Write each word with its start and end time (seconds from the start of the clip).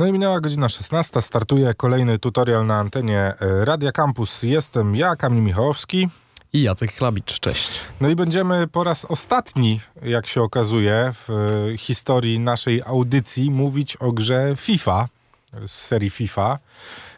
No 0.00 0.06
i 0.06 0.12
minęła 0.12 0.40
godzina 0.40 0.68
16, 0.68 1.22
startuje 1.22 1.74
kolejny 1.74 2.18
tutorial 2.18 2.66
na 2.66 2.78
antenie 2.78 3.18
e, 3.18 3.64
Radia 3.64 3.92
Campus. 3.92 4.42
Jestem 4.42 4.96
ja, 4.96 5.16
Kamil 5.16 5.42
Michałowski. 5.42 6.08
I 6.52 6.62
Jacek 6.62 6.94
Chlabicz, 6.94 7.40
cześć. 7.40 7.80
No 8.00 8.08
i 8.08 8.16
będziemy 8.16 8.68
po 8.68 8.84
raz 8.84 9.04
ostatni, 9.04 9.80
jak 10.02 10.26
się 10.26 10.42
okazuje, 10.42 11.12
w 11.14 11.30
e, 11.30 11.78
historii 11.78 12.40
naszej 12.40 12.82
audycji 12.82 13.50
mówić 13.50 13.96
o 13.96 14.12
grze 14.12 14.52
FIFA, 14.56 15.08
z 15.66 15.72
serii 15.72 16.10
FIFA, 16.10 16.58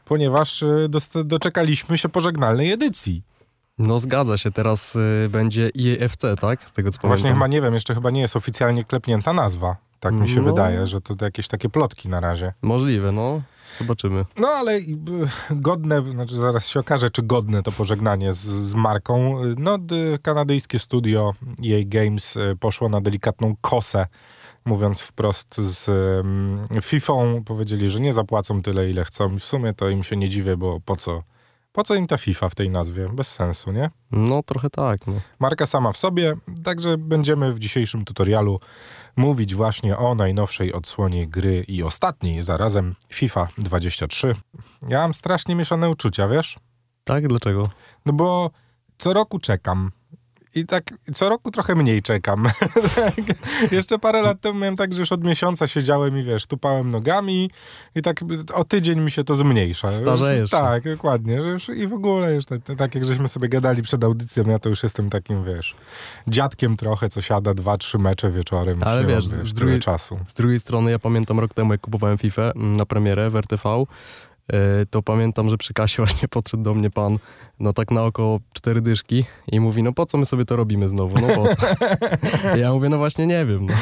ponieważ 0.05 0.63
e, 0.63 0.89
doczekaliśmy 1.25 1.99
się 1.99 2.09
pożegnalnej 2.09 2.73
edycji. 2.73 3.23
No 3.79 3.99
zgadza 3.99 4.39
się, 4.39 4.51
teraz 4.51 4.97
y, 4.97 5.29
będzie 5.31 5.71
IEFC, 5.75 6.37
tak? 6.41 6.69
Z 6.69 6.73
tego 6.73 6.93
co 6.93 6.99
Właśnie 6.99 7.11
pamiętam. 7.11 7.35
chyba 7.35 7.47
nie 7.47 7.61
wiem, 7.61 7.75
jeszcze 7.75 7.95
chyba 7.95 8.11
nie 8.11 8.21
jest 8.21 8.37
oficjalnie 8.37 8.85
klepnięta 8.85 9.33
nazwa. 9.33 9.77
Tak 10.03 10.15
mi 10.15 10.29
się 10.29 10.41
No. 10.43 10.51
wydaje, 10.51 10.87
że 10.87 11.01
to 11.01 11.25
jakieś 11.25 11.49
takie 11.49 11.69
plotki 11.69 12.09
na 12.09 12.21
razie. 12.21 12.53
Możliwe, 12.63 13.13
no. 13.13 13.43
Zobaczymy. 13.79 14.25
No 14.41 14.49
ale 14.49 14.79
godne, 15.51 16.13
znaczy 16.13 16.37
zaraz 16.37 16.69
się 16.69 16.81
okaże, 16.81 17.11
czy 17.11 17.23
godne 17.23 17.63
to 17.63 17.73
pożegnanie 17.73 18.33
z, 18.33 18.39
z 18.39 18.75
marką. 18.75 19.41
No 19.59 19.79
kanadyjskie 20.23 20.79
studio 20.79 21.33
EA 21.67 21.81
Games 21.87 22.37
y, 22.37 22.57
poszło 22.61 22.89
na 22.89 23.01
delikatną 23.01 23.55
kosę, 23.61 24.07
mówiąc 24.65 25.01
wprost 25.01 25.57
z 25.61 25.91
FIFA. 26.83 27.13
Powiedzieli, 27.45 27.91
że 27.91 28.01
nie 28.01 28.13
zapłacą 28.13 28.63
tyle, 28.63 28.91
ile 28.91 29.05
chcą. 29.05 29.39
W 29.39 29.45
sumie 29.45 29.75
to 29.75 29.89
im 29.89 30.03
się 30.03 30.17
nie 30.17 30.29
dziwię, 30.29 30.57
bo 30.57 30.81
po 30.85 30.97
co? 30.97 31.23
Po 31.73 31.85
co 31.85 31.95
im 31.95 32.07
ta 32.07 32.17
FIFA 32.19 32.49
w 32.49 32.55
tej 32.55 32.71
nazwie? 32.71 33.09
Bez 33.13 33.29
sensu, 33.33 33.73
nie? 33.73 33.91
No 34.11 34.43
trochę 34.43 34.71
tak, 34.71 35.07
no. 35.07 35.15
Marka 35.39 35.67
sama 35.67 35.93
w 35.93 35.97
sobie, 35.97 36.35
także 36.65 36.99
będziemy 36.99 37.53
w 37.53 37.59
dzisiejszym 37.59 38.05
tutorialu 38.05 38.61
mówić 39.17 39.55
właśnie 39.55 39.99
o 39.99 40.15
najnowszej 40.15 40.73
odsłonie 40.73 41.27
gry 41.27 41.65
i 41.69 41.83
ostatniej 41.83 42.43
zarazem 42.43 42.95
FIFA 43.09 43.49
23. 43.59 44.35
Ja 44.89 44.99
mam 44.99 45.15
strasznie 45.15 45.55
mieszane 45.55 45.91
uczucia, 45.91 46.29
wiesz? 46.29 46.59
Tak? 47.05 47.29
Dlaczego? 47.29 47.71
No 48.07 48.13
bo 48.13 48.51
co 48.99 49.13
roku 49.13 49.39
czekam. 49.39 49.91
I 50.55 50.67
tak 50.67 50.85
co 51.15 51.29
roku 51.29 51.51
trochę 51.51 51.75
mniej 51.75 52.03
czekam. 52.03 52.47
Jeszcze 53.71 53.99
parę 53.99 54.23
lat 54.23 54.41
temu 54.41 54.59
miałem 54.59 54.77
tak, 54.77 54.93
że 54.93 55.01
już 55.01 55.13
od 55.13 55.25
miesiąca 55.25 55.69
siedziałem 55.69 56.19
i 56.19 56.23
wiesz, 56.23 56.47
tupałem 56.47 56.89
nogami 56.89 57.51
i 57.95 58.03
tak 58.03 58.21
o 58.55 58.65
tydzień 58.65 59.01
mi 59.01 59.11
się 59.11 59.25
to 59.25 59.35
zmniejsza. 59.35 59.93
Starzejesz. 59.93 60.51
Tak, 60.51 60.85
dokładnie. 60.85 61.43
Że 61.43 61.49
już, 61.49 61.69
I 61.69 61.87
w 61.87 61.93
ogóle 61.93 62.35
już 62.35 62.45
tak, 62.47 62.61
tak 62.77 62.95
jak 62.95 63.05
żeśmy 63.05 63.29
sobie 63.29 63.49
gadali 63.49 63.83
przed 63.83 64.05
audycją, 64.05 64.45
ja 64.45 64.59
to 64.59 64.69
już 64.69 64.83
jestem 64.83 65.11
takim, 65.11 65.45
wiesz, 65.45 65.75
dziadkiem 66.29 66.77
trochę, 66.77 67.09
co 67.09 67.21
siada 67.23 67.55
dwa, 67.55 67.79
trzy 67.79 67.99
mecze 67.99 68.31
wieczorem. 68.31 68.83
Ale 68.83 69.05
wiesz, 69.05 69.27
z 69.27 69.53
drugiej- 69.53 69.81
czasu. 69.81 70.19
Z 70.27 70.35
drugiej 70.35 70.61
strony 70.61 70.91
ja 70.91 70.99
pamiętam 70.99 71.41
rok 71.41 71.55
temu, 71.55 71.73
jak 71.73 71.81
kupowałem 71.81 72.19
FIFA 72.19 72.43
mm, 72.43 72.77
na 72.77 72.87
premierę 72.87 73.31
w 73.31 73.37
RTV, 73.37 73.85
to 74.91 75.03
pamiętam, 75.03 75.49
że 75.49 75.59
przy 75.59 75.75
kasie 75.75 76.03
właśnie 76.03 76.29
podszedł 76.37 76.63
do 76.63 76.75
mnie 76.75 76.91
pan, 76.91 77.19
no 77.61 77.73
tak 77.73 77.91
na 77.91 78.05
oko 78.05 78.39
cztery 78.53 78.81
dyszki 78.81 79.25
i 79.53 79.61
mówi, 79.61 79.83
no 79.83 79.93
po 79.93 80.07
co 80.07 80.19
my 80.19 80.27
sobie 80.27 80.45
to 80.45 80.57
robimy 80.57 80.89
znowu, 80.89 81.21
no 81.21 81.35
po 81.35 81.55
co? 81.55 81.67
ja 82.63 82.73
mówię, 82.73 82.89
no 82.89 82.99
właśnie 82.99 83.27
nie 83.27 83.45
wiem, 83.47 83.67
no. 83.67 83.75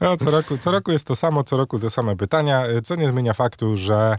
No, 0.00 0.16
co, 0.16 0.30
roku, 0.30 0.58
co 0.58 0.70
roku 0.70 0.92
jest 0.92 1.06
to 1.06 1.16
samo, 1.16 1.44
co 1.44 1.56
roku 1.56 1.78
te 1.78 1.90
same 1.90 2.16
pytania, 2.16 2.64
co 2.82 2.96
nie 2.96 3.08
zmienia 3.08 3.34
faktu, 3.34 3.76
że 3.76 4.16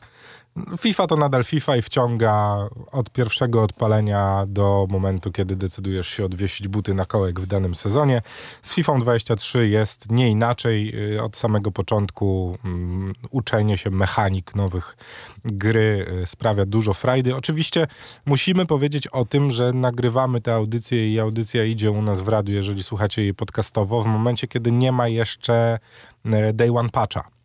FIFA 0.77 1.07
to 1.07 1.15
nadal 1.15 1.43
FIFA 1.43 1.77
i 1.77 1.81
wciąga 1.81 2.67
od 2.91 3.09
pierwszego 3.09 3.63
odpalenia 3.63 4.43
do 4.47 4.87
momentu, 4.89 5.31
kiedy 5.31 5.55
decydujesz 5.55 6.07
się 6.07 6.25
odwiesić 6.25 6.67
buty 6.67 6.93
na 6.93 7.05
kołek 7.05 7.39
w 7.39 7.45
danym 7.45 7.75
sezonie. 7.75 8.21
Z 8.61 8.73
FIFA 8.73 8.97
23 8.97 9.67
jest 9.67 10.11
nie 10.11 10.29
inaczej. 10.29 10.93
Y, 11.15 11.23
Od 11.23 11.37
samego 11.37 11.71
początku 11.71 12.57
mm, 12.65 13.13
uczenie 13.29 13.77
się 13.77 13.89
mechanik 13.89 14.55
nowych 14.55 14.97
gry 15.45 16.05
y, 16.23 16.25
sprawia 16.25 16.65
dużo 16.65 16.93
frajdy. 16.93 17.35
Oczywiście 17.35 17.87
musimy 18.25 18.65
powiedzieć 18.65 19.07
o 19.07 19.25
tym, 19.25 19.51
że 19.51 19.73
nagrywamy 19.73 20.41
tę 20.41 20.53
audycję 20.53 21.13
i 21.13 21.19
audycja 21.19 21.63
idzie 21.63 21.91
u 21.91 22.01
nas 22.01 22.21
w 22.21 22.27
radiu, 22.27 22.53
jeżeli 22.53 22.83
słuchacie 22.83 23.21
jej 23.21 23.33
podcastowo, 23.33 24.01
w 24.01 24.07
momencie, 24.07 24.47
kiedy 24.47 24.71
nie 24.71 24.91
ma 24.91 25.07
jeszcze 25.07 25.79
e, 26.25 26.53
day 26.53 26.71
one 26.77 26.89
patcha. 26.89 27.38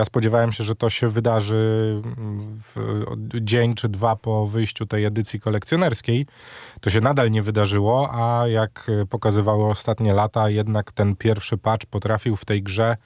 Ja 0.00 0.04
spodziewałem 0.04 0.52
się, 0.52 0.64
że 0.64 0.74
to 0.74 0.90
się 0.90 1.08
wydarzy 1.08 2.00
mm, 2.04 2.62
w 2.74 2.74
dzień 3.40 3.74
czy 3.74 3.88
dwa 3.88 4.16
po 4.16 4.46
wyjściu 4.46 4.86
tej 4.86 5.04
edycji 5.04 5.40
kolekcjonerskiej. 5.40 6.26
To 6.80 6.90
się 6.90 7.00
nadal 7.00 7.30
nie 7.30 7.42
wydarzyło, 7.42 8.10
a 8.12 8.48
jak 8.48 8.90
e, 9.02 9.06
pokazywały 9.06 9.66
ostatnie 9.66 10.12
lata, 10.14 10.50
jednak 10.50 10.92
ten 10.92 11.16
pierwszy 11.16 11.58
patch 11.58 11.86
potrafił 11.86 12.36
w 12.36 12.44
tej 12.44 12.62
grze 12.62 12.96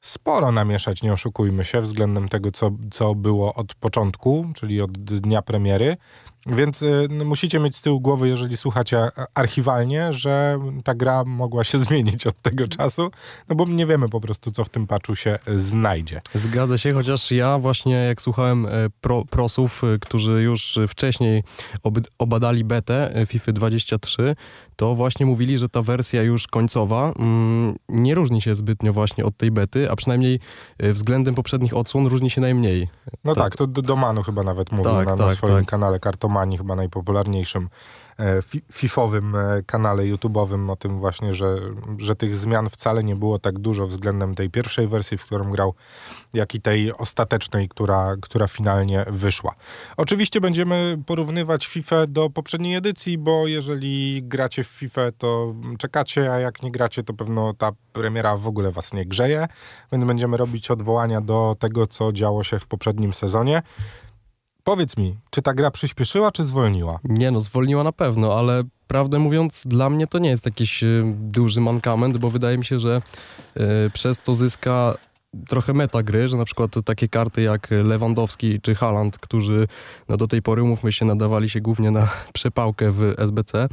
sporo 0.00 0.52
namieszać, 0.52 1.02
nie 1.02 1.12
oszukujmy 1.12 1.64
się, 1.64 1.80
względem 1.80 2.28
tego, 2.28 2.52
co, 2.52 2.70
co 2.90 3.14
było 3.14 3.54
od 3.54 3.74
początku, 3.74 4.46
czyli 4.54 4.80
od 4.80 4.92
dnia 4.92 5.42
premiery. 5.42 5.96
Więc 6.46 6.82
y, 6.82 7.06
no, 7.10 7.24
musicie 7.24 7.60
mieć 7.60 7.76
z 7.76 7.82
tyłu 7.82 8.00
głowy, 8.00 8.28
jeżeli 8.28 8.56
słuchacie 8.56 8.98
a- 9.16 9.26
archiwalnie, 9.34 10.12
że 10.12 10.58
ta 10.84 10.94
gra 10.94 11.24
mogła 11.24 11.64
się 11.64 11.78
zmienić 11.88 12.26
od 12.26 12.42
tego 12.42 12.68
czasu, 12.68 13.10
no 13.48 13.56
bo 13.56 13.64
nie 13.64 13.86
wiemy 13.86 14.08
po 14.08 14.20
prostu, 14.20 14.50
co 14.50 14.64
w 14.64 14.68
tym 14.68 14.86
patchu 14.86 15.14
się 15.16 15.38
y, 15.48 15.58
znajdzie. 15.58 16.20
Zgadza 16.34 16.78
się, 16.78 16.92
chociaż 16.92 17.30
ja 17.30 17.58
właśnie 17.58 17.94
jak 17.94 18.22
słuchałem 18.22 18.66
e, 18.66 18.70
pro, 19.00 19.24
prosów, 19.24 19.82
e, 19.84 19.98
którzy 19.98 20.32
już 20.42 20.76
e, 20.78 20.88
wcześniej 20.88 21.42
oby, 21.82 22.02
obadali 22.18 22.64
betę 22.64 23.14
e, 23.16 23.26
FIFA 23.26 23.52
23, 23.52 24.36
to 24.76 24.94
właśnie 24.94 25.26
mówili, 25.26 25.58
że 25.58 25.68
ta 25.68 25.82
wersja 25.82 26.22
już 26.22 26.46
końcowa 26.46 27.12
mm, 27.18 27.76
nie 27.88 28.14
różni 28.14 28.42
się 28.42 28.54
zbytnio 28.54 28.92
właśnie 28.92 29.24
od 29.24 29.36
tej 29.36 29.50
bety, 29.50 29.90
a 29.90 29.96
przynajmniej 29.96 30.40
e, 30.78 30.92
względem 30.92 31.34
poprzednich 31.34 31.76
odsłon 31.76 32.06
różni 32.06 32.30
się 32.30 32.40
najmniej. 32.40 32.88
No 33.24 33.34
tak, 33.34 33.56
Tak. 33.56 33.68
to 33.86 33.96
Manu 33.96 34.22
chyba 34.22 34.42
nawet 34.42 34.72
mówił 34.72 34.84
Tak, 34.92 35.06
na, 35.06 35.16
na 35.16 35.26
tak, 35.28 35.36
swoim 35.36 35.56
tak. 35.56 35.66
kanale 35.66 36.00
Kartomani, 36.36 36.58
chyba 36.58 36.76
najpopularniejszym 36.76 37.68
e, 38.18 38.42
fi, 38.42 38.62
fifowym 38.72 39.36
e, 39.36 39.62
kanale 39.66 40.02
YouTube'owym 40.02 40.70
o 40.70 40.76
tym 40.76 40.98
właśnie, 40.98 41.34
że, 41.34 41.56
że 41.98 42.16
tych 42.16 42.36
zmian 42.36 42.70
wcale 42.70 43.04
nie 43.04 43.16
było 43.16 43.38
tak 43.38 43.58
dużo 43.58 43.86
względem 43.86 44.34
tej 44.34 44.50
pierwszej 44.50 44.88
wersji, 44.88 45.18
w 45.18 45.24
którą 45.24 45.50
grał, 45.50 45.74
jak 46.34 46.54
i 46.54 46.60
tej 46.60 46.92
ostatecznej, 46.92 47.68
która, 47.68 48.16
która 48.20 48.46
finalnie 48.46 49.04
wyszła. 49.08 49.54
Oczywiście 49.96 50.40
będziemy 50.40 50.98
porównywać 51.06 51.66
FIFA 51.66 52.06
do 52.06 52.30
poprzedniej 52.30 52.74
edycji, 52.76 53.18
bo 53.18 53.46
jeżeli 53.46 54.22
gracie 54.22 54.64
w 54.64 54.68
FIFA, 54.68 55.10
to 55.18 55.54
czekacie, 55.78 56.32
a 56.32 56.38
jak 56.38 56.62
nie 56.62 56.70
gracie, 56.70 57.02
to 57.02 57.14
pewno 57.14 57.54
ta 57.54 57.72
premiera 57.92 58.36
w 58.36 58.46
ogóle 58.46 58.72
was 58.72 58.92
nie 58.92 59.06
grzeje, 59.06 59.48
więc 59.92 60.04
będziemy 60.04 60.36
robić 60.36 60.70
odwołania 60.70 61.20
do 61.20 61.56
tego, 61.58 61.86
co 61.86 62.12
działo 62.12 62.44
się 62.44 62.58
w 62.58 62.66
poprzednim 62.66 63.12
sezonie. 63.12 63.62
Powiedz 64.66 64.96
mi, 64.96 65.16
czy 65.30 65.42
ta 65.42 65.54
gra 65.54 65.70
przyspieszyła, 65.70 66.30
czy 66.30 66.44
zwolniła? 66.44 66.98
Nie 67.04 67.30
no, 67.30 67.40
zwolniła 67.40 67.84
na 67.84 67.92
pewno, 67.92 68.38
ale 68.38 68.64
prawdę 68.86 69.18
mówiąc, 69.18 69.62
dla 69.66 69.90
mnie 69.90 70.06
to 70.06 70.18
nie 70.18 70.28
jest 70.28 70.46
jakiś 70.46 70.82
e, 70.82 70.86
duży 71.14 71.60
mankament, 71.60 72.16
bo 72.16 72.30
wydaje 72.30 72.58
mi 72.58 72.64
się, 72.64 72.80
że 72.80 73.02
e, 73.56 73.90
przez 73.90 74.20
to 74.20 74.34
zyska 74.34 74.94
trochę 75.48 75.72
meta 75.72 76.02
gry, 76.02 76.28
że 76.28 76.36
na 76.36 76.44
przykład 76.44 76.70
takie 76.84 77.08
karty 77.08 77.42
jak 77.42 77.68
Lewandowski 77.70 78.60
czy 78.60 78.74
Haaland, 78.74 79.18
którzy 79.18 79.68
no 80.08 80.16
do 80.16 80.28
tej 80.28 80.42
pory, 80.42 80.62
umówmy 80.62 80.92
się, 80.92 81.04
nadawali 81.04 81.50
się 81.50 81.60
głównie 81.60 81.90
na 81.90 82.08
przepałkę 82.32 82.92
w 82.92 83.14
SBC, 83.18 83.58
e, 83.58 83.68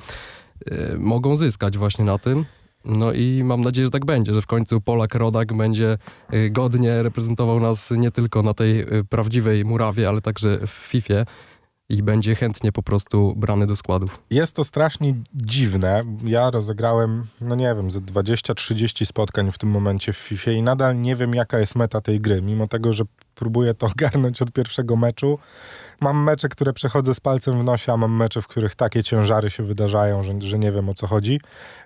mogą 0.98 1.36
zyskać 1.36 1.78
właśnie 1.78 2.06
na 2.06 2.18
tym. 2.18 2.46
No 2.86 3.14
i 3.14 3.42
mam 3.44 3.62
nadzieję, 3.62 3.88
że 3.88 3.92
tak 3.92 4.06
będzie, 4.06 4.34
że 4.34 4.42
w 4.42 4.48
końcu 4.48 4.82
Polak 4.82 5.16
Rodak 5.16 5.54
będzie 5.54 5.98
e, 6.30 6.50
godnie 6.50 7.04
reprezentował 7.04 7.60
nas 7.60 7.92
nie 7.92 8.12
tylko 8.12 8.42
na 8.42 8.54
tej 8.54 8.82
e, 8.82 8.86
prawdziwej 9.10 9.66
murawie, 9.66 10.10
ale 10.10 10.22
także 10.22 10.60
w 10.68 10.70
FIFA 10.70 11.26
i 11.90 12.04
będzie 12.04 12.36
chętnie 12.36 12.72
po 12.72 12.84
prostu 12.84 13.34
brany 13.36 13.68
do 13.68 13.76
składów. 13.76 14.20
Jest 14.30 14.56
to 14.56 14.64
strasznie 14.64 15.16
dziwne. 15.36 16.04
Ja 16.24 16.52
rozegrałem, 16.52 17.24
no 17.42 17.56
nie 17.56 17.76
wiem, 17.76 17.92
ze 17.92 18.00
20-30 18.00 19.06
spotkań 19.06 19.52
w 19.52 19.58
tym 19.58 19.70
momencie 19.70 20.14
w 20.14 20.18
FIFA 20.18 20.52
i 20.52 20.62
nadal 20.62 21.02
nie 21.02 21.16
wiem, 21.16 21.34
jaka 21.34 21.60
jest 21.60 21.76
meta 21.76 22.02
tej 22.02 22.22
gry. 22.22 22.42
Mimo 22.42 22.68
tego, 22.68 22.94
że 22.94 23.04
próbuję 23.36 23.74
to 23.74 23.88
ogarnąć 23.96 24.42
od 24.42 24.52
pierwszego 24.52 24.96
meczu. 24.96 25.40
Mam 26.02 26.24
mecze, 26.24 26.50
które 26.50 26.74
przechodzę 26.74 27.16
z 27.16 27.20
palcem 27.20 27.60
w 27.60 27.64
nosie, 27.64 27.94
a 27.94 27.98
mam 27.98 28.16
mecze, 28.16 28.42
w 28.42 28.48
których 28.48 28.76
takie 28.76 29.04
ciężary 29.04 29.50
się 29.50 29.64
wydarzają, 29.64 30.24
że, 30.24 30.34
że 30.42 30.60
nie 30.60 30.72
wiem 30.72 30.90
o 30.90 30.94
co 30.94 31.08
chodzi. 31.08 31.40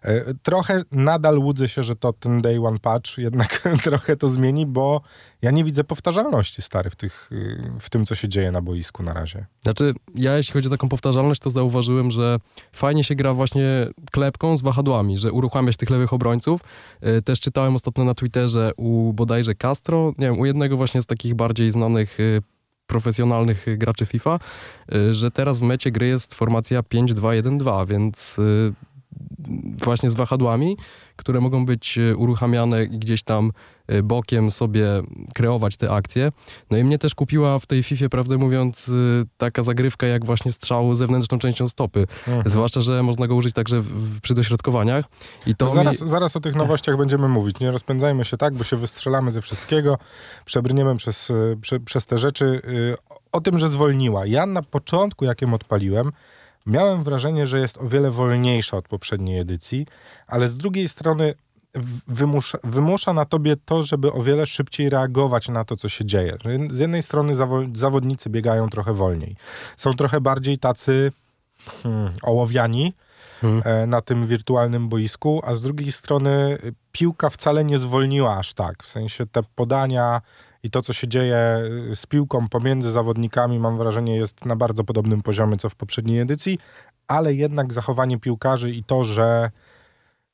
E, 0.03 0.33
Trochę 0.43 0.81
nadal 0.91 1.39
łudzę 1.39 1.69
się, 1.69 1.83
że 1.83 1.95
to 1.95 2.13
ten 2.13 2.41
day 2.41 2.65
one 2.65 2.77
patch 2.79 3.17
jednak 3.17 3.61
trochę 3.83 4.15
to 4.15 4.29
zmieni, 4.29 4.65
bo 4.65 5.01
ja 5.41 5.51
nie 5.51 5.63
widzę 5.63 5.83
powtarzalności 5.83 6.61
stary 6.61 6.89
w, 6.89 6.95
tych, 6.95 7.29
y, 7.31 7.71
w 7.79 7.89
tym, 7.89 8.05
co 8.05 8.15
się 8.15 8.29
dzieje 8.29 8.51
na 8.51 8.61
boisku 8.61 9.03
na 9.03 9.13
razie. 9.13 9.45
Znaczy, 9.63 9.93
ja 10.15 10.37
jeśli 10.37 10.53
chodzi 10.53 10.67
o 10.67 10.71
taką 10.71 10.89
powtarzalność, 10.89 11.41
to 11.41 11.49
zauważyłem, 11.49 12.11
że 12.11 12.37
fajnie 12.71 13.03
się 13.03 13.15
gra 13.15 13.33
właśnie 13.33 13.87
klepką 14.11 14.57
z 14.57 14.61
wahadłami, 14.61 15.17
że 15.17 15.31
uruchamiać 15.31 15.77
tych 15.77 15.89
lewych 15.89 16.13
obrońców. 16.13 16.61
E, 17.01 17.21
Też 17.21 17.39
czytałem 17.39 17.75
ostatnio 17.75 18.03
na 18.03 18.13
Twitterze 18.13 18.71
u 18.77 19.13
bodajże 19.13 19.55
Castro, 19.55 20.13
nie 20.17 20.27
wiem, 20.27 20.39
u 20.39 20.45
jednego 20.45 20.77
właśnie 20.77 21.01
z 21.01 21.05
takich 21.05 21.35
bardziej 21.35 21.71
znanych 21.71 22.19
e, 22.19 22.56
profesjonalnych 22.87 23.65
graczy 23.77 24.05
FIFA, 24.05 24.39
e, 24.91 25.13
że 25.13 25.31
teraz 25.31 25.59
w 25.59 25.63
mecie 25.63 25.91
gry 25.91 26.07
jest 26.07 26.35
formacja 26.35 26.81
5-2-1-2, 26.81 27.87
więc 27.87 28.37
e, 28.39 28.43
właśnie 29.85 30.09
z 30.09 30.15
wahadłami, 30.15 30.77
które 31.17 31.41
mogą 31.41 31.65
być 31.65 31.97
e, 31.97 32.15
uruchamiane 32.15 32.83
i 32.83 32.99
gdzieś 32.99 33.23
tam 33.23 33.51
e, 33.87 34.03
bokiem 34.03 34.51
sobie 34.51 34.87
kreować 35.35 35.77
te 35.77 35.91
akcje. 35.91 36.31
No 36.71 36.77
i 36.77 36.83
mnie 36.83 36.97
też 36.99 37.15
kupiła 37.15 37.59
w 37.59 37.65
tej 37.65 37.83
FIFA, 37.83 38.09
prawdę 38.09 38.37
mówiąc, 38.37 38.89
e, 38.89 38.93
taka 39.37 39.63
zagrywka 39.63 40.07
jak 40.07 40.25
właśnie 40.25 40.51
strzał 40.51 40.95
zewnętrzną 40.95 41.39
częścią 41.39 41.67
stopy. 41.67 42.07
Mhm. 42.27 42.49
Zwłaszcza, 42.49 42.81
że 42.81 43.03
można 43.03 43.27
go 43.27 43.35
użyć 43.35 43.55
także 43.55 43.81
w, 43.81 44.21
przy 44.21 44.33
dośrodkowaniach. 44.33 45.05
I 45.45 45.55
to 45.55 45.65
No 45.65 45.71
zaraz, 45.71 46.01
mi... 46.01 46.09
zaraz 46.09 46.35
o 46.35 46.39
tych 46.39 46.55
nowościach 46.55 46.97
będziemy 46.97 47.27
mówić. 47.27 47.59
Nie 47.59 47.71
rozpędzajmy 47.71 48.25
się 48.25 48.37
tak, 48.37 48.53
bo 48.53 48.63
się 48.63 48.77
wystrzelamy 48.77 49.31
ze 49.31 49.41
wszystkiego, 49.41 49.97
przebrniemy 50.45 50.97
przez, 50.97 51.31
prze, 51.61 51.79
przez 51.79 52.05
te 52.05 52.17
rzeczy. 52.17 52.61
O 53.31 53.41
tym, 53.41 53.57
że 53.57 53.69
zwolniła. 53.69 54.25
Ja 54.25 54.45
na 54.45 54.61
początku, 54.61 55.25
jak 55.25 55.41
ją 55.41 55.53
odpaliłem, 55.53 56.11
miałem 56.67 57.03
wrażenie, 57.03 57.47
że 57.47 57.59
jest 57.59 57.77
o 57.77 57.87
wiele 57.87 58.11
wolniejsza 58.11 58.77
od 58.77 58.87
poprzedniej 58.87 59.39
edycji, 59.39 59.87
ale 60.27 60.47
z 60.47 60.57
drugiej 60.57 60.89
strony 60.89 61.33
wymusza, 62.07 62.57
wymusza 62.63 63.13
na 63.13 63.25
tobie 63.25 63.55
to, 63.65 63.83
żeby 63.83 64.11
o 64.11 64.21
wiele 64.21 64.45
szybciej 64.45 64.89
reagować 64.89 65.49
na 65.49 65.65
to, 65.65 65.75
co 65.75 65.89
się 65.89 66.05
dzieje. 66.05 66.37
Z 66.69 66.79
jednej 66.79 67.03
strony 67.03 67.35
zawo- 67.35 67.75
zawodnicy 67.77 68.29
biegają 68.29 68.69
trochę 68.69 68.93
wolniej. 68.93 69.35
Są 69.77 69.93
trochę 69.93 70.21
bardziej 70.21 70.57
tacy 70.57 71.11
hmm, 71.83 72.11
ołowiani, 72.21 72.93
Hmm. 73.41 73.61
e, 73.65 73.87
na 73.87 74.01
tym 74.01 74.27
wirtualnym 74.27 74.89
boisku, 74.89 75.41
a 75.43 75.55
z 75.55 75.61
drugiej 75.61 75.91
strony 75.91 76.57
piłka 76.91 77.29
wcale 77.29 77.63
nie 77.63 77.77
zwolniła 77.77 78.37
aż 78.37 78.53
tak. 78.53 78.83
W 78.83 78.87
sensie 78.87 79.25
te 79.25 79.41
podania 79.55 80.21
i 80.63 80.69
to, 80.69 80.81
co 80.81 80.93
się 80.93 81.07
dzieje 81.07 81.61
y, 81.91 81.95
z 81.95 82.05
piłką 82.05 82.47
pomiędzy 82.47 82.91
zawodnikami, 82.91 83.59
mam 83.59 83.77
wrażenie, 83.77 84.15
jest 84.17 84.45
na 84.45 84.55
bardzo 84.55 84.83
podobnym 84.83 85.21
poziomie, 85.21 85.57
co 85.57 85.69
w 85.69 85.75
poprzedniej 85.75 86.19
edycji, 86.19 86.59
ale 87.07 87.33
jednak 87.33 87.73
zachowanie 87.73 88.19
piłkarzy 88.19 88.71
i 88.71 88.83
to, 88.83 89.03
że 89.03 89.51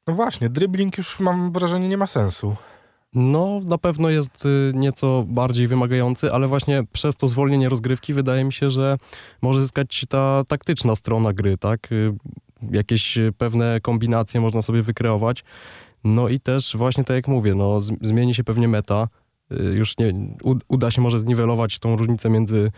no 0.08 0.14
właśnie, 0.14 0.50
dribbling 0.50 0.98
już 0.98 1.20
mam 1.20 1.52
wrażenie 1.52 1.90
nie 1.90 1.98
ma 1.98 2.08
sensu. 2.08 2.56
No, 3.16 3.62
na 3.68 3.78
pewno 3.78 4.10
jest 4.10 4.46
y, 4.46 4.72
nieco 4.76 5.24
bardziej 5.28 5.68
wymagający, 5.68 6.32
ale 6.32 6.48
właśnie 6.48 6.84
przez 6.94 7.16
to 7.16 7.28
zwolnienie 7.28 7.70
rozgrywki 7.70 8.14
wydaje 8.14 8.44
mi 8.44 8.54
się, 8.54 8.70
że 8.70 8.98
może 9.42 9.62
zyskać 9.62 10.06
ta 10.10 10.44
taktyczna 10.48 10.96
strona 10.96 11.34
gry, 11.34 11.58
tak? 11.58 11.92
Y, 11.92 12.14
Jakieś 12.72 13.18
pewne 13.38 13.80
kombinacje 13.82 14.42
można 14.42 14.62
sobie 14.62 14.84
wykreować. 14.84 15.44
No 16.04 16.30
i 16.30 16.40
też 16.40 16.78
właśnie 16.78 17.04
tak 17.04 17.16
jak 17.16 17.28
mówię, 17.28 17.56
no 17.56 17.82
zmieni 17.82 18.34
się 18.34 18.44
pewnie 18.44 18.68
meta. 18.68 19.08
Y, 19.60 19.64
Już 19.64 19.98
nie, 19.98 20.14
uda 20.68 20.92
się 20.92 21.02
może 21.02 21.20
zniwelować 21.20 21.80
tą 21.80 21.96
różnicę 21.96 22.30
między 22.30 22.72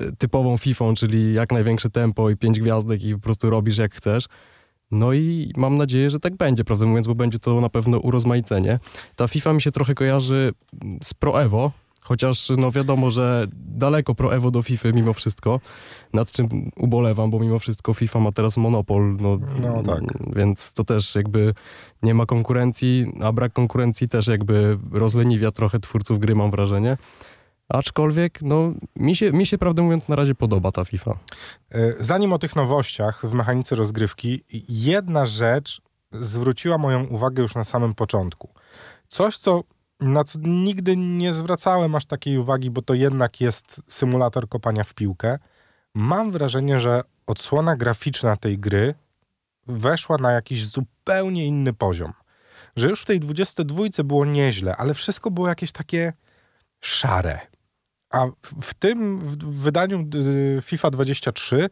y, 0.00 0.16
typową 0.18 0.56
FIFA, 0.56 0.84
czyli 0.96 1.34
jak 1.34 1.52
największe 1.52 1.90
tempo 1.90 2.30
i 2.30 2.36
pięć 2.36 2.60
gwiazdek 2.60 3.04
i 3.04 3.14
po 3.14 3.20
prostu 3.20 3.50
robisz 3.50 3.78
jak 3.78 3.94
chcesz. 3.94 4.24
No 4.90 5.12
i 5.12 5.52
mam 5.56 5.76
nadzieję, 5.76 6.10
że 6.10 6.20
tak 6.20 6.36
będzie, 6.36 6.64
prawdę 6.64 6.86
mówiąc, 6.86 7.06
bo 7.06 7.14
będzie 7.14 7.38
to 7.38 7.60
na 7.60 7.68
pewno 7.68 7.98
urozmaicenie. 7.98 8.78
Ta 9.16 9.28
FIFA 9.28 9.52
mi 9.52 9.62
się 9.62 9.70
trochę 9.70 9.94
kojarzy 9.94 10.52
z 11.04 11.14
Pro 11.14 11.42
Evo, 11.42 11.72
chociaż 12.10 12.48
no 12.56 12.70
wiadomo, 12.70 13.10
że 13.10 13.46
daleko 13.52 14.14
Pro 14.14 14.34
Evo 14.34 14.50
do 14.50 14.62
FIFA 14.62 14.88
mimo 14.94 15.12
wszystko, 15.12 15.60
nad 16.12 16.30
czym 16.32 16.70
ubolewam, 16.76 17.30
bo 17.30 17.38
mimo 17.38 17.58
wszystko 17.58 17.94
FIFA 17.94 18.20
ma 18.20 18.32
teraz 18.32 18.56
monopol, 18.56 19.16
no, 19.20 19.38
No 19.60 19.82
tak. 19.82 20.00
więc 20.36 20.72
to 20.74 20.84
też 20.84 21.14
jakby 21.14 21.54
nie 22.02 22.14
ma 22.14 22.26
konkurencji, 22.26 23.12
a 23.22 23.32
brak 23.32 23.52
konkurencji 23.52 24.08
też 24.08 24.26
jakby 24.26 24.78
rozleniwia 24.92 25.50
trochę 25.50 25.80
twórców 25.80 26.18
gry, 26.18 26.34
mam 26.34 26.50
wrażenie. 26.50 26.96
Aczkolwiek, 27.68 28.42
no, 28.42 28.72
mi 28.96 29.16
się, 29.16 29.32
mi 29.32 29.46
się 29.46 29.58
prawdę 29.58 29.82
mówiąc 29.82 30.08
na 30.08 30.16
razie 30.16 30.34
podoba 30.34 30.72
ta 30.72 30.84
FIFA. 30.84 31.18
E, 31.70 31.94
Zanim 32.00 32.32
o 32.32 32.38
tych 32.38 32.56
nowościach 32.56 33.22
w 33.26 33.34
mechanice 33.34 33.74
rozgrywki, 33.76 34.44
jedna 34.68 35.26
rzecz 35.26 35.82
zwróciła 36.12 36.78
moją 36.78 37.04
uwagę 37.04 37.42
już 37.42 37.54
na 37.54 37.64
samym 37.64 37.94
początku. 37.94 38.48
Coś, 39.06 39.36
co 39.38 39.62
na 40.00 40.24
co 40.24 40.38
nigdy 40.42 40.96
nie 40.96 41.32
zwracałem 41.32 41.94
aż 41.94 42.06
takiej 42.06 42.38
uwagi, 42.38 42.70
bo 42.70 42.82
to 42.82 42.94
jednak 42.94 43.40
jest 43.40 43.82
symulator 43.88 44.48
kopania 44.48 44.84
w 44.84 44.94
piłkę. 44.94 45.38
Mam 45.94 46.30
wrażenie, 46.30 46.80
że 46.80 47.02
odsłona 47.26 47.76
graficzna 47.76 48.36
tej 48.36 48.58
gry 48.58 48.94
weszła 49.66 50.16
na 50.18 50.32
jakiś 50.32 50.66
zupełnie 50.66 51.46
inny 51.46 51.72
poziom. 51.72 52.12
Że 52.76 52.88
już 52.88 53.02
w 53.02 53.06
tej 53.06 53.20
22 53.20 53.82
było 54.04 54.24
nieźle, 54.24 54.76
ale 54.76 54.94
wszystko 54.94 55.30
było 55.30 55.48
jakieś 55.48 55.72
takie 55.72 56.12
szare. 56.80 57.38
A 58.10 58.26
w, 58.62 58.74
tym 58.74 59.18
w 59.18 59.36
wydaniu 59.44 60.08
y, 60.58 60.58
FIFA 60.62 60.90
23 60.90 61.70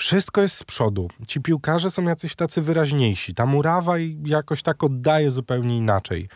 wszystko 0.00 0.40
jest 0.40 0.56
z 0.56 0.64
przodu. 0.64 1.08
Ci 1.26 1.40
piłkarze 1.40 1.90
są 1.90 2.02
jacyś 2.02 2.34
tacy 2.34 2.62
wyraźniejsi. 2.62 3.34
Ta 3.34 3.46
murawa 3.46 3.94
jakoś 4.24 4.62
tak 4.62 4.84
oddaje 4.84 5.30
zupełnie 5.30 5.76
inaczej. 5.76 6.28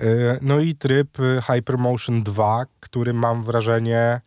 Y, 0.00 0.38
No 0.42 0.60
i 0.60 0.74
tryb 0.74 1.20
y, 1.20 1.40
Hypermotion 1.42 2.22
2, 2.22 2.64
który 2.80 3.12
mam 3.12 3.42
wrażenie 3.42 4.20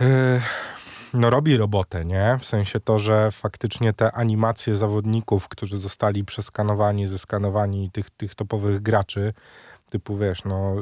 y, 0.00 0.04
no 1.14 1.30
robi 1.30 1.56
robotę, 1.56 2.04
nie? 2.04 2.36
W 2.40 2.44
sensie 2.44 2.80
to, 2.80 2.98
że 2.98 3.30
faktycznie 3.30 3.92
te 3.92 4.12
animacje 4.12 4.76
zawodników, 4.76 5.48
którzy 5.48 5.78
zostali 5.78 6.24
przeskanowani, 6.24 7.06
zeskanowani 7.06 7.90
tych, 7.90 8.10
tych 8.10 8.34
topowych 8.34 8.82
graczy, 8.82 9.32
typu 9.90 10.16
wiesz, 10.16 10.44
no 10.44 10.76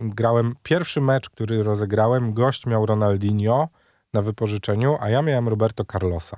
grałem, 0.00 0.54
pierwszy 0.62 1.00
mecz, 1.00 1.30
który 1.30 1.62
rozegrałem, 1.62 2.32
gość 2.34 2.66
miał 2.66 2.86
Ronaldinho 2.86 3.68
na 4.14 4.22
wypożyczeniu, 4.22 4.96
a 5.00 5.08
ja 5.10 5.22
miałem 5.22 5.48
Roberto 5.48 5.84
Carlosa. 5.84 6.36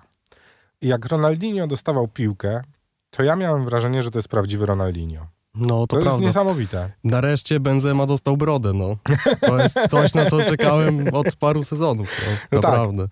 I 0.81 0.89
jak 0.89 1.07
Ronaldinho 1.07 1.67
dostawał 1.67 2.09
piłkę, 2.09 2.63
to 3.11 3.23
ja 3.23 3.37
miałem 3.37 3.65
wrażenie, 3.65 4.03
że 4.03 4.11
to 4.11 4.19
jest 4.19 4.29
prawdziwy 4.29 4.67
Ronaldinho. 4.67 5.27
No, 5.55 5.69
to, 5.81 5.87
To, 5.87 5.97
jest 5.97 6.07
prawda. 6.09 6.27
niesamowite. 6.27 6.93
Nareszcie 7.05 7.61
Benzema 7.61 8.07
dostał 8.07 8.37
brodę, 8.37 8.73
no. 8.75 8.97
To 9.41 9.59
jest 9.59 9.79
coś, 9.91 10.15
na 10.15 10.25
co 10.25 10.45
czekałem 10.45 11.05
od 11.15 11.37
paru 11.37 11.63
sezonów, 11.63 12.21
no, 12.27 12.33
No 12.53 12.61
tak. 12.63 12.71
naprawdę. 12.71 13.03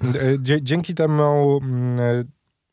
E, 0.51 0.61
Dzięki 0.62 0.95
temu, 0.95 1.61
mm, 1.62 2.01
e, 2.01 2.25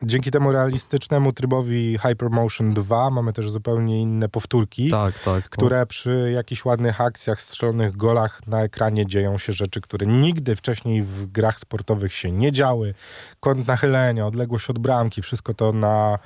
dzięki 0.04 0.32
temu 0.32 0.52
realistycznemu 0.52 1.34
trybowi 1.34 1.98
Hypermotion 1.98 2.74
2 2.74 3.10
mamy 3.10 3.34
też 3.34 3.52
zupełnie 3.52 4.02
inne 4.02 4.30
powtórki, 4.30 4.90
Tak, 4.90 5.14
tak. 5.20 5.44
no. 5.44 5.50
które 5.50 5.86
przy 5.86 6.32
jakichś 6.36 6.66
ładnych 6.66 7.02
akcjach, 7.02 7.42
strzelonych 7.42 7.98
golach 7.98 8.48
na 8.48 8.64
ekranie 8.64 9.06
dzieją 9.06 9.38
się 9.38 9.54
rzeczy, 9.54 9.82
które 9.82 10.08
nigdy 10.08 10.56
wcześniej 10.56 11.04
w 11.04 11.26
grach 11.26 11.60
sportowych 11.60 12.14
się 12.14 12.32
nie 12.32 12.52
działy. 12.52 12.94
Kąt 13.40 13.68
nachylenia, 13.68 14.28
odległość 14.28 14.70
od 14.70 14.80
bramki, 14.80 15.22
wszystko 15.22 15.54
to 15.54 15.74
na, 15.74 16.20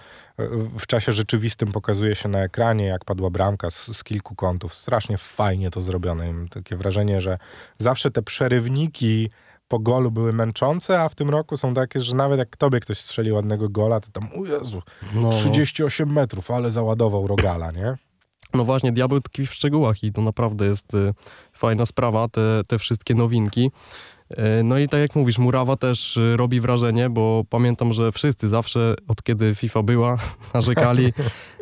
w 0.79 0.87
czasie 0.87 1.11
rzeczywistym 1.11 1.71
pokazuje 1.71 2.15
się 2.15 2.29
na 2.29 2.39
ekranie, 2.39 2.85
jak 2.85 3.05
padła 3.05 3.29
bramka 3.29 3.69
z, 3.69 3.97
z 3.97 4.03
kilku 4.03 4.35
kątów. 4.35 4.73
Strasznie 4.73 5.17
fajnie 5.17 5.71
to 5.71 5.81
zrobione. 5.81 6.33
Mam 6.33 6.47
takie 6.47 6.75
wrażenie, 6.75 7.21
że 7.21 7.37
zawsze 7.79 8.11
te 8.11 8.21
przerywniki 8.21 9.29
po 9.71 9.79
golu 9.79 10.11
były 10.11 10.33
męczące, 10.33 11.01
a 11.01 11.09
w 11.09 11.15
tym 11.15 11.29
roku 11.29 11.57
są 11.57 11.73
takie, 11.73 11.99
że 11.99 12.15
nawet 12.15 12.39
jak 12.39 12.57
tobie 12.57 12.79
ktoś 12.79 12.97
strzeli 12.97 13.31
ładnego 13.31 13.69
gola, 13.69 13.99
to 13.99 14.11
tam, 14.11 14.29
o 14.41 14.45
Jezu, 14.45 14.81
No, 15.15 15.29
38 15.29 16.13
metrów, 16.13 16.51
ale 16.51 16.71
załadował 16.71 17.27
rogala, 17.27 17.71
nie? 17.71 17.97
no 18.53 18.65
właśnie, 18.65 18.91
diabeł 18.91 19.21
tkwi 19.21 19.45
w 19.47 19.53
szczegółach 19.53 20.03
i 20.03 20.11
to 20.11 20.21
naprawdę 20.21 20.65
jest 20.65 20.93
y, 20.93 21.13
fajna 21.53 21.85
sprawa, 21.85 22.27
te, 22.27 22.61
te 22.67 22.79
wszystkie 22.79 23.15
nowinki. 23.15 23.71
Y, 24.59 24.63
No 24.63 24.77
i 24.77 24.87
tak 24.87 24.99
jak 25.01 25.15
mówisz, 25.15 25.37
murawa 25.37 25.75
też 25.77 26.17
y, 26.17 26.37
robi 26.37 26.61
wrażenie, 26.61 27.09
bo 27.09 27.43
pamiętam, 27.49 27.93
że 27.93 28.11
wszyscy 28.11 28.49
zawsze, 28.49 28.95
od 29.07 29.23
kiedy 29.23 29.55
FIFA 29.55 29.83
była, 29.83 30.17
narzekali 30.53 31.13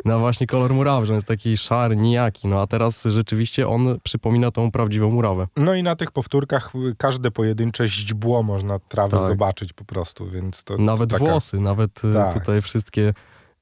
na 0.06 0.18
właśnie 0.20 0.48
kolor 0.48 0.74
murawy, 0.74 1.06
że 1.06 1.14
on 1.14 1.18
jest 1.18 1.28
taki 1.28 1.58
szary, 1.58 1.96
nijaki. 1.96 2.48
No 2.48 2.62
a 2.62 2.68
teraz 2.68 3.04
rzeczywiście 3.04 3.68
on 3.68 4.00
przypomina 4.04 4.52
tą 4.52 4.72
prawdziwą 4.72 5.12
murawę. 5.12 5.48
No 5.58 5.74
i 5.76 5.84
na 5.84 5.96
tych 5.96 6.12
powtórkach 6.12 6.72
y, 6.76 6.96
każde 6.98 7.32
pojedyncze 7.32 7.88
źdźbło 7.88 8.44
można 8.44 8.80
trawę 8.80 9.18
Tak. 9.18 9.28
zobaczyć 9.28 9.74
po 9.74 9.86
prostu, 9.86 10.30
więc 10.30 10.64
to 10.64 10.78
Nawet 10.78 11.10
to 11.10 11.18
taka... 11.20 11.32
włosy, 11.32 11.60
nawet 11.60 12.04
y, 12.06 12.14
Tak. 12.14 12.34
tutaj 12.34 12.62
wszystkie 12.62 13.14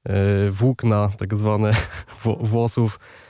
e, 0.04 0.50
włókna, 0.50 1.10
tak 1.18 1.34
zwane 1.34 1.70
wło- 2.24 2.46
włosów, 2.46 2.98
e, 2.98 3.27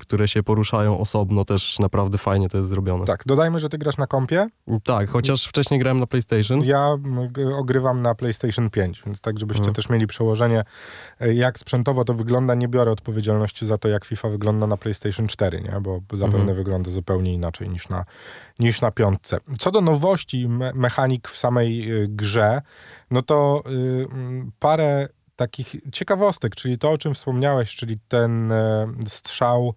które 0.00 0.28
się 0.28 0.42
poruszają 0.42 0.98
osobno, 0.98 1.44
też 1.44 1.78
naprawdę 1.78 2.18
fajnie 2.18 2.48
to 2.48 2.56
jest 2.58 2.68
zrobione. 2.68 3.04
Tak, 3.04 3.22
dodajmy, 3.26 3.58
że 3.58 3.68
ty 3.68 3.78
grasz 3.78 3.96
na 3.96 4.06
kompie. 4.06 4.46
Tak, 4.84 5.08
chociaż 5.10 5.44
wcześniej 5.46 5.80
grałem 5.80 6.00
na 6.00 6.06
PlayStation. 6.06 6.64
Ja 6.64 6.96
ogrywam 7.58 8.02
na 8.02 8.14
PlayStation 8.14 8.70
5, 8.70 9.02
więc 9.06 9.20
tak, 9.20 9.38
żebyście 9.38 9.60
Mhm. 9.60 9.74
też 9.74 9.88
mieli 9.88 10.06
przełożenie, 10.06 10.64
e, 11.20 11.34
jak 11.34 11.58
sprzętowo 11.58 12.04
to 12.04 12.14
wygląda. 12.14 12.54
Nie 12.54 12.68
biorę 12.68 12.90
odpowiedzialności 12.90 13.66
za 13.66 13.78
to, 13.78 13.88
jak 13.88 14.04
FIFA 14.04 14.28
wygląda 14.28 14.66
na 14.66 14.76
PlayStation 14.76 15.26
4, 15.26 15.60
nie? 15.60 15.80
bo 15.80 16.00
zapewne 16.12 16.38
Mhm. 16.38 16.56
wygląda 16.56 16.90
zupełnie 16.90 17.34
inaczej 17.34 17.68
niż 17.68 17.88
na, 17.88 18.04
niż 18.58 18.80
na 18.80 18.90
piątce. 18.90 19.38
Co 19.58 19.70
do 19.70 19.80
nowości 19.80 20.48
me 20.48 20.72
mechanik 20.74 21.28
w 21.28 21.36
samej 21.36 21.92
y, 22.02 22.06
grze, 22.08 22.62
no 23.10 23.22
to 23.22 23.62
y, 23.70 24.06
parę 24.58 25.08
takich 25.40 25.74
ciekawostek, 25.92 26.54
czyli 26.56 26.78
to, 26.78 26.90
o 26.90 26.98
czym 26.98 27.14
wspomniałeś, 27.14 27.76
czyli 27.76 27.98
ten 28.08 28.52
e, 28.52 28.86
strzał 29.06 29.74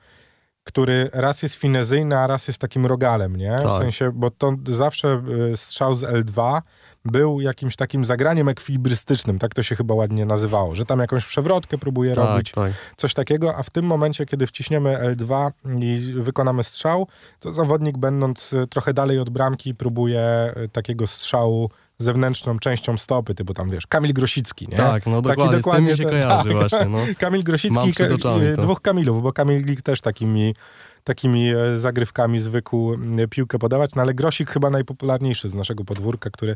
który 0.64 1.10
raz 1.14 1.44
jest 1.44 1.56
finezyjny, 1.56 2.18
a 2.18 2.28
raz 2.28 2.48
jest 2.48 2.60
takim 2.60 2.86
rogalem, 2.86 3.36
nie? 3.36 3.58
W 3.58 3.62
Tak. 3.62 3.82
sensie, 3.82 4.12
bo 4.14 4.32
to 4.32 4.54
zawsze 4.68 5.24
y, 5.54 5.58
strzał 5.58 5.96
z 5.96 6.04
L2 6.04 6.62
był 7.06 7.42
jakimś 7.42 7.76
takim 7.76 8.06
zagraniem 8.06 8.50
ekwilibrystycznym, 8.50 9.40
tak 9.40 9.54
to 9.54 9.64
się 9.64 9.76
chyba 9.76 9.94
ładnie 9.94 10.26
nazywało, 10.26 10.76
że 10.76 10.86
tam 10.86 11.00
jakąś 11.00 11.26
przewrotkę 11.26 11.78
próbuje 11.78 12.16
Tak, 12.16 12.26
robić, 12.26 12.52
tak. 12.52 12.72
coś 12.98 13.14
takiego, 13.14 13.56
a 13.56 13.64
w 13.64 13.70
tym 13.70 13.86
momencie, 13.86 14.26
kiedy 14.26 14.48
wciśniemy 14.48 15.16
L2 15.16 15.52
i 15.80 16.14
wykonamy 16.16 16.64
strzał, 16.64 17.08
to 17.40 17.54
zawodnik 17.54 17.98
będąc 17.98 18.54
e, 18.54 18.68
trochę 18.68 18.94
dalej 18.94 19.20
od 19.20 19.30
bramki 19.30 19.76
próbuje 19.76 20.22
e, 20.22 20.68
takiego 20.72 21.08
strzału 21.08 21.70
zewnętrzną 22.04 22.60
częścią 22.60 22.98
stopy, 22.98 23.34
typu 23.34 23.54
tam 23.54 23.70
wiesz, 23.70 23.88
Kamil 23.88 24.14
Grosicki, 24.14 24.68
nie? 24.68 24.78
Tak, 24.78 25.06
no 25.06 25.22
Taki 25.22 25.38
dokładnie, 25.38 25.62
z 25.62 25.66
tym 25.76 25.84
mi 25.84 25.98
się 25.98 26.04
ten- 26.04 26.22
kojarzy 26.22 26.50
tak. 26.50 26.58
właśnie, 26.58 26.86
no. 26.90 26.98
Kamil 27.20 27.44
Grosicki 27.44 27.94
Ka- 27.94 28.14
oczami 28.16 28.46
dwóch 28.58 28.82
Kamilów, 28.82 29.22
bo 29.22 29.34
Kamil 29.34 29.82
też 29.82 30.02
takimi, 30.02 30.56
takimi 31.04 31.50
e, 31.50 31.78
zagrywkami 31.78 32.40
zwykł 32.40 32.98
piłkę 33.30 33.60
podawać, 33.60 33.96
no 33.96 34.02
ale 34.02 34.14
Grosik 34.14 34.50
chyba 34.52 34.70
najpopularniejszy 34.70 35.50
z 35.50 35.56
naszego 35.56 35.84
podwórka, 35.84 36.30
który 36.30 36.56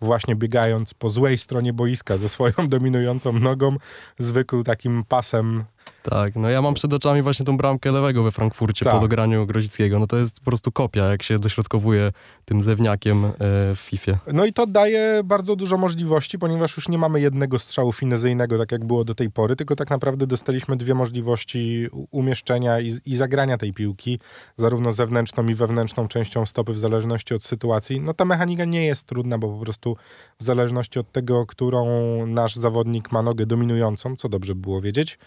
właśnie 0.00 0.36
biegając 0.36 0.94
po 0.94 1.08
złej 1.08 1.38
stronie 1.38 1.72
boiska 1.72 2.16
ze 2.16 2.28
swoją 2.28 2.52
dominującą 2.68 3.32
nogą, 3.32 3.76
zwykł 4.18 4.62
takim 4.62 5.04
pasem 5.08 5.64
Tak, 6.02 6.36
no 6.36 6.50
ja 6.50 6.62
mam 6.62 6.74
przed 6.74 6.92
oczami 6.92 7.22
właśnie 7.22 7.46
tą 7.46 7.56
bramkę 7.56 7.92
lewego 7.92 8.22
we 8.22 8.32
Frankfurcie 8.32 8.84
Tak. 8.84 8.94
po 8.94 9.00
dograniu 9.00 9.46
Grozickiego. 9.46 9.98
No 9.98 10.06
to 10.06 10.16
jest 10.16 10.40
po 10.40 10.44
prostu 10.44 10.72
kopia, 10.72 11.04
jak 11.04 11.22
się 11.22 11.38
dośrodkowuje 11.38 12.12
tym 12.44 12.62
zewniakiem 12.62 13.24
e, 13.24 13.30
w 13.74 13.78
FIFA. 13.78 14.18
No 14.32 14.44
i 14.44 14.52
to 14.52 14.66
daje 14.66 15.20
bardzo 15.24 15.56
dużo 15.56 15.76
możliwości, 15.76 16.38
ponieważ 16.38 16.76
już 16.76 16.88
nie 16.88 16.98
mamy 16.98 17.20
jednego 17.20 17.58
strzału 17.58 17.92
finezyjnego, 17.92 18.58
tak 18.58 18.72
jak 18.72 18.84
było 18.84 19.04
do 19.04 19.14
tej 19.14 19.30
pory, 19.30 19.56
tylko 19.56 19.76
tak 19.76 19.90
naprawdę 19.90 20.26
dostaliśmy 20.26 20.76
dwie 20.76 20.94
możliwości 20.94 21.88
umieszczenia 22.10 22.80
i, 22.80 22.92
i 23.06 23.16
zagrania 23.16 23.58
tej 23.58 23.72
piłki, 23.72 24.18
zarówno 24.56 24.92
zewnętrzną 24.92 25.46
i 25.46 25.54
wewnętrzną 25.54 26.08
częścią 26.08 26.46
stopy, 26.46 26.72
w 26.72 26.78
zależności 26.78 27.34
od 27.34 27.44
sytuacji. 27.44 28.00
No 28.00 28.14
ta 28.14 28.24
mechanika 28.24 28.64
nie 28.64 28.86
jest 28.86 29.06
trudna, 29.06 29.38
bo 29.38 29.48
po 29.48 29.64
prostu 29.64 29.96
w 30.40 30.44
zależności 30.44 30.98
od 30.98 31.12
tego, 31.12 31.46
którą 31.46 31.86
nasz 32.26 32.56
zawodnik 32.56 33.12
ma 33.12 33.22
nogę 33.22 33.46
dominującą, 33.46 34.16
co 34.16 34.28
dobrze 34.28 34.54
było 34.54 34.80
wiedzieć, 34.80 35.18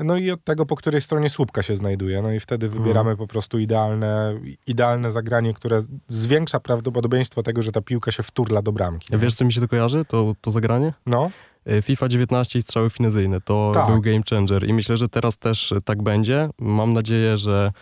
no 0.00 0.16
i 0.16 0.30
od 0.30 0.44
tego, 0.44 0.66
po 0.66 0.76
której 0.76 1.00
stronie 1.00 1.30
słupka 1.30 1.62
się 1.62 1.76
znajduje. 1.76 2.22
No 2.22 2.32
i 2.32 2.40
wtedy 2.40 2.68
wybieramy 2.68 3.16
po 3.16 3.26
prostu 3.26 3.58
idealne, 3.58 4.40
idealne 4.66 5.10
zagranie, 5.10 5.54
które 5.54 5.80
zwiększa 6.08 6.60
prawdopodobieństwo 6.60 7.42
tego, 7.42 7.62
że 7.62 7.72
ta 7.72 7.80
piłka 7.80 8.12
się 8.12 8.22
wturla 8.22 8.62
do 8.62 8.72
bramki. 8.72 9.08
nie? 9.12 9.18
Wiesz, 9.18 9.34
co 9.34 9.44
mi 9.44 9.52
się 9.52 9.60
to 9.60 9.68
kojarzy, 9.68 10.04
to, 10.04 10.34
to 10.40 10.50
zagranie? 10.50 10.92
No, 11.06 11.30
E, 11.66 11.82
FIFA 11.82 12.08
19 12.08 12.58
i 12.58 12.62
strzały 12.62 12.90
finezyjne. 12.90 13.40
To 13.40 13.70
Tak. 13.74 13.86
był 13.86 14.00
game 14.00 14.20
changer 14.30 14.68
i 14.68 14.72
myślę, 14.72 14.96
że 14.96 15.08
teraz 15.08 15.38
też 15.38 15.74
tak 15.84 16.02
będzie. 16.02 16.48
Mam 16.58 16.92
nadzieję, 16.92 17.38
że 17.38 17.72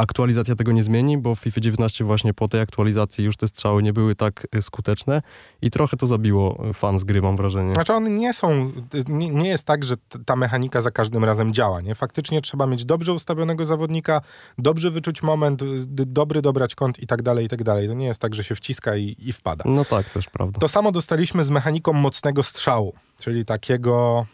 aktualizacja 0.00 0.54
tego 0.54 0.72
nie 0.72 0.82
zmieni, 0.82 1.18
bo 1.18 1.34
w 1.34 1.38
FIFA 1.38 1.60
19 1.60 2.04
właśnie 2.04 2.34
po 2.34 2.48
tej 2.48 2.60
aktualizacji 2.60 3.24
już 3.24 3.36
te 3.36 3.48
strzały 3.48 3.82
nie 3.82 3.92
były 3.92 4.14
tak 4.14 4.46
e, 4.52 4.62
skuteczne 4.62 5.22
i 5.62 5.70
trochę 5.70 5.96
to 5.96 6.06
zabiło 6.06 6.64
e, 6.70 6.74
fan 6.74 6.98
z 6.98 7.04
gry, 7.04 7.22
mam 7.22 7.36
wrażenie. 7.36 7.74
Znaczy 7.74 7.92
one 7.92 8.10
nie 8.10 8.34
są, 8.34 8.72
nie, 9.08 9.30
nie 9.30 9.48
jest 9.48 9.66
tak, 9.66 9.84
że 9.84 9.96
ta 10.26 10.36
mechanika 10.36 10.80
za 10.80 10.90
każdym 10.90 11.24
razem 11.24 11.54
działa, 11.54 11.80
nie? 11.80 11.94
Faktycznie 11.94 12.40
trzeba 12.40 12.66
mieć 12.66 12.84
dobrze 12.84 13.12
ustawionego 13.12 13.64
zawodnika, 13.64 14.20
dobrze 14.58 14.90
wyczuć 14.90 15.22
moment, 15.22 15.62
dobry 15.86 16.42
dobrać 16.42 16.74
kąt 16.74 16.98
i 16.98 17.06
tak 17.06 17.22
dalej, 17.22 17.46
i 17.46 17.48
tak 17.48 17.62
dalej. 17.62 17.88
To 17.88 17.94
nie 17.94 18.06
jest 18.06 18.20
tak, 18.20 18.34
że 18.34 18.44
się 18.44 18.54
wciska 18.54 18.96
i, 18.96 19.16
i 19.18 19.32
wpada. 19.32 19.64
No 19.66 19.84
tak, 19.84 20.10
też 20.10 20.28
prawda. 20.28 20.60
To 20.60 20.68
samo 20.68 20.92
dostaliśmy 20.92 21.44
z 21.44 21.50
mechaniką 21.50 21.92
mocnego 21.92 22.42
strzału, 22.42 22.94
czyli 23.18 23.44
takiego, 23.44 24.26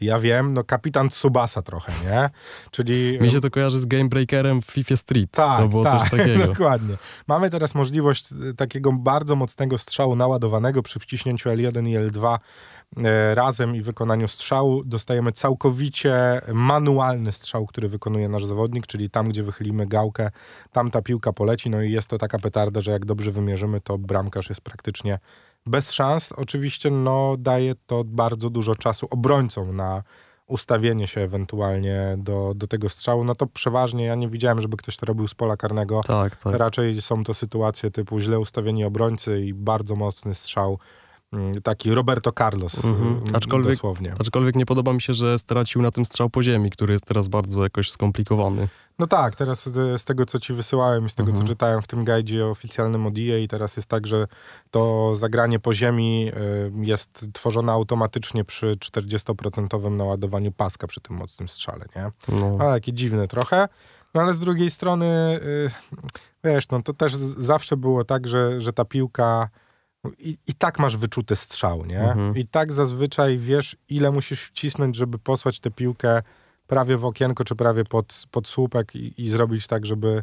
ja 0.00 0.18
wiem, 0.18 0.54
no 0.54 0.64
kapitan 0.64 1.08
Tsubasa 1.08 1.62
trochę, 1.62 1.92
nie? 2.04 2.30
Czyli... 2.70 3.18
Mi 3.20 3.30
się 3.30 3.40
to 3.40 3.50
kojarzy 3.50 3.80
z 3.80 3.86
Game 3.86 4.08
Breakerem 4.08 4.62
w 4.62 4.66
FIFA 4.66 4.96
Street. 4.96 5.30
Tak, 5.30 5.60
to 5.60 5.68
było 5.68 5.84
tak, 5.84 6.00
coś 6.00 6.10
takiego. 6.18 6.46
dokładnie. 6.46 6.96
Mamy 7.26 7.50
teraz 7.50 7.74
możliwość 7.74 8.32
y, 8.32 8.54
takiego 8.54 8.92
bardzo 8.92 9.36
mocnego 9.36 9.78
strzału 9.78 10.16
naładowanego 10.16 10.82
przy 10.82 11.00
wciśnięciu 11.00 11.48
L1 11.48 11.88
i 11.88 11.98
L2 11.98 12.38
e, 12.96 13.34
razem 13.34 13.76
i 13.76 13.82
wykonaniu 13.82 14.28
strzału. 14.28 14.84
Dostajemy 14.84 15.32
całkowicie 15.32 16.40
manualny 16.52 17.32
strzał, 17.32 17.66
który 17.66 17.88
wykonuje 17.88 18.28
nasz 18.28 18.44
zawodnik, 18.44 18.86
czyli 18.86 19.10
tam, 19.10 19.28
gdzie 19.28 19.42
wychylimy 19.42 19.86
gałkę, 19.86 20.30
tam 20.72 20.90
ta 20.90 21.02
piłka 21.02 21.32
poleci, 21.32 21.70
no 21.70 21.82
i 21.82 21.92
jest 21.92 22.08
to 22.08 22.18
taka 22.18 22.38
petarda, 22.38 22.80
że 22.80 22.90
jak 22.90 23.04
dobrze 23.04 23.30
wymierzymy, 23.30 23.80
to 23.80 23.98
bramkarz 23.98 24.48
jest 24.48 24.60
praktycznie 24.60 25.18
bez 25.66 25.92
szans. 25.92 26.32
Oczywiście 26.32 26.90
no, 26.90 27.36
daje 27.38 27.74
to 27.86 28.04
bardzo 28.04 28.50
dużo 28.50 28.74
czasu 28.74 29.06
obrońcom 29.10 29.76
na 29.76 30.02
ustawienie 30.46 31.06
się 31.06 31.20
ewentualnie 31.20 32.14
do, 32.18 32.52
do 32.56 32.66
tego 32.66 32.88
strzału, 32.88 33.24
no 33.24 33.34
to 33.34 33.46
przeważnie 33.46 34.04
ja 34.04 34.14
nie 34.14 34.28
widziałem, 34.28 34.60
żeby 34.60 34.76
ktoś 34.76 34.96
to 34.96 35.06
robił 35.06 35.28
z 35.28 35.34
pola 35.34 35.56
karnego. 35.56 36.00
Tak, 36.06 36.36
tak. 36.36 36.54
Raczej 36.56 37.02
są 37.02 37.24
to 37.24 37.34
sytuacje 37.34 37.90
typu 37.90 38.20
źle 38.20 38.38
ustawieni 38.38 38.84
obrońcy 38.84 39.40
i 39.40 39.54
bardzo 39.54 39.96
mocny 39.96 40.34
strzał, 40.34 40.78
taki 41.62 41.94
Roberto 41.94 42.32
Carlos 42.32 42.74
Mhm. 42.84 42.94
mm, 43.08 43.22
Aczkolwiek- 43.32 43.74
dosłownie. 43.74 44.14
Aczkolwiek 44.20 44.54
nie 44.54 44.66
podoba 44.66 44.92
mi 44.92 45.02
się, 45.02 45.14
że 45.14 45.38
stracił 45.38 45.82
na 45.82 45.90
tym 45.90 46.04
strzał 46.04 46.30
po 46.30 46.42
ziemi, 46.42 46.70
który 46.70 46.92
jest 46.92 47.04
teraz 47.06 47.28
bardzo 47.28 47.62
jakoś 47.62 47.90
skomplikowany. 47.90 48.68
No 48.98 49.06
tak, 49.06 49.34
teraz 49.36 49.68
z, 49.68 50.04
tego, 50.04 50.26
co 50.26 50.38
ci 50.38 50.52
wysyłałem 50.54 51.06
i 51.06 51.10
z 51.10 51.14
tego, 51.14 51.28
Mhm. 51.28 51.46
co 51.46 51.52
czytałem 51.52 51.82
w 51.82 51.86
tym 51.86 52.04
guidzie 52.04 52.46
oficjalnym 52.46 53.06
od 53.06 53.14
EA, 53.18 53.46
teraz 53.48 53.76
jest 53.76 53.88
tak, 53.88 54.06
że 54.06 54.26
to 54.70 55.12
zagranie 55.16 55.58
po 55.58 55.74
ziemi 55.74 56.30
y, 56.36 56.72
jest 56.86 57.26
tworzone 57.32 57.72
automatycznie 57.72 58.44
przy 58.44 58.76
40% 58.80 59.90
naładowaniu 59.90 60.52
paska 60.52 60.86
przy 60.86 61.00
tym 61.00 61.16
mocnym 61.16 61.48
strzale, 61.48 61.84
nie? 61.96 62.10
No. 62.40 62.58
A, 62.60 62.72
takie 62.72 62.92
dziwne 62.92 63.28
trochę. 63.28 63.68
No 64.14 64.20
ale 64.22 64.34
z 64.34 64.38
drugiej 64.38 64.70
strony, 64.70 65.40
y, 65.42 65.70
wiesz, 66.44 66.68
no 66.68 66.82
to 66.82 66.92
też 66.92 67.14
zawsze 67.38 67.76
było 67.76 68.04
tak, 68.04 68.26
że, 68.26 68.60
że 68.60 68.72
ta 68.72 68.84
piłka 68.84 69.48
i, 70.18 70.38
i 70.46 70.54
tak 70.54 70.78
masz 70.78 70.96
wyczuty 70.96 71.36
strzał, 71.36 71.84
nie? 71.86 72.00
Mhm. 72.00 72.36
I 72.36 72.46
tak 72.48 72.72
zazwyczaj 72.72 73.38
wiesz, 73.38 73.76
ile 73.88 74.10
musisz 74.10 74.42
wcisnąć, 74.42 74.96
żeby 74.96 75.18
posłać 75.18 75.60
tę 75.60 75.70
piłkę 75.70 76.22
prawie 76.66 76.96
w 76.96 77.04
okienko, 77.04 77.44
czy 77.44 77.54
prawie 77.56 77.84
pod, 77.84 78.22
pod 78.30 78.48
słupek 78.48 78.94
i, 78.94 79.22
i 79.22 79.30
zrobić 79.30 79.66
tak, 79.66 79.86
żeby 79.86 80.22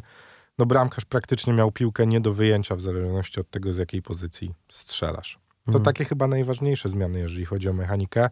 no 0.58 0.66
bramkarz 0.66 1.04
praktycznie 1.04 1.52
miał 1.52 1.72
piłkę 1.72 2.06
nie 2.06 2.20
do 2.20 2.32
wyjęcia 2.32 2.76
w 2.76 2.80
zależności 2.80 3.40
od 3.40 3.50
tego, 3.50 3.72
z 3.72 3.78
jakiej 3.78 4.02
pozycji 4.02 4.54
strzelasz. 4.70 5.38
To 5.64 5.68
Mhm. 5.70 5.84
takie 5.84 6.04
chyba 6.04 6.26
najważniejsze 6.26 6.88
zmiany, 6.88 7.18
jeżeli 7.18 7.44
chodzi 7.44 7.68
o 7.68 7.72
mechanikę. 7.72 8.30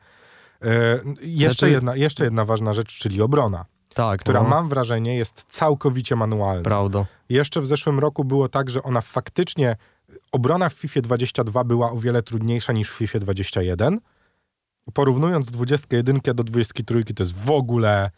E, 0.62 1.00
jeszcze, 1.22 1.58
Znaczy- 1.58 1.72
jedna, 1.72 1.96
jeszcze 1.96 2.24
jedna 2.24 2.44
ważna 2.44 2.72
rzecz, 2.72 2.98
czyli 2.98 3.22
obrona 3.22 3.64
Tak, 3.94 4.20
która 4.20 4.42
no. 4.42 4.48
mam 4.48 4.68
wrażenie 4.68 5.16
jest 5.16 5.46
całkowicie 5.48 6.16
manualna. 6.16 6.62
Prawda. 6.62 7.06
Jeszcze 7.28 7.60
w 7.60 7.66
zeszłym 7.66 7.98
roku 7.98 8.24
było 8.24 8.48
tak, 8.48 8.70
że 8.70 8.82
ona 8.82 9.00
faktycznie, 9.00 9.76
obrona 10.32 10.68
w 10.68 10.72
FIFA 10.74 11.00
22 11.00 11.64
była 11.64 11.92
o 11.92 11.96
wiele 11.96 12.22
trudniejsza 12.22 12.72
niż 12.72 12.90
w 12.90 12.94
FIFA 12.94 13.18
21. 13.18 13.98
Porównując 14.94 15.46
21 15.46 16.20
do 16.34 16.44
23 16.44 17.04
to 17.14 17.22
jest 17.22 17.44
w 17.44 17.50
ogóle 17.50 18.10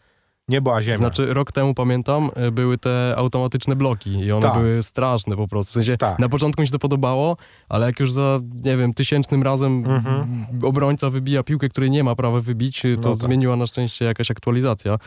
niebo 0.47 0.75
a 0.75 0.81
ziemia. 0.81 0.97
Znaczy, 0.97 1.33
rok 1.33 1.51
temu 1.51 1.73
pamiętam, 1.73 2.29
y, 2.47 2.51
były 2.51 2.77
te 2.77 3.13
automatyczne 3.17 3.75
bloki 3.75 4.09
i 4.19 4.31
one 4.31 4.41
Tak. 4.41 4.53
były 4.53 4.83
straszne 4.83 5.35
po 5.35 5.47
prostu. 5.47 5.71
W 5.71 5.73
sensie, 5.73 5.97
Tak. 5.97 6.19
na 6.19 6.29
początku 6.29 6.61
mi 6.61 6.67
się 6.67 6.71
to 6.71 6.79
podobało, 6.79 7.37
ale 7.69 7.85
jak 7.85 7.99
już 7.99 8.11
za, 8.11 8.39
nie 8.63 8.77
wiem, 8.77 8.93
tysięcznym 8.93 9.43
razem 9.43 9.85
Mhm. 9.85 10.25
obrońca 10.63 11.09
wybija 11.09 11.43
piłkę, 11.43 11.69
której 11.69 11.91
nie 11.91 12.03
ma 12.03 12.15
prawa 12.15 12.41
wybić, 12.41 12.85
y, 12.85 12.97
to 12.97 13.09
No 13.09 13.15
tak. 13.15 13.25
zmieniła 13.27 13.55
na 13.55 13.67
szczęście 13.67 14.05
jakaś 14.05 14.31
aktualizacja. 14.31 14.97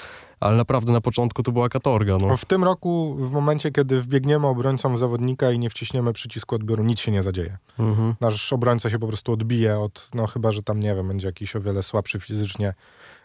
Ale 0.41 0.57
naprawdę 0.57 0.93
na 0.93 1.01
początku 1.01 1.43
to 1.43 1.53
była 1.53 1.69
katorga, 1.69 2.19
no. 2.19 2.37
W 2.37 2.45
tym 2.45 2.65
roku, 2.65 3.17
w 3.21 3.31
momencie, 3.31 3.71
kiedy 3.71 4.03
wbiegniemy 4.03 4.47
obrońcą 4.47 4.95
w 4.95 4.99
zawodnika 4.99 5.51
i 5.51 5.59
nie 5.59 5.71
wciśniemy 5.71 6.13
przycisku 6.13 6.55
odbioru, 6.55 6.85
nic 6.85 7.01
się 7.01 7.13
nie 7.13 7.23
zadzieje. 7.23 7.59
Mhm. 7.79 8.15
Nasz 8.21 8.53
obrońca 8.53 8.91
się 8.91 8.99
po 8.99 9.07
prostu 9.07 9.33
odbije 9.33 9.79
od, 9.79 10.09
no 10.15 10.27
chyba, 10.27 10.53
że 10.53 10.63
tam, 10.63 10.81
nie 10.81 10.95
wiem, 10.95 11.09
będzie 11.09 11.29
jakiś 11.29 11.57
o 11.57 11.61
wiele 11.61 11.83
słabszy 11.83 12.21
fizycznie 12.21 12.75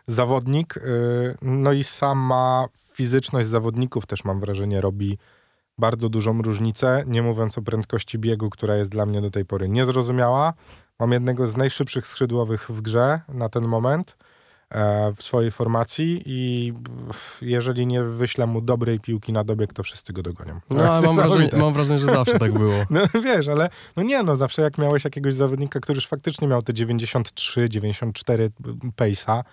zawodnik. 0.07 0.75
Yy, 0.75 1.37
No 1.41 1.71
i 1.71 1.83
sama 1.83 2.65
fizyczność 2.93 3.47
zawodników 3.47 4.05
też 4.05 4.25
mam 4.25 4.39
wrażenie 4.39 4.81
robi 4.81 5.17
bardzo 5.77 6.09
dużą 6.09 6.41
różnicę, 6.41 7.03
nie 7.07 7.21
mówiąc 7.21 7.57
o 7.57 7.61
prędkości 7.61 8.19
biegu, 8.19 8.49
która 8.49 8.75
jest 8.75 8.91
dla 8.91 9.05
mnie 9.05 9.21
do 9.21 9.31
tej 9.31 9.45
pory 9.45 9.69
niezrozumiała. 9.69 10.53
Mam 10.99 11.11
jednego 11.11 11.47
z 11.47 11.57
najszybszych 11.57 12.07
skrzydłowych 12.07 12.71
w 12.71 12.81
grze 12.81 13.21
na 13.29 13.49
ten 13.49 13.67
moment 13.67 14.17
w 15.17 15.23
swojej 15.23 15.51
formacji 15.51 16.23
i 16.25 16.73
jeżeli 17.41 17.87
nie 17.87 18.03
wyślę 18.03 18.47
mu 18.47 18.61
dobrej 18.61 18.99
piłki 18.99 19.33
na 19.33 19.43
dobieg, 19.43 19.73
to 19.73 19.83
wszyscy 19.83 20.13
go 20.13 20.23
dogonią. 20.23 20.59
No, 20.69 20.83
jest 20.83 20.93
ale 20.93 21.07
mam 21.07 21.15
wrażenie, 21.15 21.49
mam 21.57 21.73
wrażenie, 21.73 21.99
że 21.99 22.05
zawsze 22.05 22.39
tak 22.39 22.53
było. 22.53 22.73
No 22.89 23.01
wiesz, 23.23 23.47
ale 23.47 23.69
no 23.95 24.03
nie 24.03 24.23
no, 24.23 24.35
zawsze 24.35 24.61
jak 24.61 24.77
miałeś 24.77 25.03
jakiegoś 25.03 25.33
zawodnika, 25.33 25.79
który 25.79 25.97
już 25.97 26.07
faktycznie 26.07 26.47
miał 26.47 26.61
te 26.61 26.73
93, 26.73 27.69
94 27.69 28.49
pace'a, 28.97 29.43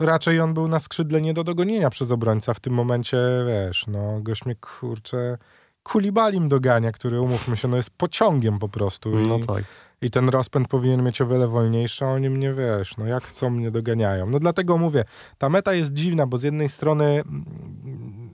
raczej 0.00 0.40
on 0.40 0.54
był 0.54 0.68
na 0.68 0.80
skrzydle 0.80 1.20
nie 1.20 1.34
do 1.34 1.44
dogonienia 1.44 1.90
przez 1.90 2.10
obrońca. 2.10 2.54
W 2.54 2.60
tym 2.60 2.72
momencie, 2.72 3.18
wiesz, 3.46 3.84
no 3.88 4.20
gość 4.20 4.44
mnie 4.44 4.54
kurczę 4.54 5.38
kulibalim 5.82 6.48
dogania, 6.48 6.92
który 6.92 7.20
umówmy 7.20 7.56
się, 7.56 7.68
no 7.68 7.76
jest 7.76 7.90
pociągiem 7.90 8.58
po 8.58 8.68
prostu. 8.68 9.18
I, 9.18 9.28
No 9.28 9.38
tak. 9.38 9.64
I 10.02 10.10
ten 10.10 10.28
rozpęd 10.28 10.68
powinien 10.68 11.02
mieć 11.02 11.20
o 11.20 11.26
wiele 11.26 11.48
wolniejszy, 11.48 12.04
a 12.04 12.08
oni 12.08 12.30
mnie, 12.30 12.54
wiesz, 12.54 12.96
no 12.96 13.06
jak 13.06 13.24
chcą, 13.24 13.50
mnie 13.50 13.70
doganiają. 13.70 14.26
No 14.26 14.38
dlatego 14.38 14.78
mówię, 14.78 15.04
ta 15.38 15.48
meta 15.48 15.74
jest 15.74 15.92
dziwna, 15.92 16.26
bo 16.26 16.38
z 16.38 16.42
jednej 16.42 16.68
strony 16.68 17.22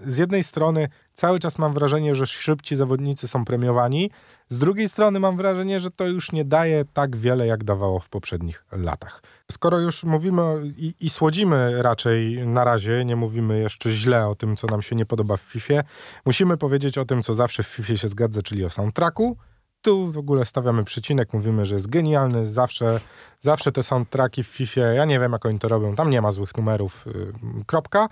z 0.06 0.16
jednej 0.16 0.44
strony 0.44 0.88
cały 1.14 1.40
czas 1.40 1.58
mam 1.58 1.72
wrażenie, 1.72 2.14
że 2.14 2.26
szybci 2.26 2.76
zawodnicy 2.76 3.28
są 3.28 3.44
premiowani, 3.44 4.10
z 4.48 4.58
drugiej 4.58 4.88
strony 4.88 5.20
mam 5.20 5.36
wrażenie, 5.36 5.80
że 5.80 5.90
to 5.90 6.06
już 6.06 6.32
nie 6.32 6.44
daje 6.44 6.84
tak 6.84 7.16
wiele, 7.16 7.46
jak 7.46 7.64
dawało 7.64 7.98
w 7.98 8.08
poprzednich 8.08 8.64
latach. 8.72 9.22
Skoro 9.52 9.78
już 9.78 10.04
mówimy 10.04 10.42
i, 10.76 10.94
i 11.00 11.10
słodzimy 11.10 11.82
raczej 11.82 12.46
na 12.46 12.64
razie, 12.64 13.04
nie 13.04 13.16
mówimy 13.16 13.58
jeszcze 13.58 13.92
źle 13.92 14.26
o 14.26 14.34
tym, 14.34 14.56
co 14.56 14.66
nam 14.66 14.82
się 14.82 14.96
nie 14.96 15.06
podoba 15.06 15.36
w 15.36 15.40
FIFA, 15.40 15.74
musimy 16.26 16.56
powiedzieć 16.56 16.98
o 16.98 17.04
tym, 17.04 17.22
co 17.22 17.34
zawsze 17.34 17.62
w 17.62 17.66
FIFA 17.66 17.96
się 17.96 18.08
zgadza, 18.08 18.42
czyli 18.42 18.64
o 18.64 18.70
soundtracku. 18.70 19.36
Tu 19.82 20.12
w 20.12 20.18
ogóle 20.18 20.44
stawiamy 20.44 20.84
przycinek, 20.84 21.32
mówimy, 21.32 21.66
że 21.66 21.74
jest 21.74 21.88
genialny, 21.88 22.46
zawsze, 22.46 23.00
zawsze 23.40 23.72
te 23.72 23.82
soundtracki 23.82 24.42
w 24.42 24.46
FIFA, 24.46 24.80
ja 24.80 25.04
nie 25.04 25.20
wiem 25.20 25.32
jak 25.32 25.46
oni 25.46 25.58
to 25.58 25.68
robią, 25.68 25.94
tam 25.94 26.10
nie 26.10 26.22
ma 26.22 26.32
złych 26.32 26.56
numerów, 26.56 27.06
yy, 27.06 27.32
kropka. 27.66 28.08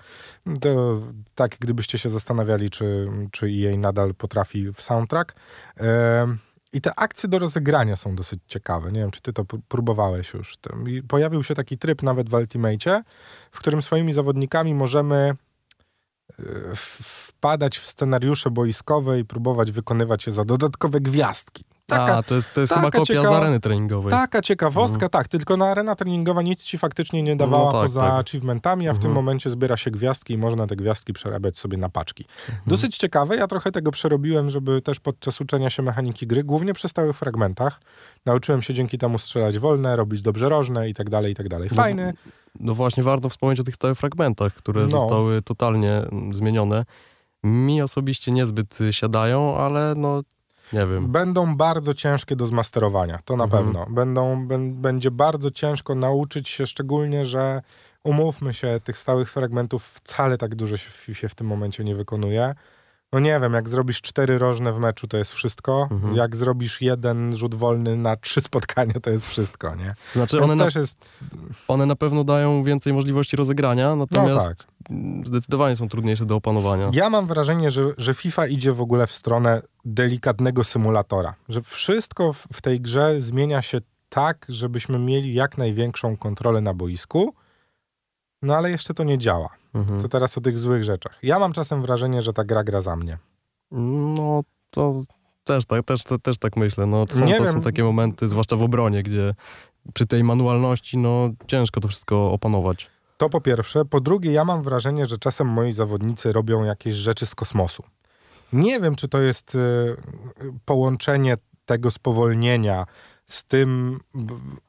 To, 0.60 1.00
tak 1.34 1.56
gdybyście 1.60 1.98
się 1.98 2.10
zastanawiali, 2.10 2.70
czy, 2.70 3.08
czy 3.30 3.46
EA 3.46 3.76
nadal 3.76 4.14
potrafi 4.14 4.72
w 4.72 4.80
soundtrack. 4.80 5.34
I 6.72 6.80
te 6.80 6.92
akcje 6.96 7.28
do 7.28 7.38
rozegrania 7.38 7.96
są 7.96 8.16
dosyć 8.16 8.40
ciekawe. 8.46 8.92
Nie 8.92 9.00
wiem, 9.00 9.10
czy 9.10 9.22
ty 9.22 9.32
to 9.32 9.44
próbowałeś 9.68 10.34
już. 10.34 10.58
Pojawił 11.08 11.42
się 11.42 11.54
taki 11.54 11.78
tryb 11.78 12.02
nawet 12.02 12.28
w 12.30 12.34
Ultimate, 12.34 13.02
w 13.50 13.58
którym 13.58 13.82
swoimi 13.82 14.12
zawodnikami 14.12 14.74
możemy 14.74 15.36
wpadać 16.74 17.78
w 17.78 17.86
scenariusze 17.86 18.50
boiskowe 18.50 19.20
i 19.20 19.24
próbować 19.24 19.72
wykonywać 19.72 20.26
je 20.26 20.32
za 20.32 20.44
dodatkowe 20.44 21.00
gwiazdki. 21.00 21.64
Taka, 21.86 22.16
A, 22.16 22.22
to 22.22 22.34
jest, 22.34 22.52
to 22.52 22.60
jest 22.60 22.72
chyba 22.72 22.90
kopia 22.90 23.04
cieka... 23.04 23.28
z 23.28 23.32
areny 23.32 23.60
treningowej. 23.60 24.10
Taka 24.10 24.42
ciekawostka, 24.42 24.94
mhm. 24.94 25.10
tak, 25.10 25.28
tylko 25.28 25.56
na 25.56 25.70
arena 25.70 25.96
treningowa 25.96 26.42
nic 26.42 26.62
ci 26.62 26.78
faktycznie 26.78 27.22
nie 27.22 27.36
dawała 27.36 27.64
no 27.64 27.72
tak, 27.72 27.82
poza 27.82 28.00
tak. 28.00 28.12
achievementami, 28.12 28.88
a 28.88 28.92
w 28.92 28.96
mhm. 28.96 29.02
tym 29.02 29.12
momencie 29.12 29.50
zbiera 29.50 29.76
się 29.76 29.90
gwiazdki 29.90 30.34
i 30.34 30.38
można 30.38 30.66
te 30.66 30.76
gwiazdki 30.76 31.12
przerabiać 31.12 31.58
sobie 31.58 31.78
na 31.78 31.88
paczki. 31.88 32.24
Mhm. 32.48 32.58
Dosyć 32.66 32.96
ciekawe, 32.96 33.36
ja 33.36 33.46
trochę 33.46 33.72
tego 33.72 33.90
przerobiłem, 33.90 34.50
żeby 34.50 34.82
też 34.82 35.00
podczas 35.00 35.40
uczenia 35.40 35.70
się 35.70 35.82
mechaniki 35.82 36.26
gry, 36.26 36.44
głównie 36.44 36.74
przy 36.74 36.88
stałych 36.88 37.16
fragmentach, 37.16 37.80
nauczyłem 38.24 38.62
się 38.62 38.74
dzięki 38.74 38.98
temu 38.98 39.18
strzelać 39.18 39.58
wolne, 39.58 39.96
robić 39.96 40.22
dobrze 40.22 40.48
rożne 40.48 40.88
i 40.88 40.94
tak 40.94 41.10
dalej, 41.10 41.32
i 41.32 41.34
tak 41.34 41.48
dalej. 41.48 41.68
No 41.70 41.76
Fajny. 41.76 42.12
No, 42.24 42.32
no 42.60 42.74
właśnie, 42.74 43.02
warto 43.02 43.28
wspomnieć 43.28 43.60
o 43.60 43.64
tych 43.64 43.74
stałych 43.74 43.98
fragmentach, 43.98 44.54
które 44.54 44.82
no. 44.82 44.88
zostały 44.88 45.42
totalnie 45.42 45.92
mm, 45.92 46.34
zmienione. 46.34 46.84
Mi 47.44 47.82
osobiście 47.82 48.32
niezbyt 48.32 48.78
siadają, 48.90 49.56
ale 49.56 49.94
no 49.96 50.22
nie 50.72 50.86
wiem. 50.86 51.12
Będą 51.12 51.56
bardzo 51.56 51.94
ciężkie 51.94 52.36
do 52.36 52.46
zmasterowania, 52.46 53.18
to 53.24 53.36
na 53.36 53.44
mhm. 53.44 53.64
pewno. 53.64 53.86
Będą, 53.90 54.48
będzie 54.72 55.10
bardzo 55.10 55.50
ciężko 55.50 55.94
nauczyć 55.94 56.48
się, 56.48 56.66
szczególnie, 56.66 57.26
że 57.26 57.62
umówmy 58.04 58.54
się, 58.54 58.80
tych 58.84 58.98
stałych 58.98 59.30
fragmentów 59.30 59.84
wcale 59.86 60.38
tak 60.38 60.54
dużo 60.54 60.76
się 60.76 60.90
w 60.90 60.94
FIFA 60.94 61.28
w 61.28 61.34
tym 61.34 61.46
momencie 61.46 61.84
nie 61.84 61.94
wykonuje. 61.94 62.54
No 63.12 63.20
nie 63.20 63.40
wiem, 63.40 63.52
jak 63.52 63.68
zrobisz 63.68 64.02
cztery 64.02 64.38
rożne 64.38 64.72
w 64.72 64.78
meczu, 64.78 65.06
to 65.06 65.16
jest 65.16 65.32
wszystko. 65.32 65.88
Mhm. 65.90 66.14
Jak 66.14 66.36
zrobisz 66.36 66.82
jeden 66.82 67.36
rzut 67.36 67.54
wolny 67.54 67.96
na 67.96 68.16
trzy 68.16 68.40
spotkania, 68.40 68.94
to 69.02 69.10
jest 69.10 69.28
wszystko, 69.28 69.74
nie? 69.74 69.94
Znaczy 70.12 70.42
one 70.42 70.54
na, 70.54 70.68
jest... 70.74 71.18
one 71.68 71.86
na 71.86 71.96
pewno 71.96 72.24
dają 72.24 72.62
więcej 72.62 72.92
możliwości 72.92 73.36
rozegrania, 73.36 73.96
natomiast 73.96 74.46
no 74.46 74.54
tak. 74.54 74.75
Zdecydowanie 75.24 75.76
są 75.76 75.88
trudniejsze 75.88 76.26
do 76.26 76.36
opanowania. 76.36 76.90
Ja 76.92 77.10
mam 77.10 77.26
wrażenie, 77.26 77.70
że, 77.70 77.82
że 77.98 78.14
FIFA 78.14 78.46
idzie 78.46 78.72
w 78.72 78.80
ogóle 78.80 79.06
w 79.06 79.12
stronę 79.12 79.62
delikatnego 79.84 80.64
symulatora. 80.64 81.34
Że 81.48 81.62
wszystko 81.62 82.32
w, 82.32 82.46
w 82.52 82.62
tej 82.62 82.80
grze 82.80 83.20
zmienia 83.20 83.62
się 83.62 83.78
tak, 84.08 84.46
żebyśmy 84.48 84.98
mieli 84.98 85.34
jak 85.34 85.58
największą 85.58 86.16
kontrolę 86.16 86.60
na 86.60 86.74
boisku, 86.74 87.34
no 88.42 88.56
ale 88.56 88.70
jeszcze 88.70 88.94
to 88.94 89.04
nie 89.04 89.18
działa. 89.18 89.48
Mhm. 89.74 90.02
To 90.02 90.08
teraz 90.08 90.38
o 90.38 90.40
tych 90.40 90.58
złych 90.58 90.84
rzeczach. 90.84 91.18
Ja 91.22 91.38
mam 91.38 91.52
czasem 91.52 91.82
wrażenie, 91.82 92.22
że 92.22 92.32
ta 92.32 92.44
gra 92.44 92.64
gra 92.64 92.80
za 92.80 92.96
mnie. 92.96 93.18
No, 93.70 94.42
to 94.70 95.00
też 95.44 95.66
tak, 95.66 95.84
też, 95.84 96.02
też 96.22 96.38
tak 96.38 96.56
myślę. 96.56 96.86
No, 96.86 97.06
są, 97.10 97.26
to 97.38 97.46
są 97.46 97.60
takie 97.60 97.84
momenty, 97.84 98.28
zwłaszcza 98.28 98.56
w 98.56 98.62
obronie, 98.62 99.02
gdzie 99.02 99.34
przy 99.94 100.06
tej 100.06 100.24
manualności, 100.24 100.98
no, 100.98 101.30
ciężko 101.46 101.80
to 101.80 101.88
wszystko 101.88 102.32
opanować. 102.32 102.90
To 103.16 103.28
po 103.28 103.40
pierwsze. 103.40 103.84
Po 103.84 104.00
drugie, 104.00 104.32
ja 104.32 104.44
mam 104.44 104.62
wrażenie, 104.62 105.06
że 105.06 105.18
czasem 105.18 105.48
moi 105.48 105.72
zawodnicy 105.72 106.32
robią 106.32 106.64
jakieś 106.64 106.94
rzeczy 106.94 107.26
z 107.26 107.34
kosmosu. 107.34 107.82
Nie 108.52 108.80
wiem, 108.80 108.96
czy 108.96 109.08
to 109.08 109.20
jest 109.20 109.54
y, 109.54 109.96
połączenie 110.64 111.36
tego 111.66 111.90
spowolnienia 111.90 112.86
z 113.26 113.44
tym 113.44 114.00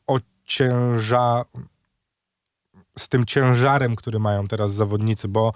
ocięża, 0.08 1.46
z 2.98 3.10
tym 3.10 3.26
ciężarem, 3.26 3.96
który 3.96 4.20
mają 4.20 4.48
teraz 4.48 4.74
zawodnicy, 4.74 5.28
bo 5.28 5.54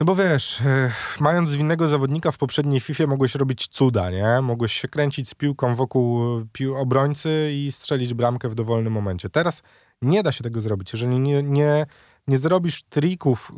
no 0.00 0.06
bo 0.06 0.14
wiesz, 0.14 0.60
e, 0.60 0.90
mając 1.20 1.48
zwinnego 1.48 1.88
zawodnika 1.88 2.30
w 2.32 2.38
poprzedniej 2.38 2.80
FIFA 2.80 3.06
mogłeś 3.06 3.34
robić 3.34 3.68
cuda, 3.68 4.10
nie? 4.10 4.40
Mogłeś 4.42 4.72
się 4.72 4.88
kręcić 4.88 5.28
z 5.28 5.34
piłką 5.34 5.74
wokół 5.74 6.20
pił 6.52 6.76
obrońcy 6.76 7.50
i 7.52 7.72
strzelić 7.72 8.14
bramkę 8.14 8.48
w 8.48 8.54
dowolnym 8.54 8.92
momencie. 8.92 9.30
Teraz 9.30 9.62
nie 10.02 10.22
da 10.22 10.32
się 10.32 10.44
tego 10.44 10.60
zrobić. 10.60 10.92
Jeżeli 10.92 11.20
nie, 11.20 11.42
nie, 11.42 11.86
nie 12.26 12.38
zrobisz 12.38 12.82
trików 12.82 13.52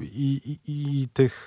i, 0.00 0.58
i, 0.66 1.02
i 1.02 1.08
tych 1.08 1.46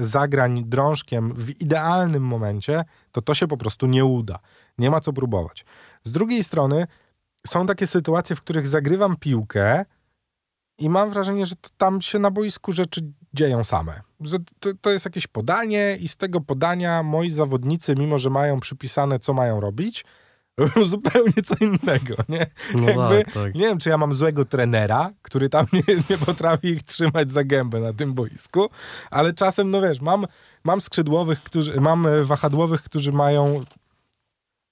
zagrań 0.00 0.64
drążkiem 0.66 1.34
w 1.34 1.60
idealnym 1.62 2.22
momencie, 2.22 2.84
to 3.12 3.22
to 3.22 3.34
się 3.34 3.46
po 3.46 3.56
prostu 3.56 3.86
nie 3.86 4.04
uda. 4.04 4.38
Nie 4.78 4.90
ma 4.90 5.00
co 5.00 5.12
próbować. 5.12 5.64
Z 6.04 6.12
drugiej 6.12 6.44
strony 6.44 6.86
są 7.46 7.66
takie 7.66 7.86
sytuacje, 7.86 8.36
w 8.36 8.40
których 8.40 8.68
zagrywam 8.68 9.16
piłkę, 9.16 9.84
i 10.80 10.90
mam 10.90 11.10
wrażenie, 11.10 11.46
że 11.46 11.54
tam 11.76 12.00
się 12.00 12.18
na 12.18 12.30
boisku 12.30 12.72
rzeczy 12.72 13.00
dzieją 13.34 13.64
same. 13.64 14.00
Że 14.20 14.38
to, 14.60 14.70
to, 14.80 14.90
jest 14.90 15.04
jakieś 15.04 15.26
podanie 15.26 15.96
i 16.00 16.08
z 16.08 16.16
tego 16.16 16.40
podania 16.40 17.02
moi 17.02 17.30
zawodnicy, 17.30 17.94
mimo 17.94 18.18
że 18.18 18.30
mają 18.30 18.60
przypisane, 18.60 19.18
co 19.18 19.32
mają 19.32 19.60
robić, 19.60 20.04
zupełnie 20.84 21.42
co 21.44 21.54
innego, 21.60 22.14
nie? 22.28 22.46
No 22.74 22.88
Jakby, 22.88 23.24
tak, 23.24 23.34
tak. 23.34 23.54
Nie 23.54 23.60
wiem, 23.60 23.78
czy 23.78 23.88
ja 23.88 23.98
mam 23.98 24.14
złego 24.14 24.44
trenera, 24.44 25.10
który 25.22 25.48
tam 25.48 25.66
nie, 25.88 25.96
nie 26.10 26.18
potrafi 26.18 26.68
ich 26.68 26.82
trzymać 26.82 27.32
za 27.32 27.44
gębę 27.44 27.80
na 27.80 27.92
tym 27.92 28.14
boisku, 28.14 28.68
ale 29.10 29.32
czasem, 29.32 29.70
no 29.70 29.80
wiesz, 29.80 30.00
mam, 30.00 30.26
mam 30.64 30.80
skrzydłowych, 30.80 31.42
którzy, 31.42 31.80
mam 31.80 32.06
wahadłowych, 32.22 32.82
którzy 32.82 33.12
mają 33.12 33.60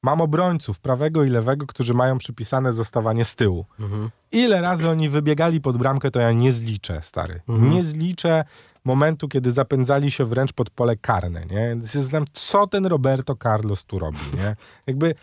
Mam 0.03 0.21
obrońców 0.21 0.81
prawego 0.81 1.25
i 1.25 1.29
lewego, 1.29 1.67
którzy 1.67 1.95
mają 1.95 2.19
przypisane 2.19 2.73
zostawanie 2.73 3.25
z 3.25 3.35
tyłu. 3.35 3.67
Mhm. 3.81 4.11
Ile 4.33 4.61
razy 4.61 4.89
oni 4.89 5.09
wybiegali 5.09 5.61
pod 5.61 5.79
bramkę, 5.79 6.11
to 6.11 6.21
ja 6.21 6.33
nie 6.33 6.53
zliczę, 6.53 7.03
stary. 7.03 7.41
Mhm. 7.49 7.71
Nie 7.71 7.85
zliczę 7.85 8.45
momentu, 8.85 9.29
kiedy 9.29 9.51
zapędzali 9.51 10.11
się 10.11 10.25
wręcz 10.25 10.53
pod 10.53 10.71
pole 10.71 10.97
karne, 10.97 11.47
nie? 11.47 11.77
Znam, 11.83 12.25
co 12.33 12.67
ten 12.67 12.87
Roberto 12.87 13.35
Carlos 13.43 13.85
tu 13.85 13.99
robi, 13.99 14.19
nie? 14.37 14.57
Jakby 14.87 15.15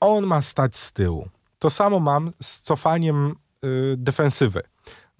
on 0.00 0.26
ma 0.26 0.42
stać 0.42 0.76
z 0.76 0.92
tyłu. 0.92 1.28
To 1.58 1.70
samo 1.70 2.00
mam 2.00 2.32
z 2.42 2.62
cofaniem 2.62 3.34
y, 3.64 3.94
defensywy. 3.96 4.62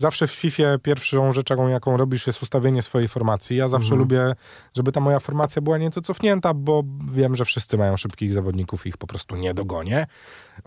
Zawsze 0.00 0.26
w 0.26 0.32
FIFA 0.32 0.78
pierwszą 0.82 1.32
rzeczą, 1.32 1.68
jaką 1.68 1.96
robisz, 1.96 2.26
jest 2.26 2.42
ustawienie 2.42 2.82
swojej 2.82 3.08
formacji. 3.08 3.56
Ja 3.56 3.68
zawsze 3.68 3.94
mhm. 3.94 4.00
lubię, 4.00 4.34
żeby 4.76 4.92
ta 4.92 5.00
moja 5.00 5.20
formacja 5.20 5.62
była 5.62 5.78
nieco 5.78 6.00
cofnięta, 6.00 6.54
bo 6.54 6.82
wiem, 7.12 7.34
że 7.34 7.44
wszyscy 7.44 7.78
mają 7.78 7.96
szybkich 7.96 8.34
zawodników 8.34 8.86
i 8.86 8.88
ich 8.88 8.96
po 8.96 9.06
prostu 9.06 9.36
nie 9.36 9.54
dogonię. 9.54 10.06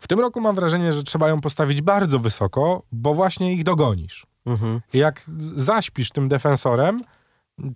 W 0.01 0.07
tym 0.07 0.19
roku 0.19 0.41
mam 0.41 0.55
wrażenie, 0.55 0.93
że 0.93 1.03
trzeba 1.03 1.29
ją 1.29 1.41
postawić 1.41 1.81
bardzo 1.81 2.19
wysoko, 2.19 2.83
bo 2.91 3.13
właśnie 3.13 3.53
ich 3.53 3.63
dogonisz. 3.63 4.27
Mhm. 4.45 4.81
Jak 4.93 5.21
zaśpisz 5.55 6.09
tym 6.09 6.29
defensorem, 6.29 6.99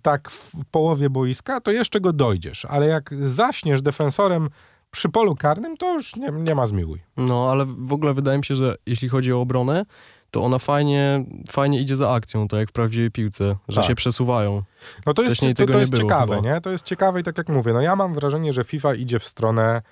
tak 0.02 0.30
w 0.30 0.52
połowie 0.70 1.10
boiska, 1.10 1.60
to 1.60 1.70
jeszcze 1.70 2.00
go 2.00 2.12
dojdziesz, 2.12 2.64
ale 2.64 2.86
jak 2.86 3.10
zaśniesz 3.22 3.82
defensorem 3.82 4.48
przy 4.90 5.08
polu 5.08 5.34
karnym, 5.34 5.76
to 5.76 5.94
już 5.94 6.16
nie, 6.16 6.28
nie 6.32 6.54
ma 6.54 6.66
zmiłuj. 6.66 7.02
No, 7.16 7.50
ale 7.50 7.64
w 7.66 7.92
ogóle 7.92 8.14
wydaje 8.14 8.38
mi 8.38 8.44
się, 8.44 8.56
że 8.56 8.74
jeśli 8.86 9.08
chodzi 9.08 9.32
o 9.32 9.40
obronę, 9.40 9.84
to 10.30 10.44
ona 10.44 10.58
fajnie, 10.58 11.24
fajnie 11.50 11.80
idzie 11.80 11.96
za 11.96 12.10
akcją, 12.10 12.48
tak 12.48 12.60
jak 12.60 12.68
w 12.68 12.72
prawdziwej 12.72 13.10
piłce, 13.10 13.56
że 13.68 13.80
tak. 13.80 13.84
się 13.84 13.94
przesuwają. 13.94 14.62
No 15.06 15.14
to 15.14 15.22
jest, 15.22 15.36
to, 15.56 15.66
to 15.66 15.78
jest 15.78 15.92
nie 15.92 15.98
ciekawe, 15.98 16.36
chyba. 16.36 16.54
nie? 16.54 16.60
To 16.60 16.70
jest 16.70 16.84
ciekawe 16.84 17.20
i 17.20 17.22
tak 17.22 17.38
jak 17.38 17.48
mówię, 17.48 17.72
no 17.72 17.80
ja 17.80 17.96
mam 17.96 18.14
wrażenie, 18.14 18.52
że 18.52 18.64
FIFA 18.64 18.94
idzie 18.94 19.18
w 19.18 19.24
stronę 19.24 19.82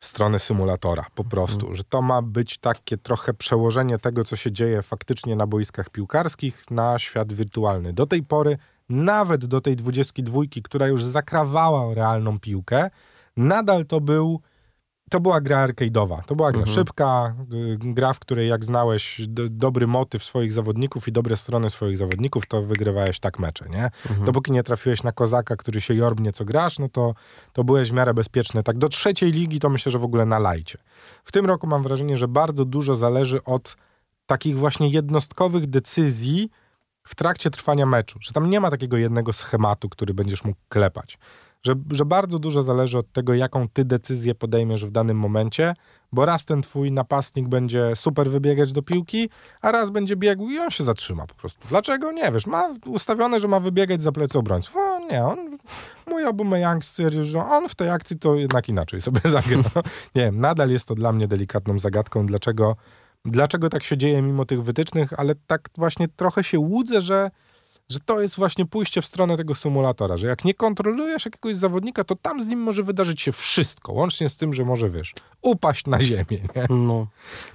w 0.00 0.06
stronę 0.06 0.38
symulatora, 0.38 1.06
po 1.14 1.24
prostu. 1.24 1.60
Mhm. 1.60 1.74
Że 1.74 1.84
to 1.84 2.02
ma 2.02 2.22
być 2.22 2.58
takie 2.58 2.96
trochę 2.96 3.34
przełożenie 3.34 3.98
tego, 3.98 4.24
co 4.24 4.36
się 4.36 4.52
dzieje 4.52 4.82
faktycznie 4.82 5.36
na 5.36 5.46
boiskach 5.46 5.90
piłkarskich 5.90 6.70
na 6.70 6.98
świat 6.98 7.32
wirtualny. 7.32 7.92
Do 7.92 8.06
tej 8.06 8.22
pory, 8.22 8.58
nawet 8.88 9.44
do 9.44 9.60
tej 9.60 9.76
22, 9.76 10.40
która 10.64 10.86
już 10.86 11.04
zakrawała 11.04 11.94
realną 11.94 12.38
piłkę, 12.38 12.90
nadal 13.38 13.86
to 13.86 14.00
był 14.00 14.40
to 15.10 15.20
była 15.20 15.40
gra 15.40 15.68
arcade'owa. 15.68 16.22
To 16.26 16.36
była 16.36 16.52
gra 16.52 16.60
mhm. 16.60 16.74
szybka, 16.74 17.34
y, 17.54 17.78
gra, 17.78 18.12
w 18.12 18.18
której 18.18 18.48
jak 18.48 18.64
znałeś 18.64 19.20
dobry 19.50 19.86
motyw 19.86 20.24
swoich 20.24 20.52
zawodników 20.52 21.08
i 21.08 21.12
dobre 21.12 21.36
strony 21.36 21.70
swoich 21.70 21.96
zawodników, 21.96 22.46
to 22.46 22.62
wygrywałeś 22.62 23.20
tak 23.20 23.38
mecze, 23.38 23.68
nie? 23.68 23.84
Mhm. 23.84 24.24
Dopóki 24.24 24.52
nie 24.52 24.62
trafiłeś 24.62 25.02
na 25.02 25.12
kozaka, 25.12 25.56
który 25.56 25.80
się 25.80 25.94
jorbnie 25.94 26.32
co 26.32 26.44
grasz, 26.44 26.78
no 26.78 26.88
to, 26.88 27.14
to 27.52 27.64
byłeś 27.64 27.90
w 27.90 27.92
miarę 27.92 28.14
bezpieczny. 28.14 28.62
Tak 28.62 28.78
do 28.78 28.88
trzeciej 28.88 29.32
ligi 29.32 29.60
to 29.60 29.68
myślę, 29.68 29.92
że 29.92 29.98
w 29.98 30.04
ogóle 30.04 30.26
na 30.26 30.38
lajcie. 30.38 30.78
W 31.24 31.32
tym 31.32 31.46
roku 31.46 31.66
mam 31.66 31.82
wrażenie, 31.82 32.16
że 32.16 32.28
bardzo 32.28 32.64
dużo 32.64 32.96
zależy 32.96 33.44
od 33.44 33.76
takich 34.26 34.58
właśnie 34.58 34.88
jednostkowych 34.88 35.66
decyzji, 35.66 36.50
w 37.08 37.14
trakcie 37.14 37.50
trwania 37.50 37.86
meczu, 37.86 38.18
że 38.20 38.32
tam 38.32 38.50
nie 38.50 38.60
ma 38.60 38.70
takiego 38.70 38.96
jednego 38.96 39.32
schematu, 39.32 39.88
który 39.88 40.14
będziesz 40.14 40.44
mógł 40.44 40.58
klepać. 40.68 41.18
Że, 41.62 41.74
że 41.90 42.04
bardzo 42.04 42.38
dużo 42.38 42.62
zależy 42.62 42.98
od 42.98 43.12
tego, 43.12 43.34
jaką 43.34 43.68
ty 43.68 43.84
decyzję 43.84 44.34
podejmiesz 44.34 44.84
w 44.84 44.90
danym 44.90 45.16
momencie, 45.16 45.74
bo 46.12 46.24
raz 46.24 46.44
ten 46.44 46.62
twój 46.62 46.92
napastnik 46.92 47.48
będzie 47.48 47.92
super 47.94 48.30
wybiegać 48.30 48.72
do 48.72 48.82
piłki, 48.82 49.30
a 49.60 49.72
raz 49.72 49.90
będzie 49.90 50.16
biegł 50.16 50.50
i 50.50 50.58
on 50.58 50.70
się 50.70 50.84
zatrzyma 50.84 51.26
po 51.26 51.34
prostu. 51.34 51.68
Dlaczego? 51.68 52.12
Nie 52.12 52.32
wiesz, 52.32 52.46
ma 52.46 52.68
ustawione, 52.86 53.40
że 53.40 53.48
ma 53.48 53.60
wybiegać 53.60 54.02
za 54.02 54.12
plecy 54.12 54.38
obrońców. 54.38 54.76
O 54.76 54.98
nie, 55.10 55.24
on, 55.24 55.58
mój 56.06 56.24
Aubameyang 56.24 56.84
stwierdził, 56.84 57.24
że 57.24 57.44
on 57.44 57.68
w 57.68 57.74
tej 57.74 57.90
akcji 57.90 58.18
to 58.18 58.34
jednak 58.34 58.68
inaczej 58.68 59.00
sobie 59.00 59.20
zagra. 59.30 59.62
nie 60.14 60.22
wiem, 60.22 60.40
nadal 60.40 60.70
jest 60.70 60.88
to 60.88 60.94
dla 60.94 61.12
mnie 61.12 61.28
delikatną 61.28 61.78
zagadką, 61.78 62.26
dlaczego, 62.26 62.76
dlaczego 63.24 63.68
tak 63.68 63.82
się 63.82 63.96
dzieje 63.96 64.22
mimo 64.22 64.44
tych 64.44 64.62
wytycznych, 64.62 65.20
ale 65.20 65.34
tak 65.46 65.68
właśnie 65.76 66.08
trochę 66.08 66.44
się 66.44 66.58
łudzę, 66.58 67.00
że 67.00 67.30
że 67.90 68.00
to 68.00 68.20
jest 68.20 68.36
właśnie 68.36 68.66
pójście 68.66 69.02
w 69.02 69.06
stronę 69.06 69.36
tego 69.36 69.54
symulatora, 69.54 70.16
że 70.16 70.26
jak 70.26 70.44
nie 70.44 70.54
kontrolujesz 70.54 71.24
jakiegoś 71.24 71.56
zawodnika, 71.56 72.04
to 72.04 72.16
tam 72.16 72.42
z 72.42 72.46
nim 72.46 72.60
może 72.60 72.82
wydarzyć 72.82 73.20
się 73.20 73.32
wszystko, 73.32 73.92
łącznie 73.92 74.28
z 74.28 74.36
tym, 74.36 74.54
że 74.54 74.64
może, 74.64 74.90
wiesz, 74.90 75.14
upaść 75.42 75.86
na 75.86 76.00
ziemię, 76.00 76.38
nie? 76.56 76.66
No, 76.70 77.06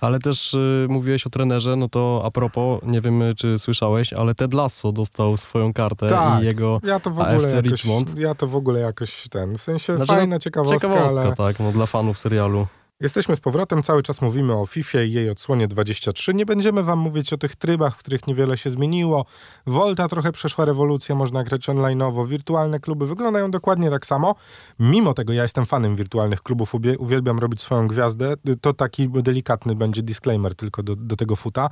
ale 0.02 0.20
też 0.20 0.54
y, 0.54 0.88
mówiłeś 0.90 1.28
o 1.28 1.30
trenerze, 1.30 1.76
no 1.76 1.90
to 1.90 2.22
a 2.26 2.32
propos, 2.32 2.82
nie 2.84 3.02
wiem 3.02 3.22
y, 3.22 3.36
czy 3.36 3.60
słyszałeś, 3.60 4.14
ale 4.14 4.36
Ted 4.36 4.54
Lasso 4.54 4.92
dostał 4.92 5.38
swoją 5.38 5.74
kartę 5.74 6.08
Tak, 6.08 6.42
i 6.42 6.46
jego 6.46 6.80
ja 6.84 7.00
to 7.00 7.10
w 7.10 7.20
ogóle 7.20 7.36
AFC 7.36 7.56
jakoś, 7.56 7.72
Richmond. 7.72 8.18
ja 8.18 8.36
to 8.36 8.48
w 8.48 8.56
ogóle 8.56 8.80
jakoś 8.80 9.30
ten, 9.30 9.58
w 9.58 9.62
sensie 9.62 9.96
Znaczy, 9.96 10.14
fajna 10.14 10.40
ciekawostka, 10.40 10.88
ciekawostka, 10.88 11.24
ale 11.24 11.36
tak, 11.36 11.60
no 11.60 11.72
dla 11.72 11.86
fanów 11.86 12.18
serialu. 12.18 12.68
Jesteśmy 13.04 13.36
z 13.36 13.40
powrotem, 13.40 13.84
cały 13.84 14.04
czas 14.04 14.22
mówimy 14.22 14.54
o 14.54 14.66
FIFA 14.66 15.02
i 15.02 15.12
jej 15.12 15.30
odsłonie 15.30 15.68
23. 15.68 16.34
Nie 16.34 16.46
będziemy 16.46 16.84
wam 16.84 17.00
mówić 17.00 17.34
o 17.34 17.38
tych 17.38 17.56
trybach, 17.56 17.96
w 17.96 17.98
których 17.98 18.28
niewiele 18.28 18.58
się 18.58 18.70
zmieniło. 18.70 19.26
Volta 19.68 20.08
trochę 20.08 20.32
przeszła 20.32 20.66
rewolucję, 20.66 21.16
można 21.16 21.44
grać 21.44 21.70
online'owo, 21.70 22.28
wirtualne 22.28 22.80
kluby 22.80 23.08
wyglądają 23.08 23.52
dokładnie 23.52 23.90
tak 23.90 24.06
samo. 24.06 24.36
Mimo 24.80 25.14
tego 25.14 25.34
ja 25.34 25.44
jestem 25.44 25.66
fanem 25.66 25.96
wirtualnych 25.96 26.42
klubów, 26.42 26.76
uwielbiam 26.98 27.40
robić 27.40 27.62
swoją 27.62 27.88
gwiazdę. 27.88 28.34
To 28.62 28.74
taki 28.74 29.10
delikatny 29.10 29.76
będzie 29.76 30.04
disclaimer 30.04 30.56
tylko 30.56 30.84
do, 30.84 30.96
do 30.96 31.16
tego 31.16 31.36
futa. 31.36 31.70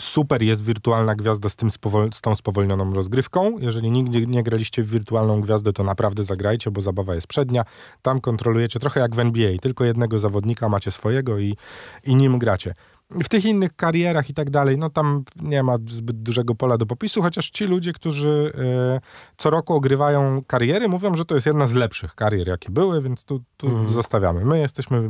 Super 0.00 0.42
jest 0.42 0.64
wirtualna 0.64 1.14
gwiazda 1.14 1.48
z, 1.48 1.56
tym 1.56 1.68
spowol- 1.68 2.14
z 2.14 2.20
tą 2.20 2.34
spowolnioną 2.34 2.94
rozgrywką. 2.94 3.58
Jeżeli 3.58 3.90
nigdy 3.90 4.26
nie 4.26 4.42
graliście 4.42 4.82
w 4.82 4.88
wirtualną 4.90 5.40
gwiazdę, 5.40 5.72
to 5.72 5.84
naprawdę 5.84 6.24
zagrajcie, 6.24 6.70
bo 6.70 6.80
zabawa 6.80 7.14
jest 7.14 7.26
przednia. 7.26 7.64
Tam 8.02 8.20
kontrolujecie 8.20 8.78
trochę 8.80 9.00
jak 9.00 9.14
w 9.14 9.18
NBA, 9.18 9.58
tylko 9.60 9.84
jednego 9.84 10.18
zawodnika 10.18 10.68
macie 10.68 10.90
swojego 10.90 11.38
i, 11.38 11.56
i 12.04 12.14
nim 12.16 12.38
gracie. 12.38 12.74
W 13.10 13.28
tych 13.28 13.44
innych 13.44 13.76
karierach 13.76 14.30
i 14.30 14.34
tak 14.34 14.50
dalej, 14.50 14.78
no 14.78 14.90
tam 14.90 15.24
nie 15.42 15.62
ma 15.62 15.76
zbyt 15.88 16.22
dużego 16.22 16.54
pola 16.54 16.78
do 16.78 16.86
popisu, 16.86 17.22
chociaż 17.22 17.50
ci 17.50 17.64
ludzie, 17.64 17.92
którzy 17.92 18.52
e, 18.58 19.00
co 19.36 19.50
roku 19.50 19.74
ogrywają 19.74 20.42
kariery, 20.46 20.88
mówią, 20.88 21.14
że 21.14 21.24
to 21.24 21.34
jest 21.34 21.46
jedna 21.46 21.66
z 21.66 21.74
lepszych 21.74 22.14
karier, 22.14 22.48
jakie 22.48 22.70
były, 22.70 23.02
więc 23.02 23.24
tu, 23.24 23.42
tu 23.56 23.66
Mhm. 23.66 23.88
zostawiamy. 23.88 24.44
My 24.44 24.58
jesteśmy 24.58 25.08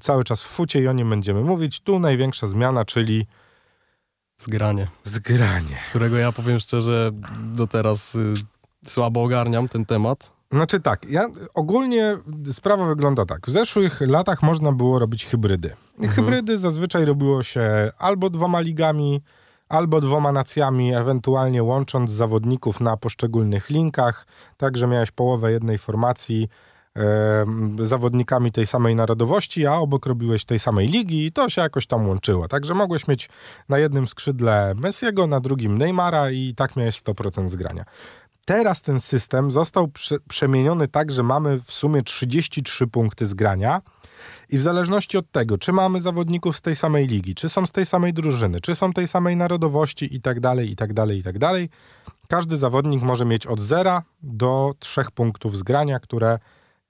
cały 0.00 0.24
czas 0.24 0.42
w 0.44 0.46
fucie 0.46 0.80
i 0.82 0.88
o 0.88 0.92
nim 0.92 1.10
będziemy 1.10 1.40
mówić. 1.44 1.80
Tu 1.80 1.98
największa 1.98 2.46
zmiana, 2.46 2.84
czyli 2.84 3.26
Zgranie, 4.38 4.88
zgranie. 5.04 5.76
którego 5.88 6.16
ja 6.16 6.32
powiem 6.32 6.60
szczerze, 6.60 7.10
do 7.54 7.66
teraz 7.66 8.14
y, 8.14 8.34
słabo 8.86 9.22
ogarniam 9.22 9.68
ten 9.68 9.84
temat. 9.84 10.30
Znaczy 10.52 10.80
tak, 10.80 11.06
ja 11.10 11.26
ogólnie 11.54 12.16
sprawa 12.52 12.86
wygląda 12.86 13.26
tak. 13.26 13.46
W 13.46 13.50
zeszłych 13.50 14.00
latach 14.00 14.42
można 14.42 14.72
było 14.72 14.98
robić 14.98 15.26
hybrydy. 15.26 15.74
Mhm. 15.98 16.12
Hybrydy 16.12 16.58
zazwyczaj 16.58 17.04
robiło 17.04 17.42
się 17.42 17.90
albo 17.98 18.30
dwoma 18.30 18.60
ligami, 18.60 19.22
albo 19.68 20.00
dwoma 20.00 20.32
nacjami, 20.32 20.94
ewentualnie 20.94 21.62
łącząc 21.62 22.10
zawodników 22.10 22.80
na 22.80 22.96
poszczególnych 22.96 23.70
linkach, 23.70 24.26
tak 24.56 24.76
że 24.76 24.86
miałeś 24.86 25.10
połowę 25.10 25.52
jednej 25.52 25.78
formacji 25.78 26.48
zawodnikami 27.82 28.52
tej 28.52 28.66
samej 28.66 28.94
narodowości, 28.94 29.66
a 29.66 29.74
obok 29.74 30.06
robiłeś 30.06 30.44
tej 30.44 30.58
samej 30.58 30.88
ligi 30.88 31.26
i 31.26 31.32
to 31.32 31.48
się 31.48 31.62
jakoś 31.62 31.86
tam 31.86 32.08
łączyło. 32.08 32.48
Także 32.48 32.74
mogłeś 32.74 33.08
mieć 33.08 33.28
na 33.68 33.78
jednym 33.78 34.06
skrzydle 34.06 34.74
Messiego, 34.76 35.26
na 35.26 35.40
drugim 35.40 35.78
Neymara 35.78 36.30
i 36.30 36.54
tak 36.56 36.76
miałeś 36.76 37.02
100% 37.02 37.48
zgrania. 37.48 37.84
Teraz 38.44 38.82
ten 38.82 39.00
system 39.00 39.50
został 39.50 39.88
prze, 39.88 40.16
przemieniony 40.28 40.88
tak, 40.88 41.10
że 41.10 41.22
mamy 41.22 41.60
w 41.60 41.72
sumie 41.72 42.02
33 42.02 42.86
punkty 42.86 43.26
zgrania 43.26 43.80
i 44.48 44.58
w 44.58 44.62
zależności 44.62 45.18
od 45.18 45.30
tego, 45.30 45.58
czy 45.58 45.72
mamy 45.72 46.00
zawodników 46.00 46.56
z 46.56 46.60
tej 46.60 46.76
samej 46.76 47.06
ligi, 47.06 47.34
czy 47.34 47.48
są 47.48 47.66
z 47.66 47.72
tej 47.72 47.86
samej 47.86 48.12
drużyny, 48.12 48.60
czy 48.60 48.74
są 48.74 48.92
tej 48.92 49.08
samej 49.08 49.36
narodowości 49.36 50.16
i 50.16 50.20
tak 50.20 50.40
dalej, 50.40 50.70
i 50.70 50.76
tak 50.76 50.92
dalej, 50.92 51.18
i 51.18 51.22
tak 51.22 51.38
dalej, 51.38 51.68
każdy 52.28 52.56
zawodnik 52.56 53.02
może 53.02 53.24
mieć 53.24 53.46
od 53.46 53.60
0 53.60 54.02
do 54.22 54.74
3 54.78 55.04
punktów 55.14 55.56
zgrania, 55.56 56.00
które 56.00 56.38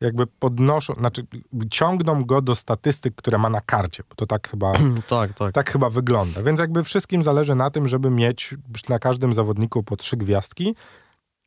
jakby 0.01 0.27
podnoszą, 0.27 0.95
znaczy 0.95 1.27
ciągną 1.71 2.25
go 2.25 2.43
do 2.43 2.57
statystyk, 2.57 3.15
które 3.15 3.39
ma 3.39 3.51
na 3.51 3.61
karcie, 3.61 4.03
bo 4.09 4.15
to 4.15 4.27
tak 4.27 4.49
chyba 4.51 4.73
tak, 5.09 5.33
tak. 5.33 5.53
tak 5.55 5.71
chyba 5.71 5.91
wygląda. 5.91 6.43
Więc 6.43 6.61
jakby 6.61 6.85
wszystkim 6.85 7.23
zależy 7.23 7.55
na 7.55 7.71
tym, 7.71 7.89
żeby 7.89 8.11
mieć 8.11 8.55
na 8.89 8.99
każdym 8.99 9.35
zawodniku 9.35 9.83
po 9.83 9.97
trzy 9.97 10.17
gwiazdki. 10.17 10.75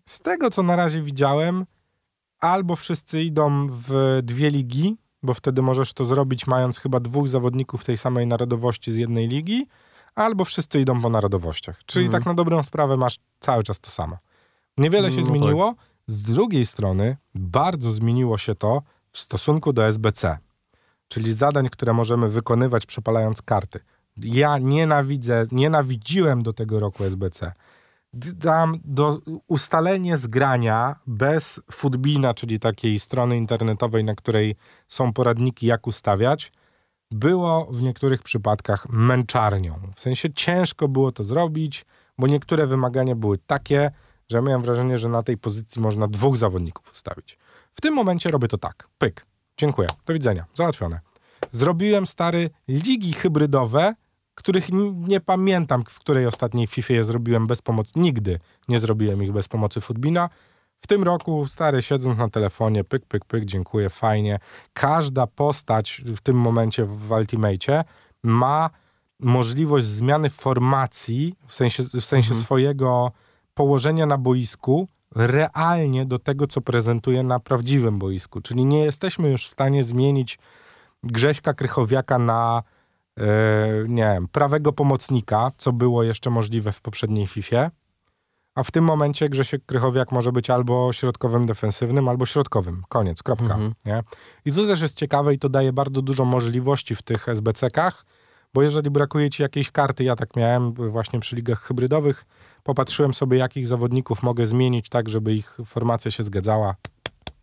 Z 0.06 0.20
tego, 0.20 0.50
co 0.50 0.64
na 0.64 0.76
razie 0.76 1.02
widziałem, 1.02 1.66
albo 2.40 2.76
wszyscy 2.76 3.24
idą 3.24 3.68
w 3.70 4.20
dwie 4.24 4.50
ligi, 4.50 4.98
bo 5.24 5.34
wtedy 5.34 5.62
możesz 5.62 5.94
to 5.94 6.06
zrobić 6.06 6.48
mając 6.48 6.80
chyba 6.80 7.00
dwóch 7.00 7.28
zawodników 7.28 7.86
tej 7.86 7.98
samej 7.98 8.28
narodowości 8.28 8.94
z 8.94 8.96
jednej 8.96 9.28
ligi, 9.28 9.68
albo 10.16 10.46
wszyscy 10.46 10.80
idą 10.82 11.02
po 11.02 11.10
narodowościach. 11.10 11.80
Czyli 11.86 12.06
Mhm. 12.06 12.22
tak 12.24 12.28
na 12.28 12.34
dobrą 12.34 12.64
sprawę 12.64 12.98
masz 12.98 13.20
cały 13.40 13.64
czas 13.64 13.80
to 13.80 13.90
samo. 13.90 14.18
Niewiele 14.78 15.12
się 15.12 15.22
No 15.22 15.24
tak. 15.68 15.91
Z 16.08 16.24
drugiej 16.24 16.66
strony 16.66 17.18
bardzo 17.36 17.92
zmieniło 17.92 18.38
się 18.38 18.56
to 18.56 18.82
w 19.12 19.20
stosunku 19.20 19.74
do 19.74 19.88
SBC, 19.88 20.38
czyli 21.08 21.34
zadań, 21.34 21.70
które 21.70 21.94
możemy 21.94 22.30
wykonywać 22.30 22.86
przepalając 22.86 23.42
karty. 23.42 23.80
Ja 24.18 24.58
nienawidzę, 24.58 25.46
nienawidziłem 25.52 26.44
do 26.44 26.54
tego 26.54 26.80
roku 26.80 27.04
SBC. 27.04 27.52
Tam 28.42 28.80
do 28.86 29.20
ustalenie 29.48 30.18
zgrania 30.18 30.96
bez 31.08 31.62
Foodbina, 31.72 32.34
czyli 32.34 32.60
takiej 32.60 33.00
strony 33.00 33.38
internetowej, 33.38 34.04
na 34.04 34.16
której 34.16 34.56
są 34.88 35.14
poradniki, 35.14 35.68
jak 35.68 35.88
ustawiać, 35.88 36.52
było 37.12 37.66
w 37.66 37.82
niektórych 37.82 38.24
przypadkach 38.24 38.90
męczarnią. 38.90 39.80
W 39.96 40.00
sensie 40.00 40.34
ciężko 40.34 40.88
było 40.88 41.12
to 41.12 41.24
zrobić, 41.24 41.86
bo 42.18 42.28
niektóre 42.28 42.68
wymagania 42.68 43.16
były 43.16 43.38
takie, 43.38 43.92
że 44.32 44.38
ja 44.38 44.42
miałem 44.42 44.62
wrażenie, 44.62 44.98
że 44.98 45.10
na 45.10 45.24
tej 45.24 45.38
pozycji 45.38 45.82
można 45.82 46.08
dwóch 46.08 46.38
zawodników 46.38 46.92
ustawić. 46.94 47.38
W 47.74 47.82
tym 47.82 47.94
momencie 47.94 48.30
robię 48.30 48.48
to 48.48 48.58
tak. 48.58 48.88
Pyk. 48.98 49.26
Dziękuję. 49.58 49.88
Do 50.06 50.14
widzenia. 50.14 50.46
Załatwione. 50.54 51.00
Zrobiłem 51.52 52.06
stary 52.08 52.50
ligi 52.68 53.14
hybrydowe, 53.14 53.94
których 54.36 54.70
nie 55.08 55.20
pamiętam, 55.22 55.84
w 55.90 56.00
której 56.00 56.26
ostatniej 56.26 56.68
FIFA 56.68 56.94
je 56.94 57.04
zrobiłem 57.04 57.48
bez 57.48 57.62
pomocy. 57.62 57.92
Nigdy 57.96 58.40
nie 58.68 58.80
zrobiłem 58.80 59.24
ich 59.24 59.32
bez 59.32 59.48
pomocy 59.48 59.82
Footbina. 59.82 60.30
W 60.80 60.88
tym 60.88 61.04
roku, 61.04 61.48
stary, 61.48 61.82
siedząc 61.82 62.18
na 62.18 62.30
telefonie, 62.30 62.84
pyk, 62.84 63.06
pyk, 63.06 63.26
pyk, 63.26 63.46
dziękuję, 63.46 63.90
fajnie. 63.90 64.40
Każda 64.74 65.28
postać 65.28 66.02
w 66.06 66.22
tym 66.22 66.36
momencie 66.36 66.86
w 66.86 67.12
Ultimate 67.12 67.84
ma 68.24 68.70
możliwość 69.20 69.86
zmiany 69.86 70.30
formacji, 70.30 71.36
w 71.48 71.56
sensie, 71.56 71.84
w 71.84 72.06
sensie 72.06 72.30
Mhm. 72.30 72.42
swojego 72.46 73.12
położenia 73.62 74.06
na 74.06 74.18
boisku, 74.18 74.88
realnie 75.16 76.06
do 76.06 76.20
tego, 76.20 76.48
co 76.48 76.62
prezentuje 76.62 77.24
na 77.24 77.40
prawdziwym 77.40 78.00
boisku. 78.00 78.42
Czyli 78.42 78.66
nie 78.66 78.84
jesteśmy 78.84 79.30
już 79.30 79.46
w 79.46 79.48
stanie 79.48 79.84
zmienić 79.84 80.40
Grześka 81.04 81.54
Krychowiaka 81.54 82.18
na 82.18 82.64
e, 83.18 83.24
nie 83.88 84.04
wiem, 84.04 84.28
prawego 84.28 84.74
pomocnika, 84.74 85.52
co 85.58 85.74
było 85.74 86.04
jeszcze 86.04 86.30
możliwe 86.30 86.72
w 86.72 86.82
poprzedniej 86.82 87.28
FIFA. 87.28 87.72
A 88.56 88.64
w 88.64 88.72
tym 88.72 88.84
momencie 88.84 89.30
Grzesiek 89.30 89.66
Krychowiak 89.66 90.12
może 90.12 90.32
być 90.32 90.50
albo 90.50 90.94
środkowym 90.94 91.46
defensywnym, 91.46 92.08
albo 92.08 92.26
środkowym. 92.26 92.84
Koniec, 92.90 93.24
kropka. 93.24 93.54
Mhm. 93.54 93.74
Nie? 93.86 94.04
I 94.46 94.52
to 94.52 94.68
też 94.68 94.82
jest 94.82 94.98
ciekawe 94.98 95.34
i 95.34 95.40
to 95.40 95.50
daje 95.50 95.74
bardzo 95.74 96.02
dużo 96.02 96.26
możliwości 96.26 96.96
w 96.96 97.02
tych 97.02 97.28
SBC-kach, 97.28 98.06
bo 98.54 98.64
jeżeli 98.64 98.90
brakuje 98.90 99.30
ci 99.30 99.44
jakiejś 99.44 99.72
karty, 99.72 100.04
ja 100.04 100.16
tak 100.16 100.36
miałem 100.36 100.74
właśnie 100.74 101.20
przy 101.20 101.36
ligach 101.36 101.62
hybrydowych, 101.62 102.26
popatrzyłem 102.64 103.14
sobie, 103.14 103.38
jakich 103.38 103.68
zawodników 103.68 104.24
mogę 104.24 104.46
zmienić 104.46 104.90
tak, 104.90 105.10
żeby 105.10 105.34
ich 105.34 105.58
formacja 105.66 106.12
się 106.12 106.24
zgadzała. 106.24 106.76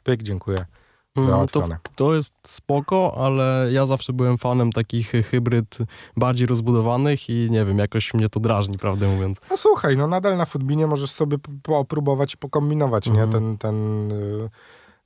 Pyk, 0.05 0.23
dziękuję. 0.23 0.59
Mm, 0.59 1.29
To, 1.29 1.33
Załatwione. 1.33 1.79
to 1.97 2.15
jest 2.15 2.35
spoko, 2.47 3.15
ale 3.17 3.69
ja 3.73 3.87
zawsze 3.87 4.13
byłem 4.13 4.39
fanem 4.39 4.73
takich 4.73 5.11
hybryd 5.31 5.79
bardziej 6.17 6.47
rozbudowanych 6.47 7.31
i 7.31 7.49
nie 7.51 7.65
wiem, 7.65 7.79
jakoś 7.79 8.15
mnie 8.15 8.29
to 8.29 8.41
drażni, 8.41 8.79
prawdę 8.79 9.09
mówiąc. 9.09 9.39
No 9.51 9.57
słuchaj, 9.57 9.97
no 9.97 10.07
nadal 10.07 10.37
na 10.37 10.45
Footbinie 10.45 10.87
możesz 10.87 11.11
sobie 11.11 11.37
popróbować, 11.63 12.37
pokombinować, 12.37 13.09
Mhm. 13.09 13.27
nie? 13.29 13.33
Ten, 13.33 13.59
ten, 13.59 14.13
y, 14.13 14.51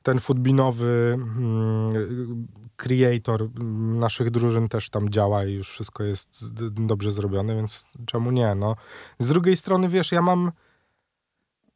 ten 0.02 0.20
footbinowy 0.20 1.12
mm, 1.14 2.46
creator 2.76 3.48
naszych 3.94 4.30
drużyn 4.30 4.68
też 4.68 4.90
tam 4.90 5.10
działa 5.10 5.44
i 5.44 5.52
już 5.52 5.68
wszystko 5.68 6.04
jest 6.04 6.54
dobrze 6.70 7.10
zrobione, 7.10 7.56
więc 7.56 7.92
czemu 8.06 8.30
nie, 8.30 8.54
no. 8.54 8.76
Z 9.18 9.28
drugiej 9.28 9.56
strony, 9.56 9.88
wiesz, 9.88 10.12
ja 10.12 10.22
mam 10.22 10.52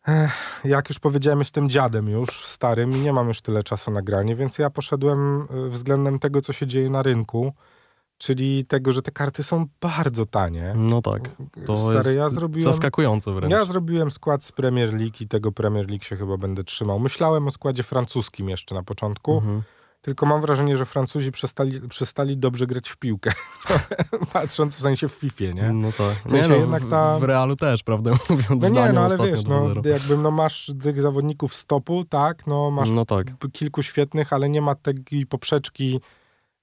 Ech, 0.08 0.60
jak 0.64 0.88
już 0.88 0.98
powiedziałem, 0.98 1.38
jestem 1.38 1.70
dziadem 1.70 2.08
już, 2.08 2.44
starym 2.44 2.92
i 2.96 3.00
nie 3.00 3.12
mam 3.12 3.28
już 3.28 3.40
tyle 3.40 3.62
czasu 3.62 3.90
na 3.90 4.02
granie, 4.02 4.36
więc 4.36 4.58
ja 4.58 4.70
poszedłem 4.70 5.46
y, 5.66 5.70
względem 5.70 6.18
tego, 6.18 6.40
co 6.40 6.52
się 6.52 6.66
dzieje 6.66 6.90
na 6.90 7.02
rynku, 7.02 7.52
czyli 8.18 8.64
tego, 8.64 8.92
że 8.92 9.02
te 9.02 9.10
karty 9.10 9.42
są 9.42 9.66
bardzo 9.80 10.26
tanie. 10.26 10.72
No 10.76 11.02
tak. 11.02 11.30
To 11.66 11.76
Stary, 11.76 11.96
jest 11.96 12.16
ja 12.16 12.28
zrobiłem... 12.28 12.72
zaskakujące 12.72 13.32
wręcz. 13.32 13.52
Ja 13.52 13.64
zrobiłem 13.64 14.10
skład 14.10 14.44
z 14.44 14.52
Premier 14.52 14.94
League 14.94 15.16
i 15.20 15.28
tego 15.28 15.52
Premier 15.52 15.88
League 15.90 16.04
się 16.04 16.16
chyba 16.16 16.36
będę 16.36 16.64
trzymał. 16.64 16.98
Myślałem 16.98 17.46
o 17.46 17.50
składzie 17.50 17.82
francuskim 17.82 18.48
jeszcze 18.48 18.74
na 18.74 18.82
początku, 18.82 19.34
Mhm. 19.36 19.62
tylko 20.02 20.26
mam 20.26 20.40
wrażenie, 20.40 20.76
że 20.76 20.84
Francuzi 20.86 21.32
przestali, 21.32 21.80
przestali 21.88 22.36
dobrze 22.38 22.66
grać 22.66 22.88
w 22.88 22.96
piłkę. 22.96 23.30
Patrząc 24.32 24.76
w 24.76 24.80
sensie 24.80 25.08
w 25.08 25.12
FIFA, 25.12 25.44
nie? 25.44 25.72
No 25.72 25.92
tak. 25.92 26.14
W 26.26 26.30
sensie 26.30 26.36
Nie 26.42 26.48
no, 26.48 26.54
jednak 26.56 26.84
ta- 26.90 27.18
w 27.18 27.22
Realu 27.22 27.56
też, 27.56 27.82
prawdę 27.82 28.10
mówiąc, 28.30 28.62
No 28.62 28.68
nie, 28.68 28.92
no 28.92 29.00
ale 29.00 29.18
wiesz, 29.18 29.44
no 29.44 29.68
2-0. 29.68 29.86
jakby 29.88 30.16
no 30.16 30.30
masz 30.30 30.72
tych 30.82 31.02
zawodników 31.02 31.54
stopu, 31.54 32.04
tak, 32.04 32.46
no 32.46 32.70
masz 32.70 32.90
No 32.90 33.04
tak. 33.04 33.26
kilku 33.52 33.82
świetnych, 33.82 34.32
ale 34.32 34.48
nie 34.48 34.60
ma 34.60 34.74
tej 34.74 35.26
poprzeczki 35.28 36.00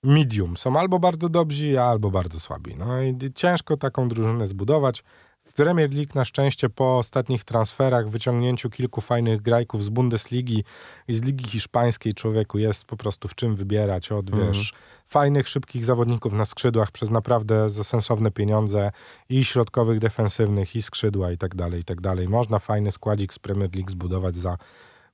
medium. 0.03 0.57
Są 0.57 0.79
albo 0.79 0.99
bardzo 0.99 1.29
dobrzy, 1.29 1.81
albo 1.81 2.11
bardzo 2.11 2.39
słabi. 2.39 2.75
No 2.75 3.01
i 3.01 3.17
ciężko 3.35 3.77
taką 3.77 4.09
drużynę 4.09 4.47
zbudować. 4.47 5.03
W 5.45 5.53
Premier 5.53 5.93
League 5.93 6.11
na 6.15 6.25
szczęście 6.25 6.69
po 6.69 6.97
ostatnich 6.97 7.43
transferach, 7.43 8.09
wyciągnięciu 8.09 8.69
kilku 8.69 9.01
fajnych 9.01 9.41
grajków 9.41 9.83
z 9.83 9.89
Bundesligi 9.89 10.63
i 11.07 11.13
z 11.13 11.23
Ligi 11.23 11.49
Hiszpańskiej 11.49 12.13
człowieku 12.13 12.57
jest 12.57 12.85
po 12.85 12.97
prostu 12.97 13.27
w 13.27 13.35
czym 13.35 13.55
wybierać 13.55 14.11
od, 14.11 14.29
Mhm. 14.29 14.47
wiesz, 14.47 14.73
fajnych, 15.07 15.49
szybkich 15.49 15.85
zawodników 15.85 16.33
na 16.33 16.45
skrzydłach 16.45 16.91
przez 16.91 17.09
naprawdę 17.09 17.69
za 17.69 17.83
sensowne 17.83 18.31
pieniądze 18.31 18.91
i 19.29 19.45
środkowych, 19.45 19.99
defensywnych, 19.99 20.75
i 20.75 20.81
skrzydła 20.81 21.31
i 21.31 21.37
tak 21.37 21.55
dalej, 21.55 21.81
i 21.81 21.83
tak 21.83 22.01
dalej. 22.01 22.29
Można 22.29 22.59
fajny 22.59 22.91
składzik 22.91 23.33
z 23.33 23.39
Premier 23.39 23.69
League 23.75 23.91
zbudować 23.91 24.35
za 24.35 24.57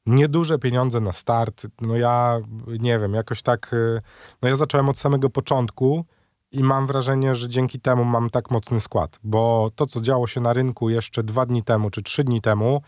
nieduże 0.05 0.59
pieniądze 0.59 0.99
na 0.99 1.11
start. 1.11 1.67
No 1.81 1.95
ja 1.95 2.39
nie 2.67 2.99
wiem, 2.99 3.13
jakoś 3.13 3.41
tak. 3.41 3.73
y, 3.73 4.01
No 4.41 4.49
ja 4.49 4.55
zacząłem 4.55 4.89
od 4.89 4.97
samego 4.97 5.29
początku 5.29 6.05
i 6.51 6.63
mam 6.63 6.85
wrażenie, 6.85 7.35
że 7.35 7.49
dzięki 7.49 7.79
temu 7.79 8.05
mam 8.05 8.29
tak 8.29 8.51
mocny 8.51 8.79
skład, 8.79 9.19
bo 9.23 9.71
to, 9.75 9.85
co 9.85 10.01
działo 10.01 10.27
się 10.27 10.41
na 10.41 10.53
rynku 10.53 10.89
jeszcze 10.89 11.23
dwa 11.23 11.45
dni 11.45 11.63
temu 11.63 11.89
czy 11.89 12.03
trzy 12.03 12.23
dni 12.23 12.41
temu, 12.41 12.81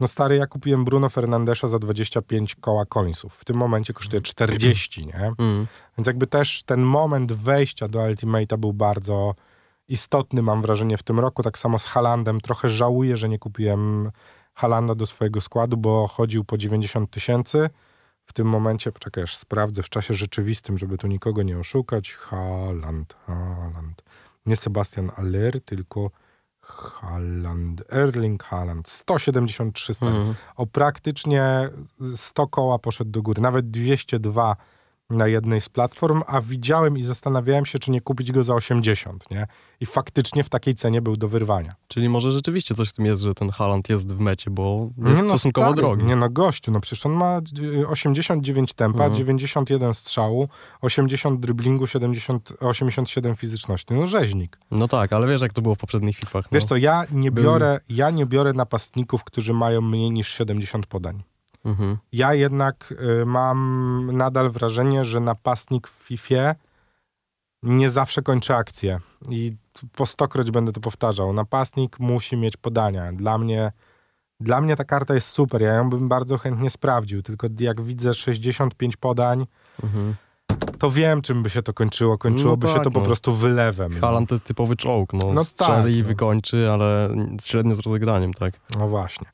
no 0.00 0.08
stary, 0.08 0.36
ja 0.36 0.46
kupiłem 0.46 0.84
Bruno 0.84 1.08
Fernandesza 1.08 1.68
za 1.68 1.78
25 1.78 2.54
koła 2.54 2.86
końców. 2.86 3.34
W 3.34 3.44
tym 3.44 3.56
momencie 3.56 3.92
kosztuje 3.92 4.22
40, 4.22 5.06
nie? 5.06 5.32
Mm. 5.38 5.66
Więc 5.98 6.06
jakby 6.06 6.26
też 6.26 6.62
ten 6.62 6.82
moment 6.82 7.32
wejścia 7.32 7.88
do 7.88 7.98
Ultimate'a 7.98 8.58
był 8.58 8.72
bardzo 8.72 9.34
istotny, 9.88 10.42
mam 10.42 10.62
wrażenie, 10.62 10.96
w 10.96 11.02
tym 11.02 11.20
roku. 11.20 11.42
Tak 11.42 11.58
samo 11.58 11.78
z 11.78 11.84
Halandem. 11.84 12.40
Trochę 12.40 12.68
żałuję, 12.68 13.16
że 13.16 13.28
nie 13.28 13.38
kupiłem 13.38 14.10
Halanda 14.58 14.94
do 14.94 15.06
swojego 15.06 15.40
składu, 15.40 15.76
bo 15.76 16.06
chodził 16.06 16.44
po 16.44 16.58
90 16.58 17.10
tysięcy. 17.10 17.70
W 18.24 18.32
tym 18.32 18.46
momencie, 18.46 18.92
poczekaj, 18.92 19.24
aż 19.24 19.36
sprawdzę 19.36 19.82
w 19.82 19.88
czasie 19.88 20.14
rzeczywistym, 20.14 20.78
żeby 20.78 20.98
tu 20.98 21.06
nikogo 21.06 21.42
nie 21.42 21.58
oszukać. 21.58 22.14
Haland, 22.14 23.16
Haland. 23.26 24.02
Nie 24.46 24.56
Sebastian 24.56 25.10
Aller, 25.16 25.64
tylko 25.64 26.10
Haaland, 26.60 27.82
Erling 27.92 28.42
Haaland. 28.42 28.88
173 28.88 29.94
stary 29.94 30.16
Mhm. 30.16 30.34
o 30.56 30.66
praktycznie 30.66 31.70
100 32.14 32.46
koła 32.46 32.78
poszedł 32.78 33.10
do 33.10 33.22
góry, 33.22 33.42
nawet 33.42 33.70
202 33.70 34.56
na 35.10 35.26
jednej 35.26 35.60
z 35.60 35.68
platform, 35.68 36.22
a 36.26 36.40
widziałem 36.40 36.98
i 36.98 37.02
zastanawiałem 37.02 37.66
się, 37.66 37.78
czy 37.78 37.90
nie 37.90 38.00
kupić 38.00 38.32
go 38.32 38.44
za 38.44 38.54
80, 38.54 39.30
nie? 39.30 39.46
I 39.80 39.86
faktycznie 39.86 40.44
w 40.44 40.48
takiej 40.48 40.74
cenie 40.74 41.02
był 41.02 41.16
do 41.16 41.28
wyrwania. 41.28 41.74
Czyli 41.88 42.08
może 42.08 42.30
rzeczywiście 42.32 42.74
coś 42.74 42.88
w 42.88 42.92
tym 42.92 43.06
jest, 43.06 43.22
że 43.22 43.34
ten 43.34 43.50
Haaland 43.50 43.88
jest 43.88 44.12
w 44.14 44.20
mecie, 44.20 44.50
bo 44.50 44.90
jest 44.98 45.20
Nie 45.22 45.22
no, 45.22 45.28
stosunkowo 45.28 45.66
stary, 45.66 45.82
drogi. 45.82 46.04
Nie 46.04 46.16
no, 46.16 46.30
gościu, 46.30 46.72
no 46.72 46.80
przecież 46.80 47.06
on 47.06 47.12
ma 47.12 47.40
y, 47.62 47.88
89 47.88 48.74
tempa, 48.74 48.98
Mhm. 49.04 49.14
91 49.14 49.94
strzału, 49.94 50.48
80 50.80 51.40
driblingu, 51.40 51.86
70, 51.86 52.52
87 52.60 53.36
fizyczności. 53.36 53.94
No 53.94 54.06
rzeźnik. 54.06 54.58
No 54.70 54.88
tak, 54.88 55.12
ale 55.12 55.26
wiesz 55.26 55.42
jak 55.42 55.52
to 55.52 55.62
było 55.62 55.74
w 55.74 55.78
poprzednich 55.78 56.16
Fifach. 56.16 56.44
No. 56.44 56.54
Wiesz 56.56 56.64
co, 56.64 56.76
ja 56.76 57.04
nie 57.10 57.30
biorę, 57.30 57.80
ja 57.88 58.10
nie 58.10 58.26
biorę 58.26 58.52
napastników, 58.52 59.24
którzy 59.24 59.52
mają 59.52 59.80
mniej 59.80 60.10
niż 60.10 60.28
70 60.28 60.86
podań. 60.86 61.22
Mhm. 61.68 61.98
Ja 62.12 62.34
jednak 62.34 62.94
y, 63.22 63.26
mam 63.26 64.10
nadal 64.12 64.50
wrażenie, 64.50 65.04
że 65.04 65.20
napastnik 65.20 65.88
w 65.88 65.92
FIFA 65.92 66.54
nie 67.62 67.90
zawsze 67.90 68.22
kończy 68.22 68.54
akcję. 68.54 69.00
I 69.30 69.56
po 69.96 70.06
stokroć 70.06 70.50
będę 70.50 70.72
to 70.72 70.80
powtarzał. 70.80 71.32
Napastnik 71.32 72.00
musi 72.00 72.36
mieć 72.36 72.56
podania. 72.56 73.12
Dla 73.12 73.38
mnie, 73.38 73.72
dla 74.40 74.60
mnie 74.60 74.76
ta 74.76 74.84
karta 74.84 75.14
jest 75.14 75.28
super. 75.28 75.62
Ja 75.62 75.74
ją 75.74 75.90
bym 75.90 76.08
bardzo 76.08 76.38
chętnie 76.38 76.70
sprawdził. 76.70 77.22
Tylko 77.22 77.46
jak 77.60 77.80
widzę 77.82 78.14
65 78.14 78.96
podań, 78.96 79.46
Mhm. 79.82 80.14
To 80.78 80.90
wiem, 80.90 81.22
czym 81.22 81.42
by 81.42 81.50
się 81.50 81.62
to 81.62 81.72
kończyło. 81.72 82.18
Kończyłoby 82.18 82.66
No 82.66 82.72
się 82.72 82.74
tak, 82.76 82.84
to 82.84 82.90
po 82.90 83.00
no. 83.00 83.06
prostu 83.06 83.32
wylewem. 83.32 83.92
no. 83.94 84.00
Haaland 84.00 84.28
to 84.28 84.34
jest 84.34 84.44
typowy 84.44 84.76
czołg, 84.76 85.12
no, 85.12 85.32
No 85.32 85.44
strzeli 85.44 85.82
tak, 85.82 85.92
i 85.92 85.98
no. 86.02 86.04
wykończy, 86.08 86.70
ale 86.72 87.08
średnio 87.42 87.74
z 87.74 87.80
rozegraniem, 87.80 88.34
tak. 88.34 88.54
No 88.78 88.88
właśnie. 88.88 89.26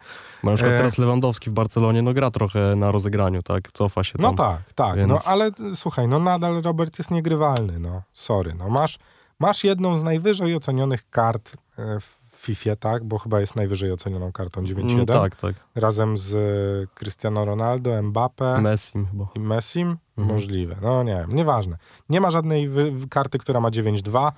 Bo 0.44 0.50
na 0.50 0.56
przykład 0.56 0.74
E. 0.74 0.78
teraz 0.78 0.98
Lewandowski 0.98 1.50
w 1.50 1.52
Barcelonie, 1.52 2.02
no 2.02 2.12
gra 2.14 2.30
trochę 2.30 2.76
na 2.76 2.90
rozegraniu, 2.92 3.42
tak, 3.42 3.72
cofa 3.72 4.04
się 4.04 4.12
tam. 4.12 4.22
No 4.22 4.34
tak, 4.34 4.72
tak. 4.74 4.96
Więc- 4.96 5.08
No 5.08 5.18
ale 5.26 5.46
y, 5.72 5.76
słuchaj, 5.76 6.08
no 6.08 6.18
nadal 6.18 6.62
Robert 6.62 6.98
jest 6.98 7.10
niegrywalny, 7.10 7.78
no. 7.80 8.02
Sorry, 8.12 8.54
no 8.58 8.68
masz, 8.68 8.98
masz 9.38 9.64
jedną 9.64 9.96
z 9.96 10.02
najwyżej 10.04 10.54
ocenionych 10.54 11.10
kart 11.10 11.52
e, 11.78 12.00
w 12.00 12.23
FIFA, 12.44 12.76
tak? 12.76 13.04
Bo 13.04 13.18
chyba 13.18 13.40
jest 13.40 13.56
najwyżej 13.56 13.92
ocenioną 13.92 14.32
kartą 14.32 14.62
9-1. 14.62 14.96
no, 14.96 15.06
tak, 15.06 15.36
tak. 15.36 15.54
Razem 15.74 16.18
z 16.18 16.34
e, 16.34 16.94
Cristiano 16.94 17.44
Ronaldo, 17.44 18.02
Mbappe 18.02 18.60
Messim 18.60 19.06
chyba. 19.06 19.28
i 19.34 19.40
Messim. 19.40 19.96
Mhm. 20.18 20.34
Możliwe. 20.34 20.76
No 20.82 21.02
nie 21.02 21.14
wiem, 21.14 21.34
nieważne. 21.34 21.76
Nie 22.08 22.20
ma 22.20 22.30
żadnej 22.30 22.70
karty, 23.10 23.38
która 23.38 23.60
ma 23.60 23.70
9-2 23.70 24.32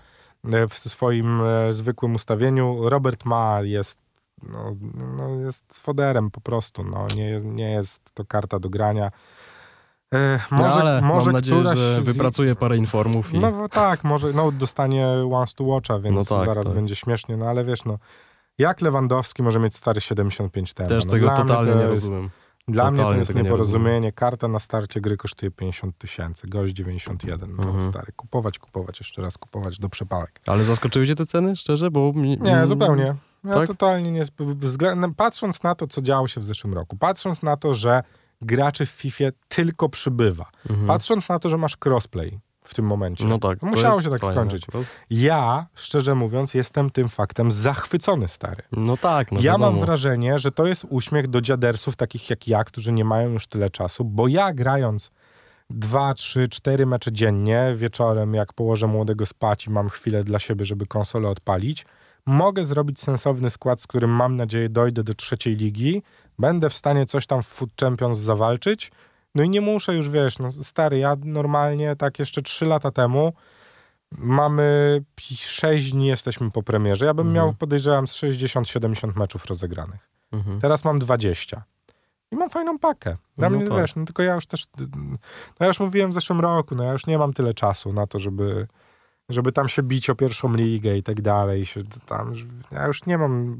e, 0.45 0.69
w 0.69 0.79
swoim 0.79 1.40
e, 1.40 1.73
zwykłym 1.73 2.14
ustawieniu. 2.14 2.88
Robert 2.88 3.25
ma, 3.25 3.59
jest 3.62 3.99
no, 4.42 4.77
no 5.19 5.40
jest 5.40 5.79
foderem 5.79 6.31
po 6.31 6.40
prostu. 6.40 6.85
No, 6.85 7.07
nie, 7.16 7.40
nie 7.40 7.71
jest 7.71 8.14
to 8.14 8.25
karta 8.25 8.59
do 8.59 8.71
grania. 8.71 9.11
E, 10.14 10.38
może 10.51 10.77
no, 10.77 10.81
ale 10.81 11.01
może 11.01 11.27
mam 11.27 11.33
nadzieję, 11.33 11.62
że 11.62 12.03
z- 12.03 12.07
wypracuje 12.07 12.55
parę 12.55 12.77
informów 12.77 13.35
i... 13.35 13.38
No 13.38 13.69
tak, 13.69 14.05
może 14.05 14.33
no, 14.33 14.53
dostanie 14.53 15.09
once 15.33 15.55
to 15.55 15.64
watcha, 15.64 15.99
więc 15.99 16.16
No 16.16 16.37
tak, 16.37 16.47
zaraz 16.49 16.64
tak. 16.66 16.75
będzie 16.75 16.97
śmiesznie, 16.97 17.37
no 17.37 17.47
ale 17.47 17.64
wiesz, 17.64 17.85
no 17.85 17.99
jak 18.59 18.81
Lewandowski 18.81 19.42
może 19.42 19.59
mieć 19.59 19.77
stary 19.77 20.01
75 20.01 20.75
tempa? 20.75 20.88
Też 20.88 21.05
no, 21.05 21.11
tego 21.11 21.29
totalnie 21.31 21.73
to 21.73 21.79
nie 21.79 21.85
jest- 21.85 22.03
rozumiem. 22.03 22.31
Dla 22.69 22.90
mnie 22.90 22.97
to 22.97 23.03
Totalnie 23.03 23.19
jest 23.19 23.29
tego 23.29 23.38
nie 23.40 23.45
nieporozumienie. 23.45 24.12
Karta 24.12 24.49
na 24.49 24.59
starcie 24.59 25.01
gry 25.01 25.16
kosztuje 25.16 25.51
50 25.51 25.99
tysięcy, 25.99 26.49
gość 26.49 26.75
91. 26.75 27.57
To 27.57 27.62
Mhm. 27.62 27.87
stary. 27.87 28.12
Kupować, 28.16 28.59
kupować, 28.59 29.01
jeszcze 29.01 29.23
raz 29.23 29.38
kupować 29.38 29.79
do 29.79 29.88
przepałek. 29.88 30.40
Ale 30.47 30.64
zaskoczyły 30.64 31.07
cię 31.07 31.14
te 31.14 31.27
ceny, 31.27 31.57
szczerze? 31.57 31.90
Bo 31.90 32.12
mi, 32.12 32.38
Nie, 32.40 32.66
zupełnie. 32.66 33.14
Ja 33.45 33.55
tak? 33.55 33.66
totalnie 33.66 34.11
nie. 34.12 34.23
Patrząc 35.16 35.62
na 35.62 35.75
to, 35.75 35.87
co 35.87 36.03
działo 36.03 36.29
się 36.29 36.40
w 36.40 36.45
zeszłym 36.45 36.75
roku, 36.75 36.97
patrząc 36.97 37.42
na 37.42 37.57
to, 37.57 37.75
że 37.75 38.03
graczy 38.42 38.87
w 38.87 38.90
FIFA 38.90 39.25
tylko 39.49 39.88
przybywa, 39.88 40.46
Mhm. 40.70 40.87
patrząc 40.88 41.29
na 41.29 41.38
to, 41.38 41.49
że 41.49 41.59
masz 41.59 41.77
crossplay 41.85 42.38
w 42.64 42.75
tym 42.75 42.85
momencie. 42.87 43.25
No 43.25 43.38
tak. 43.38 43.62
Musiało 43.62 44.03
się 44.03 44.11
tak 44.11 44.20
fajne 44.20 44.35
skończyć. 44.35 44.64
akurat. 44.68 44.87
Ja, 45.11 45.66
szczerze 45.75 46.14
mówiąc, 46.14 46.55
jestem 46.55 46.90
tym 46.90 47.09
faktem 47.09 47.53
zachwycony, 47.53 48.29
stary. 48.29 48.62
No 48.72 48.96
tak, 48.96 49.33
no 49.33 49.38
ja 49.40 49.53
wiadomo. 49.53 49.70
mam 49.70 49.81
wrażenie, 49.81 50.38
że 50.38 50.53
to 50.53 50.66
jest 50.66 50.87
uśmiech 50.90 51.29
do 51.29 51.40
dziadersów 51.40 51.96
takich 51.96 52.31
jak 52.31 52.49
ja, 52.49 52.64
którzy 52.64 52.92
nie 52.92 53.05
mają 53.05 53.29
już 53.31 53.46
tyle 53.46 53.70
czasu, 53.70 54.05
bo 54.05 54.29
ja 54.29 54.53
grając 54.53 55.11
dwa, 55.70 56.14
trzy, 56.14 56.49
cztery 56.49 56.87
mecze 56.87 57.12
dziennie, 57.12 57.72
wieczorem 57.77 58.35
jak 58.35 58.53
położę 58.53 58.87
młodego 58.87 59.27
spać 59.27 59.66
i 59.66 59.70
mam 59.70 59.88
chwilę 59.88 60.25
dla 60.25 60.38
siebie, 60.38 60.64
żeby 60.64 60.87
konsolę 60.87 61.29
odpalić, 61.29 61.87
mogę 62.27 62.65
zrobić 62.65 63.01
sensowny 63.01 63.51
skład, 63.51 63.81
z 63.81 63.87
którym 63.87 64.11
mam 64.11 64.37
nadzieję 64.37 64.69
dojdę 64.69 65.05
do 65.05 65.15
trzeciej 65.15 65.57
ligi, 65.57 66.03
będę 66.39 66.71
w 66.71 66.75
stanie 66.77 67.07
coś 67.07 67.27
tam 67.27 67.43
w 67.43 67.47
Food 67.47 67.71
Champions 67.81 68.19
zawalczyć, 68.19 68.91
no 69.35 69.43
i 69.43 69.49
nie 69.49 69.61
muszę 69.61 69.95
już, 69.95 70.09
wiesz, 70.11 70.39
no 70.39 70.53
stary, 70.53 70.99
ja 70.99 71.17
normalnie 71.25 71.97
tak 71.97 72.19
jeszcze 72.19 72.43
trzy 72.43 72.67
lata 72.67 72.91
temu 72.91 73.33
mamy 74.19 75.01
sześć 75.37 75.93
dni 75.93 76.07
jesteśmy 76.07 76.51
po 76.51 76.62
premierze. 76.62 77.07
Ja 77.07 77.15
bym 77.15 77.27
Mhm. 77.27 77.35
miał, 77.47 77.55
podejrzewam, 77.55 78.07
z 78.07 78.12
60-70 78.15 79.17
meczów 79.17 79.47
rozegranych. 79.47 80.11
Mhm. 80.33 80.61
Teraz 80.61 80.85
mam 80.85 80.99
20. 80.99 81.65
I 82.31 82.37
mam 82.37 82.51
fajną 82.51 82.79
pakę. 82.79 83.17
Dla 83.37 83.51
No 83.51 83.57
mnie, 83.57 83.69
tak. 83.69 83.79
wiesz, 83.79 83.97
no 83.97 84.05
tylko 84.05 84.23
ja 84.23 84.35
już 84.35 84.47
też, 84.47 84.67
no 84.97 85.17
ja 85.61 85.67
już 85.67 85.81
mówiłem 85.81 86.11
w 86.11 86.15
zeszłym 86.15 86.41
roku, 86.41 86.75
no 86.75 86.85
ja 86.85 86.93
już 86.93 87.07
nie 87.07 87.19
mam 87.19 87.33
tyle 87.33 87.55
czasu 87.55 87.93
na 87.93 88.07
to, 88.07 88.21
żeby, 88.21 88.67
żeby 89.29 89.53
tam 89.53 89.69
się 89.69 89.83
bić 89.83 90.11
o 90.11 90.15
pierwszą 90.15 90.55
ligę 90.55 90.97
i 90.99 91.03
tak 91.03 91.21
dalej. 91.21 91.67
Się 91.67 91.83
tam, 92.07 92.33
ja 92.73 92.87
już 92.87 93.07
nie 93.07 93.19
mam, 93.19 93.57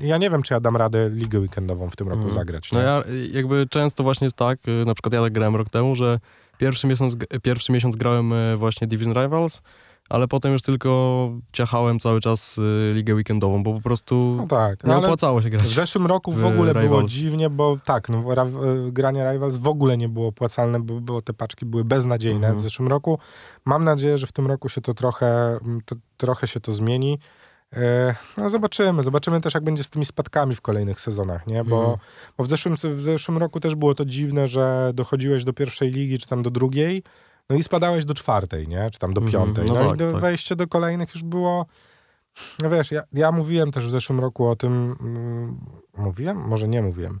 ja 0.00 0.18
nie 0.18 0.30
wiem, 0.30 0.42
czy 0.42 0.54
ja 0.54 0.60
dam 0.60 0.76
radę 0.76 1.10
ligę 1.10 1.38
weekendową 1.38 1.90
w 1.90 1.96
tym 1.96 2.08
roku 2.08 2.18
Mhm. 2.22 2.34
zagrać. 2.34 2.72
No 2.72 2.78
nie? 2.78 2.84
ja 2.84 3.02
y, 3.08 3.28
jakby 3.32 3.66
często 3.70 4.02
właśnie 4.02 4.24
jest 4.24 4.36
tak, 4.36 4.58
y, 4.68 4.84
na 4.84 4.94
przykład 4.94 5.12
ja 5.12 5.22
tak 5.22 5.32
grałem 5.32 5.56
rok 5.56 5.68
temu, 5.70 5.96
że 5.96 6.18
pierwszy 6.58 6.86
miesiąc, 6.86 7.16
pierwszy 7.42 7.72
miesiąc 7.72 7.96
grałem 7.96 8.32
e, 8.32 8.56
właśnie 8.56 8.86
Division 8.86 9.14
Rivals, 9.22 9.62
ale 10.10 10.28
potem 10.28 10.52
już 10.52 10.62
tylko 10.62 11.30
ciachałem 11.52 12.00
cały 12.00 12.20
czas 12.20 12.58
y, 12.58 12.92
ligę 12.94 13.14
weekendową, 13.14 13.62
bo 13.62 13.72
po 13.74 13.80
prostu 13.80 14.34
No 14.38 14.46
tak, 14.46 14.84
nie 14.84 14.88
no, 14.88 14.94
ale 14.96 15.06
opłacało 15.06 15.42
się 15.42 15.48
w 15.48 15.50
grać. 15.50 15.66
zeszłym 15.66 16.06
roku 16.06 16.32
w 16.32 16.40
w 16.40 16.44
ogóle 16.44 16.74
było 16.74 17.02
dziwnie, 17.02 17.50
bo 17.50 17.76
tak, 17.84 18.08
no, 18.08 18.34
ra, 18.34 18.46
granie 18.92 19.32
Rivals 19.32 19.56
w 19.56 19.66
ogóle 19.68 19.96
nie 19.96 20.08
było 20.08 20.26
opłacalne, 20.28 20.80
bo, 20.80 21.00
bo 21.00 21.22
te 21.22 21.32
paczki 21.32 21.66
były 21.66 21.84
beznadziejne 21.84 22.36
Mhm. 22.46 22.58
w 22.58 22.60
zeszłym 22.62 22.88
roku. 22.88 23.18
Mam 23.64 23.84
nadzieję, 23.84 24.18
że 24.18 24.26
w 24.26 24.32
tym 24.32 24.46
roku 24.46 24.68
się 24.68 24.80
to 24.80 24.94
trochę, 24.94 25.58
to, 25.84 25.96
trochę 26.16 26.46
się 26.46 26.60
to 26.60 26.72
zmieni. 26.72 27.18
E, 27.76 28.14
No 28.36 28.50
zobaczymy, 28.50 29.02
zobaczymy 29.02 29.40
też 29.40 29.54
jak 29.54 29.64
będzie 29.64 29.84
z 29.84 29.90
tymi 29.90 30.04
spadkami 30.04 30.54
w 30.56 30.60
kolejnych 30.60 31.00
sezonach, 31.00 31.46
nie? 31.46 31.64
Bo, 31.64 31.78
Mhm. 31.80 31.96
bo 32.38 32.44
w, 32.44 32.48
zeszłym, 32.48 32.76
w 32.76 33.02
zeszłym 33.02 33.38
roku 33.38 33.60
też 33.60 33.74
było 33.74 33.94
to 33.94 34.04
dziwne, 34.04 34.48
że 34.48 34.90
dochodziłeś 34.94 35.44
do 35.44 35.52
pierwszej 35.52 35.90
ligi, 35.90 36.18
czy 36.18 36.28
tam 36.28 36.42
do 36.42 36.50
drugiej, 36.50 37.02
no 37.50 37.56
i 37.56 37.62
spadałeś 37.62 38.04
do 38.04 38.14
czwartej, 38.14 38.68
nie? 38.68 38.90
Czy 38.92 38.98
tam 38.98 39.14
do 39.14 39.20
Mhm, 39.20 39.32
piątej. 39.44 39.64
no 39.64 39.74
No, 39.74 39.80
i 39.86 39.88
tak, 39.88 39.96
do, 39.98 40.12
tak. 40.12 40.20
wejście 40.20 40.56
do 40.56 40.66
kolejnych 40.66 41.14
już 41.14 41.22
było... 41.24 41.66
No 42.62 42.70
wiesz, 42.70 42.90
ja, 42.90 43.02
ja 43.12 43.32
mówiłem 43.32 43.70
też 43.70 43.86
w 43.86 43.90
zeszłym 43.90 44.20
roku 44.20 44.48
o 44.48 44.56
tym, 44.56 44.96
mm, 45.00 45.60
mówiłem? 45.96 46.36
Może 46.36 46.68
nie 46.68 46.82
mówiłem, 46.82 47.20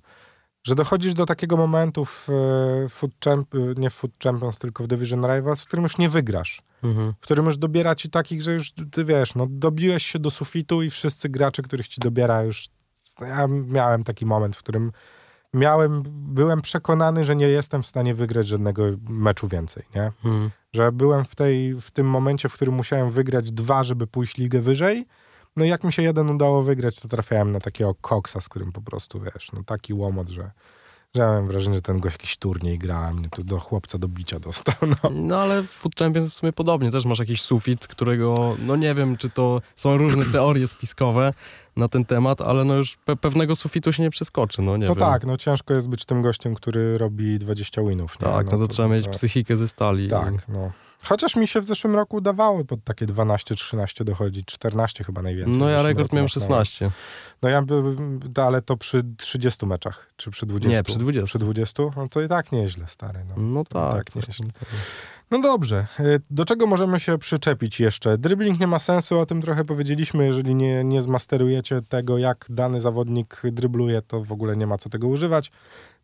że 0.64 0.74
dochodzisz 0.74 1.14
do 1.14 1.26
takiego 1.26 1.56
momentu 1.56 2.04
w 2.04 2.28
e, 2.30 2.88
Food 2.88 3.12
Champ, 3.24 3.48
nie 3.76 3.90
w 3.90 3.94
Food 3.94 4.12
Champions, 4.22 4.58
tylko 4.58 4.84
w 4.84 4.86
Division 4.86 5.26
Rivals, 5.26 5.60
w 5.60 5.66
którym 5.66 5.82
już 5.82 5.98
nie 5.98 6.08
wygrasz. 6.08 6.62
Mhm. 6.82 7.12
W 7.12 7.20
którym 7.20 7.46
już 7.46 7.58
dobiera 7.58 7.94
ci 7.94 8.10
takich, 8.10 8.42
że 8.42 8.52
już 8.52 8.72
ty 8.92 9.04
wiesz, 9.04 9.34
no 9.34 9.46
dobiłeś 9.50 10.06
się 10.06 10.18
do 10.18 10.30
sufitu 10.30 10.82
i 10.82 10.90
wszyscy 10.90 11.28
gracze, 11.28 11.62
których 11.62 11.88
ci 11.88 12.00
dobiera 12.00 12.42
już... 12.42 12.68
Ja 13.20 13.46
miałem 13.48 14.04
taki 14.04 14.26
moment, 14.26 14.56
w 14.56 14.58
którym 14.58 14.92
miałem, 15.54 16.02
byłem 16.08 16.60
przekonany, 16.60 17.24
że 17.24 17.36
nie 17.36 17.48
jestem 17.48 17.82
w 17.82 17.86
stanie 17.86 18.14
wygrać 18.14 18.46
żadnego 18.46 18.84
meczu 19.08 19.48
więcej, 19.48 19.82
nie? 19.94 20.02
Mhm. 20.24 20.50
że 20.72 20.92
byłem 20.92 21.24
w, 21.24 21.34
tej, 21.34 21.74
w 21.74 21.90
tym 21.90 22.06
momencie, 22.06 22.48
w 22.48 22.54
którym 22.54 22.74
musiałem 22.74 23.10
wygrać 23.10 23.52
dwa, 23.52 23.82
żeby 23.82 24.06
pójść 24.06 24.38
ligę 24.38 24.60
wyżej. 24.60 25.06
No 25.56 25.64
i 25.64 25.68
jak 25.68 25.84
mi 25.84 25.92
się 25.92 26.02
jeden 26.02 26.30
udało 26.30 26.62
wygrać, 26.62 27.00
to 27.00 27.08
trafiałem 27.08 27.52
na 27.52 27.60
takiego 27.60 27.94
koksa, 27.94 28.40
z 28.40 28.48
którym 28.48 28.72
po 28.72 28.80
prostu, 28.80 29.20
wiesz, 29.20 29.52
no 29.52 29.62
taki 29.64 29.94
łomot, 29.94 30.28
że, 30.28 30.50
że 31.16 31.22
ja 31.22 31.28
miałem 31.28 31.46
wrażenie, 31.46 31.76
że 31.76 31.82
ten 31.82 32.00
gość 32.00 32.14
jakiś 32.14 32.36
turniej 32.36 32.78
gra, 32.78 33.12
mnie 33.12 33.28
tu 33.28 33.44
do 33.44 33.58
chłopca 33.58 33.98
do 33.98 34.08
bicia 34.08 34.40
dostał. 34.40 34.74
No. 35.02 35.10
No 35.10 35.38
ale 35.38 35.62
w 35.62 35.70
Food 35.70 35.94
Champions 35.98 36.32
w 36.32 36.36
sumie 36.36 36.52
podobnie, 36.52 36.90
też 36.90 37.04
masz 37.04 37.18
jakiś 37.18 37.42
sufit, 37.42 37.86
którego, 37.86 38.56
no 38.66 38.76
nie 38.76 38.94
wiem, 38.94 39.16
czy 39.16 39.30
to 39.30 39.60
są 39.76 39.96
różne 39.96 40.24
teorie 40.32 40.68
spiskowe 40.68 41.34
na 41.76 41.88
ten 41.88 42.04
temat, 42.04 42.40
ale 42.40 42.64
no 42.64 42.74
już 42.74 42.96
pe 42.96 43.16
pewnego 43.16 43.54
sufitu 43.54 43.92
się 43.92 44.02
nie 44.02 44.10
przeskoczy, 44.10 44.62
no 44.62 44.76
nie 44.76 44.86
no 44.86 44.94
wiem. 44.94 45.00
tak, 45.00 45.26
no 45.26 45.36
ciężko 45.36 45.74
jest 45.74 45.88
być 45.88 46.04
tym 46.04 46.22
gościem, 46.22 46.54
który 46.54 46.98
robi 46.98 47.38
20 47.38 47.82
winów. 47.82 48.20
Nie? 48.20 48.26
Tak, 48.26 48.52
no 48.52 48.58
to, 48.58 48.68
trzeba 48.68 48.88
mieć 48.88 49.08
psychikę 49.08 49.56
ze 49.56 49.68
stali. 49.68 50.08
Tak, 50.08 50.48
no. 50.48 50.72
Chociaż 51.04 51.36
mi 51.36 51.46
się 51.48 51.60
w 51.60 51.64
zeszłym 51.64 51.94
roku 51.94 52.16
udawało 52.16 52.64
pod 52.64 52.84
takie 52.84 53.06
12-13 53.06 54.04
dochodzić, 54.04 54.46
14 54.46 55.04
chyba 55.04 55.22
najwięcej. 55.22 55.56
No 55.56 55.68
ja 55.68 55.82
rekord 55.82 56.12
miałem 56.12 56.24
machnąłem. 56.24 56.64
16. 56.64 56.90
No 57.42 57.48
ja 57.48 57.62
bym, 57.62 58.20
ale 58.36 58.62
to 58.62 58.76
przy 58.76 59.02
30 59.16 59.66
meczach, 59.66 60.12
czy 60.16 60.30
przy 60.30 60.46
20? 60.46 60.76
Nie, 60.76 60.82
przy 60.82 60.98
20. 60.98 61.26
Przy 61.26 61.38
20? 61.38 61.82
No 61.96 62.08
to 62.08 62.20
i 62.22 62.28
tak 62.28 62.52
nieźle, 62.52 62.86
stary. 62.86 63.24
No, 63.28 63.34
No 63.36 63.64
tak. 63.64 63.92
tak 63.92 64.16
nieźle. 64.16 64.46
No 65.30 65.40
dobrze, 65.40 65.86
y, 66.00 66.20
do 66.30 66.44
czego 66.44 66.66
możemy 66.66 67.00
się 67.00 67.18
przyczepić 67.18 67.80
jeszcze? 67.80 68.18
Dribbling 68.18 68.60
nie 68.60 68.66
ma 68.66 68.78
sensu, 68.78 69.18
o 69.18 69.26
tym 69.26 69.42
trochę 69.42 69.64
powiedzieliśmy. 69.64 70.26
Jeżeli 70.26 70.54
nie, 70.54 70.84
nie 70.84 71.02
zmasterujecie 71.02 71.82
tego, 71.82 72.18
jak 72.18 72.46
dany 72.48 72.80
zawodnik 72.80 73.42
drybluje, 73.44 74.02
to 74.02 74.24
w 74.24 74.32
ogóle 74.32 74.56
nie 74.56 74.66
ma 74.66 74.78
co 74.78 74.88
tego 74.88 75.08
używać. 75.08 75.50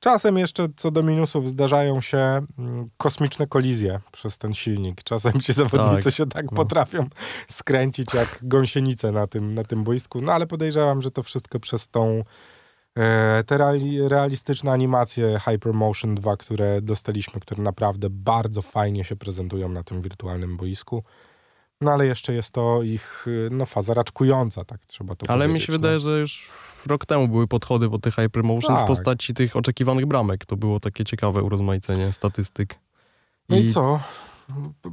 Czasem 0.01 0.39
jeszcze 0.39 0.67
co 0.77 0.91
do 0.91 1.03
minusów 1.03 1.49
zdarzają 1.49 2.01
się 2.01 2.19
mm, 2.19 2.91
kosmiczne 2.97 3.47
kolizje 3.47 4.01
przez 4.13 4.39
ten 4.39 4.55
silnik. 4.55 5.03
Czasem 5.03 5.41
ci 5.41 5.53
zawodnicy 5.53 6.05
Tak, 6.05 6.15
się 6.15 6.27
tak 6.27 6.45
no. 6.45 6.57
potrafią 6.57 7.07
skręcić 7.51 8.15
jak 8.15 8.39
gąsienice 8.43 9.13
na 9.13 9.27
tym, 9.27 9.55
na 9.55 9.65
tym 9.65 9.85
boisku. 9.85 10.21
No 10.21 10.33
ale 10.33 10.47
podejrzewam, 10.47 11.03
że 11.03 11.11
to 11.11 11.23
wszystko 11.23 11.61
przez 11.61 11.89
tą 11.89 12.23
te 13.47 13.59
reali, 13.59 14.09
realistyczne 14.09 14.73
animacje 14.73 15.41
Hypermotion 15.45 16.15
2, 16.15 16.37
które 16.37 16.83
dostaliśmy, 16.83 17.41
które 17.41 17.63
naprawdę 17.63 18.11
bardzo 18.11 18.63
fajnie 18.63 19.05
się 19.05 19.17
prezentują 19.17 19.69
na 19.69 19.83
tym 19.83 20.03
wirtualnym 20.03 20.57
boisku. 20.57 21.03
No 21.81 21.93
ale 21.93 22.07
jeszcze 22.07 22.35
jest 22.35 22.51
to 22.51 22.83
ich 22.83 23.25
y, 23.29 23.49
no, 23.53 23.67
faza 23.67 23.95
raczkująca, 23.95 24.65
tak 24.65 24.87
trzeba 24.87 25.15
to 25.15 25.31
Ale 25.31 25.47
mi 25.47 25.53
powiedzieć. 25.53 25.67
się 25.67 25.73
no. 25.73 25.79
wydaje, 25.79 25.99
że 25.99 26.19
już 26.19 26.51
rok 26.87 27.07
temu 27.07 27.29
były 27.29 27.49
podchody 27.49 27.91
po 27.91 27.99
tych 27.99 28.15
Hypermotion 28.15 28.77
Tak. 28.77 28.85
w 28.85 28.89
postaci 28.89 29.35
tych 29.35 29.57
oczekiwanych 29.57 30.07
bramek. 30.07 30.47
To 30.47 30.57
było 30.57 30.81
takie 30.81 31.05
ciekawe 31.05 31.43
urozmaicenie 31.43 32.13
statystyk. 32.13 32.75
No 33.49 33.57
i 33.57 33.69
co? 33.71 34.01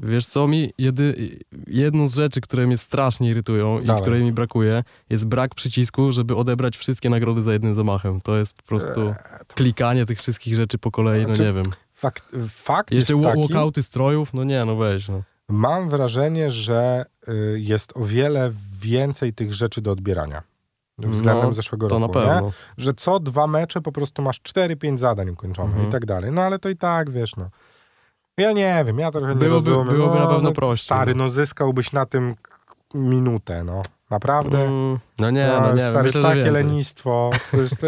Wiesz 0.04 0.26
co, 0.26 0.48
mi 0.48 0.74
jedy, 0.78 1.38
jedną 1.68 2.08
z 2.08 2.16
rzeczy, 2.16 2.42
które 2.42 2.68
mnie 2.68 2.78
strasznie 2.78 3.30
irytują 3.30 3.80
i 3.80 3.84
Dawaj. 3.86 4.02
której 4.02 4.24
mi 4.24 4.32
brakuje, 4.32 4.84
jest 5.10 5.26
brak 5.26 5.56
przycisku, 5.56 6.12
żeby 6.12 6.36
odebrać 6.36 6.78
wszystkie 6.78 7.10
nagrody 7.10 7.42
za 7.44 7.54
jednym 7.54 7.74
zamachem. 7.74 8.22
To 8.22 8.38
jest 8.38 8.54
po 8.54 8.64
prostu 8.64 9.02
Eee, 9.02 9.16
klikanie 9.48 10.06
tych 10.06 10.20
wszystkich 10.20 10.56
rzeczy 10.56 10.78
po 10.78 10.92
kolei, 10.92 11.22
no 11.22 11.28
Znaczy, 11.28 11.44
nie 11.44 11.54
wiem. 11.54 11.64
Fakt, 11.94 12.24
fakt 12.50 12.92
Jeszcze 12.92 13.14
jest 13.14 13.26
taki, 13.26 13.40
walkouty 13.40 13.84
strojów, 13.84 14.34
no 14.34 14.44
nie, 14.44 14.66
no 14.66 14.76
weź. 14.76 15.08
No. 15.08 15.22
mam 15.50 15.90
wrażenie, 15.90 16.52
że 16.52 17.06
y, 17.28 17.60
jest 17.60 17.98
o 17.98 18.06
wiele 18.06 18.52
więcej 18.82 19.34
tych 19.34 19.54
rzeczy 19.54 19.82
do 19.82 19.92
odbierania. 19.92 20.44
Względem 20.98 21.46
No, 21.46 21.54
zeszłego 21.54 21.88
To 21.88 22.00
na 22.00 22.08
roku, 22.08 22.20
nie? 22.20 22.26
pewno. 22.26 22.52
że 22.78 22.94
co 22.94 23.20
dwa 23.20 23.48
mecze 23.48 23.82
po 23.82 23.92
prostu 23.92 24.22
masz 24.22 24.40
4-5 24.42 24.98
zadań 24.98 25.30
ukończonych 25.30 25.72
Mhm. 25.72 25.90
i 25.90 25.92
tak 25.92 26.06
dalej. 26.06 26.32
No 26.32 26.42
ale 26.42 26.60
to 26.60 26.70
i 26.70 26.76
tak, 26.76 27.12
wiesz, 27.12 27.36
no. 27.36 27.50
Ja 28.38 28.52
nie 28.52 28.84
wiem, 28.88 29.00
ja 29.00 29.12
trochę 29.12 29.28
nie 29.28 29.36
Byłoby- 29.36 29.50
rozumiem. 29.70 29.88
byłoby 29.96 30.16
no, 30.16 30.22
na 30.22 30.28
pewno 30.34 30.50
no, 30.50 30.56
prościej, 30.56 30.86
Stary, 30.86 31.16
no. 31.16 31.24
no 31.24 31.30
zyskałbyś 31.30 31.92
na 31.92 32.06
tym 32.06 32.36
minutę, 32.94 33.64
no. 33.64 33.82
Naprawdę. 34.10 34.66
Mm, 34.66 35.00
no 35.20 35.32
nie, 35.32 35.48
no, 35.48 35.74
nie, 35.74 35.82
stary, 35.82 36.04
myślę, 36.04 36.22
takie 36.24 36.52
lenistwo. 36.52 37.32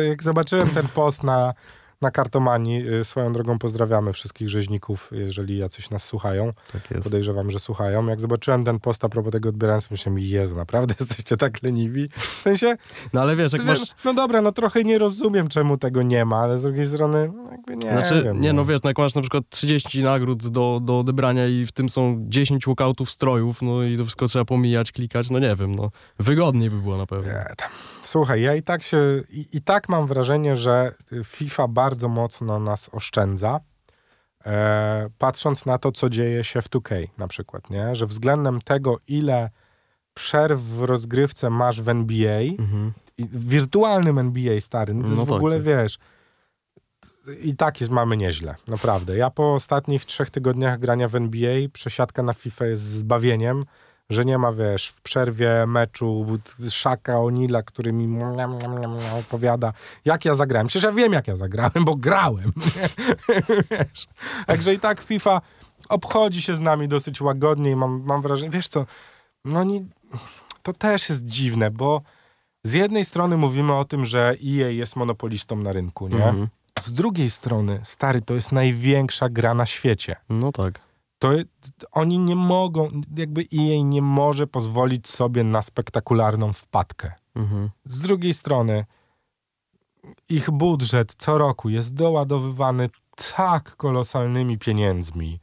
Jak 0.09 0.23
zobaczyłem 0.23 0.69
ten 0.69 0.87
post 0.87 1.23
na, 1.23 1.53
na 2.01 2.11
kartomanii, 2.11 2.89
y, 2.93 3.03
swoją 3.05 3.33
drogą 3.33 3.59
pozdrawiamy 3.59 4.13
wszystkich 4.13 4.49
rzeźników, 4.49 5.09
jeżeli 5.11 5.57
jacyś 5.57 5.89
nas 5.89 6.03
słuchają. 6.03 6.53
Tak 6.73 6.91
jest. 6.91 7.03
Podejrzewam, 7.03 7.51
że 7.51 7.59
słuchają. 7.59 8.07
Jak 8.07 8.21
zobaczyłem 8.21 8.63
ten 8.63 8.79
post 8.79 9.05
a 9.05 9.09
propos 9.09 9.31
tego 9.31 9.49
odbierania, 9.49 9.79
myślałem, 9.91 10.19
Jezu, 10.19 10.55
naprawdę 10.55 10.93
jesteście 10.99 11.37
tak 11.37 11.63
leniwi? 11.63 12.09
W 12.39 12.41
sensie, 12.41 12.75
No 13.13 13.21
ale 13.21 13.35
wiesz, 13.35 13.53
jak 13.53 13.61
ty 13.61 13.67
masz... 13.67 13.79
wiesz, 13.79 13.89
no 14.05 14.13
dobra, 14.13 14.41
no 14.41 14.51
trochę 14.51 14.83
nie 14.83 14.97
rozumiem, 14.99 15.47
czemu 15.47 15.77
tego 15.77 16.01
nie 16.03 16.25
ma, 16.25 16.37
ale 16.37 16.59
z 16.59 16.61
drugiej 16.63 16.87
strony, 16.87 17.31
no 17.35 17.51
jakby 17.51 17.75
nie 17.75 17.91
Znaczy, 17.91 18.23
wiem. 18.23 18.41
nie 18.41 18.53
no 18.53 18.65
wiesz, 18.65 18.79
no 18.83 18.89
jak 18.89 18.97
masz 18.97 19.15
na 19.15 19.21
przykład 19.21 19.43
30 19.49 20.03
nagród 20.03 20.47
do, 20.47 20.79
do 20.83 20.99
odebrania 20.99 21.47
i 21.47 21.65
w 21.65 21.71
tym 21.71 21.89
są 21.89 22.25
10 22.29 22.65
walkoutów 22.65 23.11
strojów, 23.11 23.61
no 23.61 23.83
i 23.83 23.97
to 23.97 24.03
wszystko 24.03 24.27
trzeba 24.27 24.45
pomijać, 24.45 24.91
klikać, 24.91 25.29
no 25.29 25.39
nie 25.39 25.55
wiem, 25.55 25.75
no 25.75 25.91
wygodniej 26.19 26.69
by 26.69 26.81
było 26.81 26.97
na 26.97 27.05
pewno. 27.05 27.31
Nie, 27.31 27.45
tam. 27.57 27.69
Słuchaj, 28.05 28.41
ja 28.41 28.55
i 28.55 28.63
tak 28.63 28.83
się, 28.83 28.97
i, 29.29 29.45
i 29.53 29.61
tak 29.61 29.89
mam 29.89 30.07
wrażenie, 30.07 30.55
że 30.55 30.91
FIFA 31.23 31.67
bardzo 31.67 32.07
mocno 32.09 32.59
nas 32.59 32.89
oszczędza, 32.91 33.59
e, 34.45 35.09
patrząc 35.17 35.65
na 35.65 35.77
to, 35.77 35.91
co 35.91 36.09
dzieje 36.09 36.43
się 36.43 36.61
w 36.61 36.69
2K 36.69 37.07
na 37.17 37.27
przykład, 37.27 37.69
nie? 37.69 37.95
Że 37.95 38.05
względem 38.05 38.61
tego, 38.61 38.97
ile 39.07 39.49
przerw 40.13 40.59
w 40.61 40.81
rozgrywce 40.83 41.49
masz 41.49 41.81
w 41.81 41.89
NBA, 41.89 42.41
Mhm. 42.41 42.93
i 43.17 43.23
w 43.25 43.49
wirtualnym 43.49 44.17
NBA, 44.19 44.59
stary, 44.59 44.93
no 44.93 45.03
to 45.03 45.09
No 45.09 45.25
w 45.25 45.31
ogóle, 45.31 45.55
tak. 45.55 45.65
wiesz, 45.65 45.97
i 47.41 47.55
tak 47.55 47.81
jest, 47.81 47.91
mamy 47.91 48.17
nieźle, 48.17 48.55
naprawdę. 48.67 49.17
Ja 49.17 49.29
po 49.29 49.53
ostatnich 49.53 50.05
trzech 50.05 50.29
tygodniach 50.29 50.79
grania 50.79 51.07
w 51.07 51.15
NBA, 51.15 51.55
przesiadka 51.73 52.23
na 52.23 52.33
FIFA 52.33 52.65
jest 52.65 52.83
zbawieniem, 52.83 53.65
że 54.09 54.25
nie 54.25 54.37
ma, 54.37 54.51
wiesz, 54.51 54.87
w 54.87 55.01
przerwie 55.01 55.65
meczu 55.67 56.39
Szaka 56.69 57.19
Onila, 57.19 57.63
który 57.63 57.93
mi 57.93 58.07
miam, 58.07 58.35
miam, 58.35 58.57
miam, 58.57 58.79
miam 58.79 58.97
opowiada, 59.19 59.73
jak 60.05 60.25
ja 60.25 60.33
zagrałem. 60.33 60.67
Przecież 60.67 60.83
ja 60.83 60.91
wiem, 60.91 61.13
jak 61.13 61.27
ja 61.27 61.35
zagrałem, 61.35 61.85
bo 61.85 61.95
grałem. 61.95 62.51
wiesz. 63.71 64.07
Także 64.45 64.73
i 64.73 64.79
tak 64.79 65.01
FIFA 65.01 65.41
obchodzi 65.89 66.41
się 66.41 66.55
z 66.55 66.61
nami 66.61 66.87
dosyć 66.87 67.21
łagodnie 67.21 67.71
i 67.71 67.75
mam, 67.75 68.03
mam 68.05 68.21
wrażenie, 68.21 68.49
wiesz 68.49 68.67
co, 68.67 68.85
no 69.45 69.63
nie, 69.63 69.85
to 70.61 70.73
też 70.73 71.09
jest 71.09 71.25
dziwne, 71.25 71.71
bo 71.71 72.01
z 72.63 72.73
jednej 72.73 73.05
strony 73.05 73.37
mówimy 73.37 73.73
o 73.73 73.85
tym, 73.85 74.05
że 74.05 74.35
EA 74.43 74.69
jest 74.69 74.95
monopolistą 74.95 75.55
na 75.55 75.71
rynku, 75.71 76.07
nie? 76.07 76.25
Mhm. 76.25 76.47
Z 76.79 76.93
drugiej 76.93 77.29
strony, 77.29 77.79
stary, 77.83 78.21
to 78.21 78.33
jest 78.33 78.51
największa 78.51 79.29
gra 79.29 79.53
na 79.53 79.65
świecie. 79.65 80.15
No 80.29 80.51
tak. 80.51 80.79
To 81.19 81.31
oni 81.91 82.19
nie 82.19 82.35
mogą, 82.35 82.87
jakby 83.17 83.41
EA 83.41 83.83
nie 83.83 84.01
może 84.01 84.47
pozwolić 84.47 85.07
sobie 85.07 85.43
na 85.43 85.61
spektakularną 85.61 86.53
wpadkę. 86.53 87.11
Mhm. 87.35 87.69
Z 87.85 87.99
drugiej 87.99 88.33
strony, 88.33 88.85
ich 90.29 90.51
budżet 90.51 91.15
co 91.17 91.37
roku 91.37 91.69
jest 91.69 91.93
doładowywany 91.95 92.89
tak 93.37 93.75
kolosalnymi 93.75 94.57
pieniędzmi, 94.57 95.39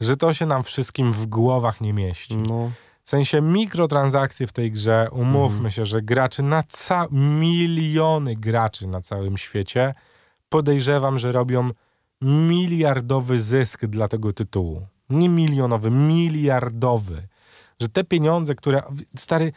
że 0.00 0.16
to 0.16 0.34
się 0.34 0.46
nam 0.46 0.62
wszystkim 0.62 1.12
w 1.12 1.26
głowach 1.26 1.80
nie 1.80 1.92
mieści. 1.92 2.36
No, 2.36 2.70
W 3.04 3.08
sensie 3.10 3.40
mikrotransakcje 3.40 4.46
w 4.46 4.52
tej 4.52 4.72
grze, 4.72 5.08
umówmy 5.12 5.56
Mhm. 5.56 5.70
się, 5.70 5.84
że 5.84 6.02
graczy 6.02 6.42
na 6.42 6.62
ca- 6.62 7.06
miliony 7.10 8.34
graczy 8.36 8.86
na 8.86 9.00
całym 9.00 9.36
świecie 9.38 9.94
podejrzewam, 10.48 11.18
że 11.18 11.32
robią 11.32 11.68
miliardowy 12.20 13.40
zysk 13.40 13.86
dla 13.86 14.08
tego 14.08 14.32
tytułu. 14.32 14.86
Nie 15.10 15.28
milionowy, 15.28 15.90
miliardowy. 15.90 17.28
Że 17.80 17.88
te 17.88 18.04
pieniądze, 18.04 18.54
które. 18.54 18.82
Stary, 19.16 19.52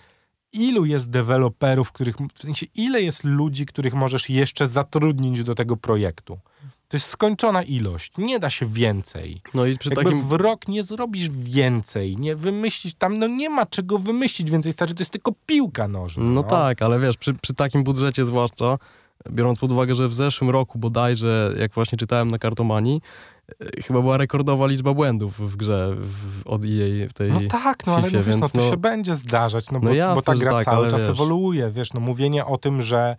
ilu 0.54 0.86
jest 0.86 1.10
deweloperów, 1.10 1.91
których. 1.91 2.16
W 2.36 2.41
sensie, 2.41 2.66
ile 2.76 3.01
jest 3.01 3.24
ludzi, 3.24 3.66
których 3.66 3.93
możesz 3.93 4.30
jeszcze 4.30 4.68
zatrudnić 4.68 5.43
do 5.43 5.56
tego 5.56 5.78
projektu? 5.78 6.39
To 6.88 6.97
jest 6.97 7.10
skończona 7.10 7.64
ilość. 7.64 8.12
Nie 8.18 8.39
da 8.39 8.49
się 8.49 8.66
więcej. 8.66 9.41
No 9.54 9.66
i 9.66 9.78
przy 9.78 9.89
Jakby 9.89 10.04
takim... 10.04 10.28
w 10.28 10.32
rok 10.32 10.68
nie 10.68 10.84
zrobisz 10.84 11.30
więcej, 11.30 12.18
nie 12.18 12.36
wymyślić 12.36 12.95
tam, 12.95 13.18
no 13.18 13.28
nie 13.28 13.49
ma 13.49 13.66
czego 13.66 13.99
wymyślić 13.99 14.51
więcej, 14.51 14.74
stary, 14.74 14.93
to 14.93 15.01
jest 15.01 15.12
tylko 15.12 15.32
piłka 15.45 15.88
nożna. 15.88 16.24
No 16.24 16.43
tak, 16.43 16.82
ale 16.82 16.99
wiesz, 16.99 17.18
przy, 17.18 17.34
przy 17.34 17.54
takim 17.54 17.84
budżecie 17.84 18.26
zwłaszcza, 18.26 18.78
biorąc 19.32 19.60
pod 19.60 19.72
uwagę, 19.72 19.95
że 19.95 20.08
w 20.08 20.14
zeszłym 20.14 20.49
roku 20.49 20.80
bodajże, 20.80 21.54
jak 21.60 21.74
właśnie 21.74 21.97
czytałem 21.97 22.32
na 22.32 22.39
kartomanii, 22.39 23.01
chyba 23.86 24.02
była 24.02 24.18
rekordowa 24.18 24.68
liczba 24.68 24.94
błędów 24.94 25.52
w 25.52 25.56
grze 25.56 25.96
w, 25.96 26.41
od 26.48 26.62
EA 26.64 27.10
w 27.10 27.14
tej 27.14 27.32
No 27.32 27.39
tak, 27.50 27.88
no 27.88 27.96
ale 27.96 28.04
Fifie, 28.04 28.18
no, 28.18 28.24
wiesz, 28.24 28.38
no, 28.38 28.50
to 28.50 28.58
no- 28.58 28.70
się 28.70 28.78
będzie 28.78 29.16
zdarzać, 29.16 29.72
no, 29.72 29.80
No 29.84 29.89
bo, 29.89 29.96
jasne, 29.96 30.16
bo 30.16 30.22
ta 30.22 30.36
gra 30.36 30.52
tak, 30.52 30.66
cały 30.66 30.88
czas 30.88 31.02
wiesz. 31.02 31.10
ewoluuje, 31.10 31.72
wiesz, 31.72 31.94
no 31.94 32.00
mówienie 32.00 32.46
o 32.46 32.58
tym, 32.58 32.82
że, 32.82 33.16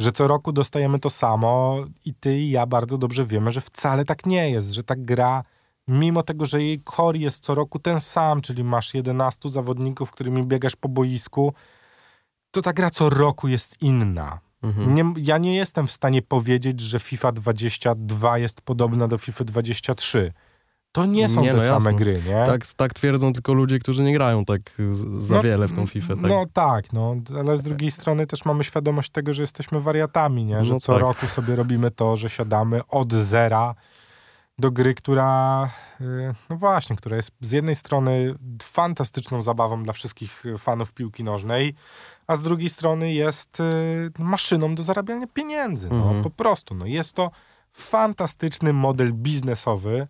że 0.00 0.12
co 0.12 0.26
roku 0.26 0.52
dostajemy 0.52 0.98
to 0.98 1.10
samo 1.10 1.76
i 2.04 2.14
ty 2.14 2.38
i 2.38 2.50
ja 2.50 2.66
bardzo 2.66 2.98
dobrze 2.98 3.24
wiemy, 3.24 3.50
że 3.50 3.60
wcale 3.60 4.04
tak 4.04 4.26
nie 4.26 4.50
jest, 4.50 4.72
że 4.72 4.84
ta 4.84 4.94
gra, 4.98 5.42
mimo 5.88 6.22
tego, 6.22 6.46
że 6.46 6.62
jej 6.62 6.82
core 6.96 7.18
jest 7.18 7.44
co 7.44 7.54
roku 7.54 7.78
ten 7.78 8.00
sam, 8.00 8.40
czyli 8.40 8.64
masz 8.64 8.94
11 8.94 9.50
zawodników, 9.50 10.10
którymi 10.10 10.46
biegasz 10.46 10.76
po 10.76 10.88
boisku, 10.88 11.54
to 12.50 12.62
ta 12.62 12.72
gra 12.72 12.90
co 12.90 13.10
roku 13.10 13.48
jest 13.48 13.82
inna. 13.82 14.38
Mhm. 14.66 14.94
Nie, 14.94 15.04
ja 15.16 15.38
nie 15.38 15.56
jestem 15.56 15.86
w 15.86 15.92
stanie 15.92 16.22
powiedzieć, 16.22 16.80
że 16.80 17.00
FIFA 17.00 17.32
22 17.32 18.38
jest 18.38 18.60
podobna 18.60 19.08
do 19.08 19.18
FIFA 19.18 19.44
23. 19.44 20.32
To 20.92 21.06
nie 21.06 21.28
są 21.28 21.40
Nie, 21.40 21.50
te 21.50 21.56
no 21.56 21.62
same 21.62 21.74
jasne. 21.74 21.94
gry, 21.94 22.22
nie? 22.26 22.46
Tak, 22.46 22.66
tak 22.76 22.94
twierdzą 22.94 23.32
tylko 23.32 23.52
ludzie, 23.54 23.78
którzy 23.78 24.02
nie 24.02 24.14
grają 24.14 24.44
tak 24.44 24.60
za 25.18 25.34
No, 25.34 25.42
wiele 25.42 25.68
w 25.68 25.72
tą 25.72 25.86
FIFA. 25.86 26.08
Tak? 26.16 26.24
No 26.26 26.46
tak, 26.52 26.92
no, 26.92 27.14
ale 27.38 27.58
z 27.58 27.62
drugiej 27.62 27.90
strony 27.90 28.26
też 28.26 28.44
mamy 28.44 28.64
świadomość 28.64 29.10
tego, 29.10 29.32
że 29.32 29.42
jesteśmy 29.42 29.80
wariatami, 29.80 30.44
nie? 30.44 30.64
że 30.64 30.72
No 30.72 30.80
co 30.80 30.92
tak. 30.92 31.02
roku 31.02 31.26
sobie 31.26 31.56
robimy 31.56 31.90
to, 31.90 32.16
że 32.16 32.28
siadamy 32.30 32.86
od 32.86 33.12
zera 33.12 33.74
do 34.58 34.70
gry, 34.70 34.94
która, 34.94 35.64
y, 36.00 36.34
no 36.50 36.56
właśnie, 36.56 36.96
która 36.96 37.16
jest 37.16 37.30
z 37.40 37.50
jednej 37.50 37.74
strony 37.74 38.34
fantastyczną 38.62 39.42
zabawą 39.42 39.82
dla 39.82 39.92
wszystkich 39.92 40.44
fanów 40.58 40.92
piłki 40.92 41.24
nożnej, 41.24 41.74
a 42.26 42.36
z 42.36 42.42
drugiej 42.42 42.68
strony 42.68 43.12
jest 43.12 43.60
y, 43.60 44.22
maszyną 44.22 44.74
do 44.74 44.82
zarabiania 44.82 45.26
pieniędzy. 45.26 45.88
No, 45.90 45.96
Mhm. 45.96 46.22
Po 46.22 46.30
prostu, 46.30 46.74
no, 46.74 46.86
jest 46.86 47.12
to 47.12 47.30
fantastyczny 47.72 48.72
model 48.72 49.12
biznesowy, 49.12 50.06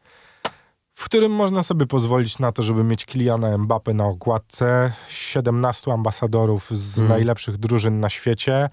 w 0.94 1.04
którym 1.04 1.32
można 1.32 1.62
sobie 1.62 1.86
pozwolić 1.86 2.38
na 2.38 2.52
to, 2.52 2.62
żeby 2.62 2.84
mieć 2.84 3.04
Kiliana 3.04 3.58
Mbappé 3.58 3.94
na 3.94 4.04
okładce, 4.06 4.92
17 5.08 5.92
ambasadorów 5.92 6.70
z 6.70 6.98
Mm. 6.98 7.08
najlepszych 7.08 7.56
drużyn 7.56 8.00
na 8.00 8.08
świecie, 8.08 8.68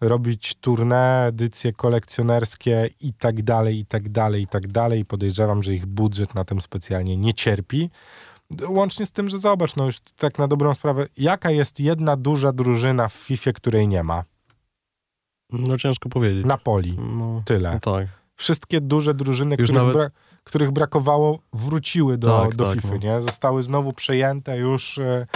robić 0.00 0.54
tournée, 0.60 1.26
edycje 1.28 1.72
kolekcjonerskie 1.72 2.90
i 3.00 3.12
tak 3.12 3.42
dalej, 3.42 3.78
i 3.78 3.84
tak 3.84 4.08
dalej, 4.08 4.42
i 4.42 4.46
tak 4.46 4.66
dalej. 4.68 5.04
Podejrzewam, 5.04 5.62
że 5.62 5.74
ich 5.74 5.86
budżet 5.86 6.34
na 6.34 6.44
tym 6.44 6.60
specjalnie 6.60 7.16
nie 7.16 7.34
cierpi. 7.34 7.90
Łącznie 8.68 9.06
z 9.06 9.12
tym, 9.12 9.28
że 9.28 9.38
zobacz, 9.38 9.76
no 9.76 9.84
już 9.84 10.00
tak 10.00 10.38
na 10.38 10.48
dobrą 10.48 10.74
sprawę, 10.74 11.06
jaka 11.16 11.50
jest 11.50 11.80
jedna 11.80 12.16
duża 12.16 12.52
drużyna 12.52 13.08
w 13.08 13.12
FIFA, 13.12 13.52
której 13.52 13.88
nie 13.88 14.02
ma? 14.02 14.24
No 15.52 15.78
ciężko 15.78 16.08
powiedzieć. 16.08 16.46
Napoli. 16.46 16.96
No, 16.98 17.42
Tyle. 17.44 17.72
no 17.74 17.80
tak. 17.80 18.06
Wszystkie 18.36 18.80
duże 18.80 19.14
drużyny, 19.14 19.56
Już 19.58 19.70
których, 19.70 19.94
nawet- 19.94 19.96
bra- 19.96 20.10
których 20.44 20.70
brakowało, 20.70 21.38
wróciły 21.52 22.18
do, 22.18 22.40
Tak, 22.40 22.56
do 22.56 22.64
tak, 22.64 22.74
FIFA, 22.74 22.88
no. 22.88 22.96
nie? 22.96 23.20
Zostały 23.20 23.62
znowu 23.62 23.92
przejęte 23.92 24.58
już... 24.58 24.98
e, 24.98 25.26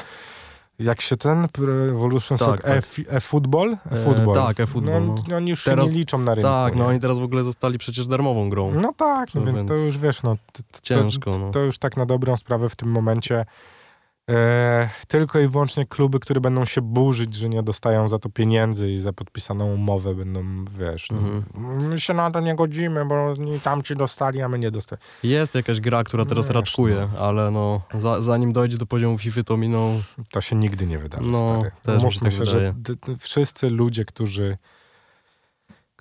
Jak 0.78 1.00
się 1.00 1.16
ten 1.16 1.46
Evolution 1.90 2.38
Tak, 2.38 2.62
tak. 2.62 2.70
e- 2.70 3.10
e-football? 3.10 3.76
E-football. 3.92 4.34
tak, 4.34 4.60
e-football, 4.60 5.06
No, 5.28 5.36
oni 5.36 5.50
już 5.50 5.64
Teraz- 5.64 5.86
się 5.86 5.92
nie 5.92 5.98
liczą 5.98 6.18
na 6.18 6.34
rynku. 6.34 6.48
Tak, 6.48 6.74
no 6.76 6.82
nie? 6.82 6.88
oni 6.88 7.00
teraz 7.00 7.18
w 7.18 7.22
ogóle 7.22 7.44
zostali 7.44 7.78
przecież 7.78 8.06
darmową 8.06 8.50
grą. 8.50 8.72
No 8.74 8.92
tak, 8.96 9.34
no 9.34 9.40
No 9.40 9.46
więc, 9.46 9.68
to 9.68 9.74
więc 9.74 9.86
już 9.86 9.98
wiesz, 9.98 10.22
no 10.22 10.36
to, 10.52 10.62
to, 10.72 10.80
Ciężko, 10.82 11.30
to, 11.30 11.38
no. 11.38 11.50
to 11.50 11.58
już 11.60 11.78
tak 11.78 11.96
na 11.96 12.06
dobrą 12.06 12.36
sprawę 12.36 12.68
w 12.68 12.76
tym 12.76 12.88
momencie 12.90 13.44
e, 14.30 14.34
tylko 15.18 15.40
i 15.40 15.48
wyłącznie 15.48 15.86
kluby, 15.86 16.20
które 16.20 16.40
będą 16.40 16.64
się 16.64 16.80
burzyć, 16.82 17.34
że 17.34 17.48
nie 17.48 17.62
dostają 17.62 18.08
za 18.08 18.18
to 18.18 18.28
pieniędzy 18.28 18.90
i 18.92 18.98
za 18.98 19.12
podpisaną 19.12 19.74
umowę 19.74 20.14
będą, 20.14 20.64
wiesz, 20.78 21.10
Mhm. 21.10 21.44
no, 21.54 21.88
my 21.88 22.00
się 22.00 22.14
na 22.14 22.30
to 22.30 22.40
nie 22.40 22.54
godzimy, 22.54 23.04
bo 23.04 23.34
tamci 23.62 23.96
dostali, 23.96 24.42
a 24.42 24.48
my 24.48 24.58
nie 24.58 24.70
dostali. 24.70 25.02
Jest 25.22 25.54
jakaś 25.54 25.80
gra, 25.80 26.04
która 26.04 26.24
teraz 26.24 26.46
Wiesz, 26.46 26.54
raczkuje, 26.54 27.08
ale 27.20 27.50
no, 27.50 27.80
za, 28.00 28.20
zanim 28.22 28.52
dojdzie 28.52 28.78
do 28.78 28.86
poziomu 28.86 29.18
FIFA, 29.18 29.42
to 29.42 29.56
miną... 29.56 30.00
To 30.30 30.40
się 30.40 30.56
nigdy 30.56 30.86
nie 30.86 30.98
wydarzy, 30.98 31.28
No, 31.30 31.38
stary. 31.40 31.70
też 31.82 32.00
się 32.00 32.04
Mówmy 32.06 32.30
tak 32.30 32.38
się, 32.38 32.44
że 32.44 32.74
wszyscy 33.18 33.70
ludzie, 33.70 34.04
którzy 34.04 34.56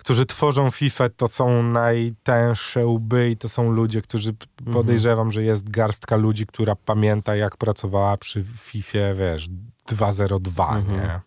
którzy 0.06 0.26
tworzą 0.26 0.70
FIFA, 0.70 1.08
to 1.08 1.28
są 1.28 1.62
najtęższe 1.62 2.86
łby 2.86 3.30
i 3.30 3.36
to 3.36 3.48
są 3.48 3.70
ludzie, 3.70 4.02
którzy 4.02 4.30
Mhm. 4.30 4.74
podejrzewam, 4.74 5.30
że 5.30 5.42
jest 5.42 5.70
garstka 5.70 6.16
ludzi, 6.16 6.46
która 6.46 6.76
pamięta, 6.76 7.36
jak 7.36 7.56
pracowała 7.56 8.16
przy 8.16 8.44
FIFA, 8.56 9.14
wiesz, 9.14 9.48
2.02, 9.88 10.76
Mhm. 10.76 10.98
nie? 11.00 11.20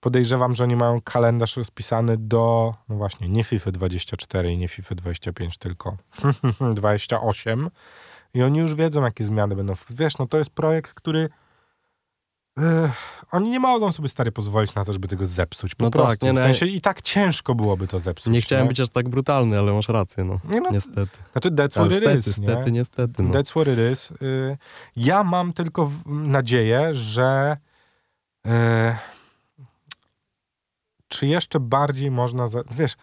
Podejrzewam, 0.00 0.54
że 0.54 0.64
oni 0.64 0.76
mają 0.76 1.00
kalendarz 1.00 1.56
rozpisany 1.56 2.16
do, 2.16 2.74
no 2.88 2.96
właśnie, 2.96 3.28
nie 3.28 3.44
FIFA 3.44 3.70
24 3.70 4.52
i 4.52 4.58
nie 4.58 4.68
FIFA 4.68 4.94
25, 4.94 5.58
tylko 5.58 5.96
28 6.74 7.70
i 8.34 8.42
oni 8.42 8.58
już 8.58 8.74
wiedzą, 8.74 9.02
jakie 9.02 9.24
zmiany 9.24 9.56
będą. 9.56 9.72
Wiesz, 9.90 10.18
no 10.18 10.26
to 10.26 10.38
jest 10.38 10.50
projekt, 10.50 10.94
który 10.94 11.28
Ech, 12.60 13.24
oni 13.30 13.50
nie 13.50 13.60
mogą 13.60 13.92
sobie 13.92 14.08
stary 14.08 14.32
pozwolić 14.32 14.74
na 14.74 14.84
to, 14.84 14.92
żeby 14.92 15.08
tego 15.08 15.26
zepsuć. 15.26 15.74
Po 15.74 15.84
No 15.84 15.90
tak, 15.90 16.02
prostu. 16.02 16.26
nie, 16.26 16.32
no 16.32 16.40
w 16.40 16.44
ja- 16.44 16.48
sensie 16.48 16.66
i 16.66 16.80
tak 16.80 17.02
ciężko 17.02 17.54
byłoby 17.54 17.86
to 17.88 17.98
zepsuć. 17.98 18.32
Nie 18.32 18.40
chciałem 18.40 18.64
nie? 18.64 18.68
być 18.68 18.80
aż 18.80 18.88
tak 18.88 19.08
brutalny, 19.08 19.58
ale 19.58 19.72
masz 19.72 19.88
rację, 19.88 20.24
no. 20.24 20.40
Nie, 20.44 20.60
no, 20.60 20.70
Niestety. 20.70 21.18
Znaczy, 21.32 21.50
that's 21.50 21.70
what 21.72 21.92
it 22.14 22.26
is, 22.26 22.36
stety, 22.36 22.64
nie? 22.66 22.72
niestety, 22.72 23.22
no. 23.22 23.30
That's 23.30 23.50
what 23.50 23.66
it 23.68 23.78
is. 23.92 24.10
Y, 24.22 24.58
ja 24.96 25.24
mam 25.24 25.52
tylko 25.52 25.90
nadzieję, 26.06 26.94
że 26.94 27.56
y, 28.46 28.50
czy 31.08 31.26
jeszcze 31.26 31.60
bardziej 31.60 32.10
można, 32.10 32.46
za, 32.48 32.62
wiesz, 32.76 32.94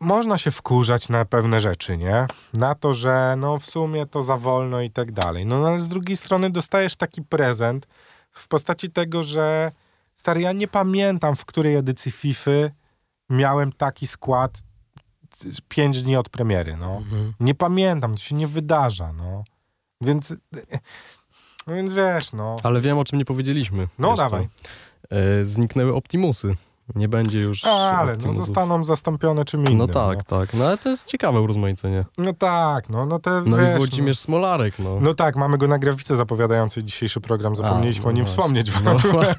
można 0.00 0.38
się 0.38 0.50
wkurzać 0.50 1.08
na 1.08 1.24
pewne 1.24 1.60
rzeczy, 1.60 1.96
nie? 1.98 2.26
Na 2.54 2.74
to, 2.74 2.94
że 2.94 3.34
no 3.38 3.58
w 3.58 3.66
sumie 3.66 4.06
to 4.06 4.22
za 4.22 4.36
wolno 4.36 4.80
i 4.80 4.90
tak 4.90 5.12
dalej. 5.12 5.46
No 5.46 5.66
ale 5.68 5.78
z 5.78 5.88
drugiej 5.88 6.16
strony 6.16 6.50
dostajesz 6.50 6.96
taki 6.96 7.22
prezent 7.22 7.86
w 8.38 8.48
postaci 8.48 8.90
tego, 8.90 9.22
że 9.22 9.72
stary, 10.14 10.40
ja 10.40 10.52
nie 10.52 10.68
pamiętam 10.68 11.36
w 11.36 11.44
której 11.44 11.76
edycji 11.76 12.12
FIFA 12.12 12.50
miałem 13.30 13.72
taki 13.72 14.06
skład 14.06 14.62
5 15.68 16.02
dni 16.02 16.16
od 16.16 16.28
premiery, 16.28 16.76
no. 16.76 16.96
Mhm. 16.96 17.32
Nie 17.40 17.54
pamiętam, 17.54 18.14
to 18.14 18.20
się 18.20 18.34
nie 18.34 18.46
wydarza, 18.46 19.12
no. 19.12 19.44
Więc, 20.00 20.34
no 21.66 21.74
więc 21.74 21.92
wiesz, 21.92 22.32
no. 22.32 22.56
Ale 22.62 22.80
wiem, 22.80 22.98
o 22.98 23.04
czym 23.04 23.18
nie 23.18 23.24
powiedzieliśmy. 23.24 23.88
No 23.98 24.08
jeszcze. 24.08 24.24
dawaj. 24.24 24.48
E, 25.10 25.44
zniknęły 25.44 25.94
Optimusy. 25.94 26.56
Nie 26.94 27.08
będzie 27.08 27.40
już 27.40 27.64
Ale 27.64 28.16
no 28.16 28.32
zostaną 28.32 28.84
zastąpione 28.84 29.44
czym 29.44 29.60
innym. 29.64 29.78
No 29.78 29.86
tak, 29.86 30.24
tak. 30.24 30.54
No 30.54 30.64
ale 30.64 30.78
to 30.78 30.88
jest 30.88 31.04
ciekawe 31.04 31.40
urozmaicenie. 31.40 32.04
No, 32.18 32.24
no 32.24 32.32
tak, 32.32 32.88
no, 32.88 33.06
no 33.06 33.18
te, 33.18 33.42
No 33.46 33.56
wiesz, 33.56 33.74
i 33.74 33.76
Włodzimierz 33.76 34.18
Smolarek, 34.18 34.78
no. 34.78 34.94
No, 34.94 35.00
no 35.00 35.14
tak, 35.14 35.36
mamy 35.36 35.58
go 35.58 35.66
na 35.66 35.78
grafice 35.78 36.16
zapowiadającej 36.16 36.84
dzisiejszy 36.84 37.20
program, 37.20 37.56
zapomnieliśmy 37.56 38.02
no 38.04 38.08
o 38.08 38.12
nim 38.12 38.24
właśnie. 38.24 38.36
wspomnieć. 38.36 38.72
No 38.84 38.96
ale, 39.20 39.34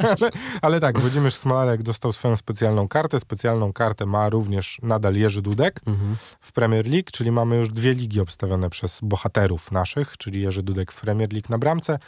ale 0.61 0.79
tak, 0.79 0.99
Włodzimierz 0.99 1.35
Smolarek 1.35 1.83
dostał 1.83 2.13
swoją 2.13 2.37
specjalną 2.37 2.87
kartę. 2.87 3.19
Specjalną 3.19 3.73
kartę 3.73 4.05
ma 4.05 4.29
również 4.29 4.77
nadal 4.83 5.15
Jerzy 5.15 5.41
Dudek 5.41 5.81
Mhm. 5.87 6.15
w 6.41 6.51
Premier 6.51 6.87
League, 6.87 7.07
czyli 7.13 7.31
mamy 7.31 7.57
już 7.57 7.69
dwie 7.69 7.91
ligi 7.91 8.19
obstawione 8.21 8.69
przez 8.69 8.99
bohaterów 9.01 9.71
naszych, 9.71 10.17
czyli 10.17 10.41
Jerzy 10.41 10.63
Dudek 10.63 10.91
w 10.91 11.01
Premier 11.01 11.33
League 11.33 11.47
na 11.49 11.57
bramce 11.57 11.99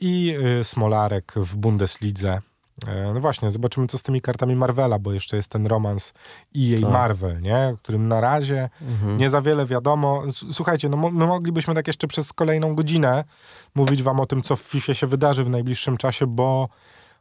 i 0.00 0.34
y, 0.60 0.64
Smolarek 0.64 1.32
w 1.36 1.56
Bundeslidze. 1.56 2.40
E, 2.86 3.12
No 3.14 3.20
właśnie, 3.20 3.50
zobaczymy 3.50 3.86
co 3.86 3.98
z 3.98 4.02
tymi 4.02 4.20
kartami 4.20 4.56
Marvela, 4.56 4.98
bo 4.98 5.12
jeszcze 5.12 5.36
jest 5.36 5.48
ten 5.48 5.66
romans 5.66 6.12
EA 6.56 6.80
Tak. 6.80 6.90
Marvel, 6.90 7.40
nie? 7.42 7.70
o 7.74 7.76
którym 7.76 8.08
na 8.08 8.20
razie 8.20 8.68
Mhm. 8.82 9.18
nie 9.18 9.30
za 9.30 9.40
wiele 9.40 9.66
wiadomo. 9.66 10.22
Słuchajcie, 10.50 10.88
no 10.88 10.96
my 10.96 11.26
moglibyśmy 11.26 11.74
tak 11.74 11.86
jeszcze 11.86 12.06
przez 12.06 12.32
kolejną 12.32 12.74
godzinę 12.74 13.24
mówić 13.74 14.02
wam 14.02 14.20
o 14.20 14.26
tym, 14.26 14.42
co 14.42 14.56
w 14.56 14.60
FIFA 14.60 14.94
się 14.94 15.06
wydarzy 15.06 15.44
w 15.44 15.50
najbliższym 15.50 15.96
czasie, 15.96 16.26
bo 16.26 16.68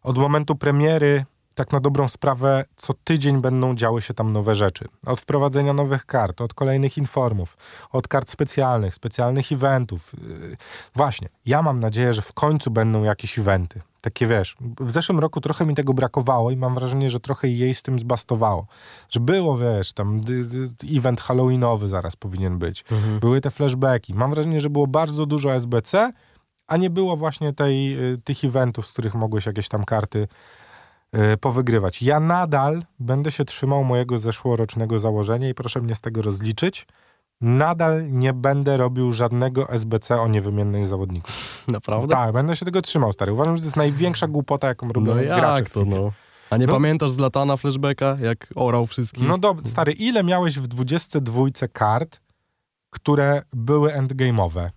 od 0.04 0.18
momentu 0.18 0.56
premiery 0.56 1.26
tak 1.56 1.72
na 1.72 1.80
dobrą 1.80 2.10
sprawę 2.10 2.66
co 2.76 2.94
tydzień 3.04 3.42
będą 3.42 3.76
działy 3.76 4.02
się 4.02 4.14
tam 4.14 4.34
nowe 4.34 4.56
rzeczy. 4.56 4.86
Od 5.06 5.22
wprowadzenia 5.22 5.74
nowych 5.74 6.06
kart, 6.06 6.42
od 6.42 6.54
kolejnych 6.54 6.98
informów, 6.98 7.58
od 7.92 8.08
kart 8.08 8.30
specjalnych, 8.30 8.96
specjalnych 8.96 9.52
eventów. 9.52 10.12
Yy, 10.28 10.58
Właśnie, 10.96 11.30
ja 11.46 11.62
mam 11.62 11.80
nadzieję, 11.80 12.14
że 12.14 12.22
w 12.22 12.34
końcu 12.34 12.72
będą 12.72 13.04
jakieś 13.04 13.40
eventy. 13.40 13.82
Takie 14.02 14.28
wiesz, 14.28 14.56
w 14.80 14.92
zeszłym 14.92 15.20
roku 15.20 15.42
trochę 15.42 15.66
mi 15.66 15.76
tego 15.76 15.94
brakowało 15.94 16.52
i 16.52 16.58
mam 16.58 16.76
wrażenie, 16.76 17.10
że 17.10 17.20
trochę 17.20 17.48
jej 17.48 17.74
z 17.74 17.84
tym 17.84 18.00
zbastowało. 18.00 18.68
Że 19.10 19.20
było, 19.20 19.58
wiesz, 19.58 19.94
tam 19.94 20.22
event 20.98 21.22
halloweenowy 21.22 21.88
zaraz 21.88 22.16
powinien 22.16 22.58
być. 22.58 22.86
Były 23.20 23.42
te 23.42 23.52
flashbacki. 23.52 24.14
Mam 24.14 24.32
wrażenie, 24.32 24.62
że 24.62 24.70
było 24.70 24.88
bardzo 24.88 25.26
dużo 25.26 25.54
SBC, 25.54 26.12
a 26.68 26.78
nie 26.78 26.90
było 26.90 27.18
właśnie 27.18 27.54
tej, 27.54 28.04
y, 28.14 28.18
tych 28.18 28.46
eventów, 28.46 28.88
z 28.88 28.92
których 28.92 29.16
mogłeś 29.16 29.46
jakieś 29.46 29.68
tam 29.68 29.84
karty 29.84 30.28
y, 31.16 31.38
powygrywać. 31.38 32.02
Ja 32.02 32.20
nadal 32.20 32.84
będę 33.00 33.32
się 33.32 33.46
trzymał 33.46 33.84
mojego 33.84 34.20
zeszłorocznego 34.20 35.00
założenia 35.00 35.50
i 35.50 35.54
proszę 35.54 35.82
mnie 35.82 35.96
z 35.96 36.02
tego 36.02 36.22
rozliczyć. 36.22 36.88
Nadal 37.42 38.12
nie 38.12 38.34
będę 38.34 38.78
robił 38.78 39.14
żadnego 39.14 39.70
SBC 39.70 40.22
o 40.22 40.28
niewymiennych 40.28 40.88
zawodników. 40.88 41.64
Naprawdę? 41.68 42.16
Tak, 42.16 42.34
będę 42.34 42.56
się 42.56 42.66
tego 42.66 42.82
trzymał, 42.82 43.14
stary. 43.14 43.32
Uważam, 43.34 43.56
że 43.56 43.62
to 43.62 43.66
jest 43.68 43.78
największa 43.78 44.28
głupota, 44.28 44.68
jaką 44.68 44.88
robią 44.88 45.16
No 45.16 45.22
gracze 45.24 45.62
jak 45.62 45.70
w 45.70 45.74
to, 45.74 45.86
no? 45.86 46.12
A 46.50 46.58
nie 46.58 46.68
No. 46.68 46.74
pamiętasz 46.74 47.12
z 47.12 47.18
latana 47.20 47.58
flashbacka, 47.58 48.18
jak 48.22 48.48
orał 48.56 48.88
wszystkich? 48.88 49.28
No 49.28 49.38
dobra, 49.38 49.66
stary, 49.68 49.92
ile 49.92 50.24
miałeś 50.24 50.60
w 50.60 50.68
22 50.68 51.68
kart, 51.74 52.20
które 52.90 53.42
były 53.54 53.92
endgame'owe? 53.94 54.70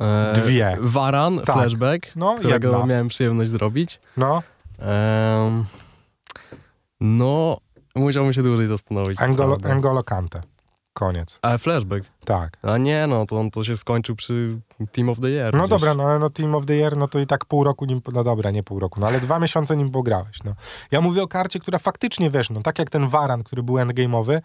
E, 0.00 0.32
dwie. 0.32 0.76
Waran, 0.80 1.40
Tak. 1.44 1.56
flashback, 1.56 2.16
No, 2.16 2.34
którego 2.38 2.68
jedna. 2.70 2.86
miałem 2.86 3.08
przyjemność 3.08 3.50
zrobić. 3.50 4.00
No, 4.16 4.42
Em, 4.78 5.64
no, 7.00 7.56
musiałbym 7.94 8.32
się 8.32 8.42
dłużej 8.42 8.66
zastanowić. 8.66 9.20
Angolo. 9.20 9.58
Angolo 9.70 10.02
Kante. 10.04 10.42
Koniec. 10.98 11.38
Ale 11.42 11.58
flashback. 11.58 12.04
Tak. 12.24 12.56
A 12.62 12.78
nie, 12.78 13.06
no 13.06 13.26
to 13.26 13.40
on 13.40 13.50
to 13.50 13.64
się 13.64 13.76
skończył 13.76 14.16
przy 14.16 14.60
Team 14.92 15.08
of 15.08 15.20
the 15.20 15.30
Year. 15.30 15.54
No 15.54 15.58
gdzieś. 15.58 15.70
dobra, 15.70 15.94
no 15.94 16.04
ale 16.04 16.18
no 16.18 16.30
Team 16.30 16.54
of 16.54 16.66
the 16.66 16.74
Year, 16.74 16.96
no 16.96 17.08
to 17.08 17.18
i 17.18 17.26
tak 17.26 17.44
pół 17.44 17.64
roku 17.64 17.84
nim, 17.84 18.00
no 18.12 18.24
dobra, 18.24 18.50
nie 18.50 18.62
pół 18.62 18.80
roku, 18.80 19.00
no 19.00 19.06
ale 19.06 19.20
dwa 19.20 19.38
miesiące 19.44 19.76
nim 19.76 19.90
pograłeś, 19.90 20.42
no. 20.44 20.54
Ja 20.90 21.00
mówię 21.00 21.22
o 21.22 21.28
karcie, 21.28 21.58
która 21.58 21.78
faktycznie, 21.78 22.30
wiesz, 22.30 22.50
no 22.50 22.62
tak 22.62 22.78
jak 22.78 22.90
ten 22.90 23.08
Waran, 23.08 23.42
który 23.42 23.62
był 23.62 23.74
endgame'owy, 23.74 24.40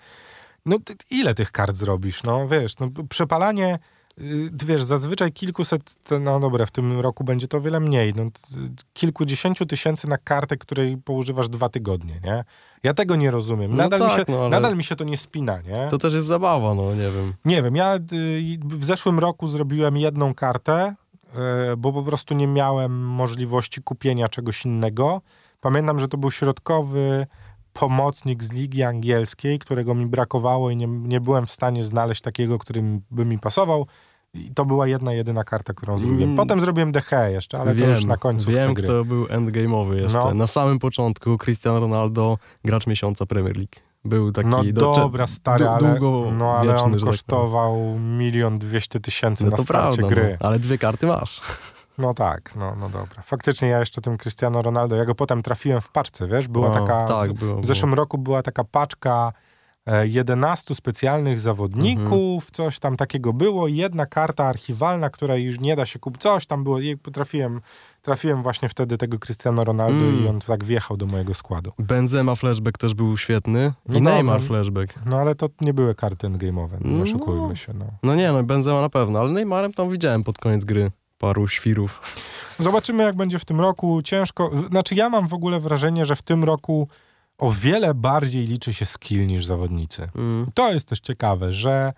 no 0.66 0.80
ty, 0.80 0.96
ile 1.12 1.34
tych 1.36 1.52
kart 1.52 1.76
zrobisz, 1.76 2.24
no 2.24 2.48
wiesz, 2.48 2.80
no 2.80 2.90
przepalanie, 3.10 3.80
y, 4.22 4.52
wiesz, 4.66 4.84
zazwyczaj 4.84 5.32
kilkuset, 5.32 5.96
no 6.22 6.40
dobra, 6.40 6.66
w 6.66 6.72
tym 6.72 7.00
roku 7.00 7.24
będzie 7.24 7.48
to 7.48 7.58
o 7.58 7.62
wiele 7.62 7.80
mniej, 7.80 8.14
no 8.16 8.24
kilkudziesięciu 8.94 9.66
tysięcy 9.66 10.08
na 10.08 10.18
kartę, 10.18 10.58
której 10.58 10.98
poużywasz 10.98 11.50
dwa 11.50 11.70
tygodnie, 11.70 12.20
nie? 12.24 12.44
Ja 12.84 12.94
tego 12.94 13.16
nie 13.16 13.32
rozumiem, 13.32 13.72
No 13.72 13.78
nadal, 13.78 14.00
mi, 14.00 14.08
tak, 14.08 14.18
się, 14.18 14.26
no 14.28 14.50
nadal 14.50 14.78
mi 14.78 14.84
się 14.84 14.96
to 14.96 15.04
nie 15.04 15.18
spina, 15.18 15.62
nie? 15.62 15.88
To 15.90 15.98
też 15.98 16.14
jest 16.14 16.28
zabawa, 16.28 16.74
no 16.74 16.96
nie 16.96 17.12
wiem. 17.12 17.34
Nie 17.46 17.64
wiem, 17.64 17.76
ja 17.76 17.96
y, 17.96 18.00
w 18.66 18.86
zeszłym 18.86 19.20
roku 19.20 19.48
zrobiłem 19.48 19.98
jedną 19.98 20.34
kartę, 20.34 20.96
y, 21.74 21.78
bo 21.78 21.94
po 21.94 22.04
prostu 22.04 22.34
nie 22.34 22.48
miałem 22.48 23.06
możliwości 23.06 23.82
kupienia 23.82 24.28
czegoś 24.28 24.66
innego. 24.66 25.22
Pamiętam, 25.62 26.00
że 26.00 26.08
to 26.08 26.18
był 26.18 26.32
środkowy 26.32 27.28
pomocnik 27.74 28.44
z 28.44 28.54
Ligi 28.54 28.84
Angielskiej, 28.84 29.60
którego 29.60 29.96
mi 29.96 30.06
brakowało 30.06 30.70
i 30.70 30.78
nie, 30.78 30.88
nie 30.88 31.22
byłem 31.22 31.46
w 31.46 31.52
stanie 31.52 31.84
znaleźć 31.84 32.22
takiego, 32.22 32.60
który 32.60 32.84
by 33.12 33.26
mi 33.26 33.40
pasował. 33.40 33.88
I 34.34 34.52
to 34.54 34.66
była 34.66 34.88
jedna, 34.88 35.14
jedyna 35.14 35.44
karta, 35.44 35.74
którą 35.74 35.98
zrobiłem. 35.98 36.24
Mm. 36.24 36.36
Potem 36.38 36.62
zrobiłem 36.62 36.92
DH 36.92 37.12
jeszcze, 37.30 37.60
ale 37.60 37.76
wiem, 37.76 37.86
to 37.90 37.96
już 37.96 38.06
na 38.06 38.18
końcu 38.18 38.52
Wiem, 38.52 38.74
gry. 38.74 38.84
kto 38.84 39.06
był 39.06 39.26
endgame'owy 39.26 39.94
jeszcze. 39.94 40.18
No. 40.18 40.34
Na 40.34 40.48
samym 40.48 40.80
początku 40.80 41.38
Cristiano 41.38 41.80
Ronaldo, 41.80 42.38
gracz 42.66 42.88
miesiąca 42.88 43.26
Premier 43.26 43.56
League. 43.58 43.76
Był 44.06 44.32
taki 44.32 44.50
No 44.50 44.64
do- 44.64 44.94
dobra, 44.96 45.28
stary, 45.28 45.68
ale, 45.70 45.80
długo 46.00 46.32
no, 46.32 46.52
ale 46.58 46.72
wieczny, 46.72 46.86
on 46.86 46.94
tak 46.94 47.02
kosztował 47.04 48.00
milion 48.00 48.60
dwieście 48.60 49.00
tysięcy 49.00 49.44
No 49.46 49.50
na 49.52 49.58
starcie 49.58 49.98
prawda, 49.98 50.16
gry. 50.16 50.38
no, 50.42 50.48
ale 50.48 50.60
dwie 50.60 50.78
karty 50.78 51.08
masz. 51.08 51.42
No 51.98 52.14
tak, 52.14 52.56
no, 52.56 52.76
no 52.80 52.90
dobra. 52.90 53.22
Faktycznie 53.24 53.68
ja 53.68 53.80
jeszcze 53.80 54.02
tym 54.02 54.18
Cristiano 54.18 54.62
Ronaldo, 54.62 54.96
ja 54.96 55.06
go 55.06 55.16
potem 55.16 55.42
trafiłem 55.44 55.82
w 55.82 55.92
paczce, 55.92 56.28
wiesz? 56.28 56.48
Była 56.48 56.68
No, 56.70 56.74
taka, 56.74 57.06
tak, 57.08 57.34
było, 57.34 57.62
w 57.62 57.66
zeszłym 57.66 57.94
roku 57.94 58.18
była 58.18 58.42
taka 58.42 58.64
paczka 58.64 59.34
11 60.04 60.76
specjalnych 60.76 61.40
zawodników, 61.40 62.52
coś 62.52 62.80
tam 62.80 62.98
takiego 62.98 63.34
było 63.34 63.68
jedna 63.68 64.06
karta 64.06 64.46
archiwalna, 64.46 65.10
która 65.10 65.36
już 65.36 65.60
nie 65.60 65.76
da 65.76 65.86
się 65.86 66.00
kupić, 66.00 66.22
coś 66.22 66.46
tam 66.46 66.64
było 66.64 66.80
i 66.80 66.98
trafiłem, 66.98 67.62
trafiłem 68.02 68.44
właśnie 68.44 68.70
wtedy 68.70 68.98
tego 68.98 69.20
Cristiano 69.20 69.64
Ronaldo 69.64 70.06
Mm. 70.06 70.24
i 70.26 70.28
on 70.28 70.40
tak 70.40 70.64
wjechał 70.64 70.98
do 70.98 71.06
mojego 71.06 71.34
składu. 71.34 71.72
Benzema 71.80 72.36
flashback 72.36 72.78
też 72.78 72.94
był 72.94 73.18
świetny. 73.18 73.74
No 73.86 73.98
I 73.98 74.02
Neymar 74.02 74.42
dobra. 74.42 74.48
flashback. 74.56 74.94
No 75.06 75.18
ale 75.18 75.36
to 75.36 75.50
nie 75.62 75.74
były 75.74 75.96
karty 75.96 76.28
endgame'owe, 76.28 76.78
no, 76.82 76.90
nie 76.92 76.98
No. 76.98 77.04
oszukujmy 77.04 77.56
się, 77.56 77.74
no. 77.74 77.86
No 78.04 78.16
nie, 78.16 78.32
no 78.32 78.44
Benzema 78.44 78.82
na 78.82 78.90
pewno, 78.90 79.20
ale 79.20 79.32
Neymarem 79.32 79.74
tam 79.74 79.90
widziałem 79.92 80.24
pod 80.24 80.38
koniec 80.38 80.64
gry 80.64 80.92
paru 81.18 81.48
świrów. 81.48 82.02
Zobaczymy, 82.60 83.04
jak 83.04 83.16
będzie 83.16 83.40
w 83.40 83.46
tym 83.46 83.62
roku. 83.62 84.02
Ciężko. 84.02 84.52
Znaczy, 84.70 84.96
ja 84.96 85.10
mam 85.10 85.28
w 85.28 85.34
ogóle 85.34 85.60
wrażenie, 85.60 86.06
że 86.06 86.16
w 86.16 86.22
tym 86.22 86.44
roku 86.44 86.88
o 87.38 87.52
wiele 87.52 87.94
bardziej 87.94 88.48
liczy 88.48 88.74
się 88.74 88.86
skill 88.86 89.28
niż 89.28 89.46
zawodnicy. 89.46 90.10
Mm. 90.16 90.48
To 90.54 90.74
jest 90.74 90.88
też 90.88 91.00
ciekawe, 91.00 91.54
że 91.54 91.94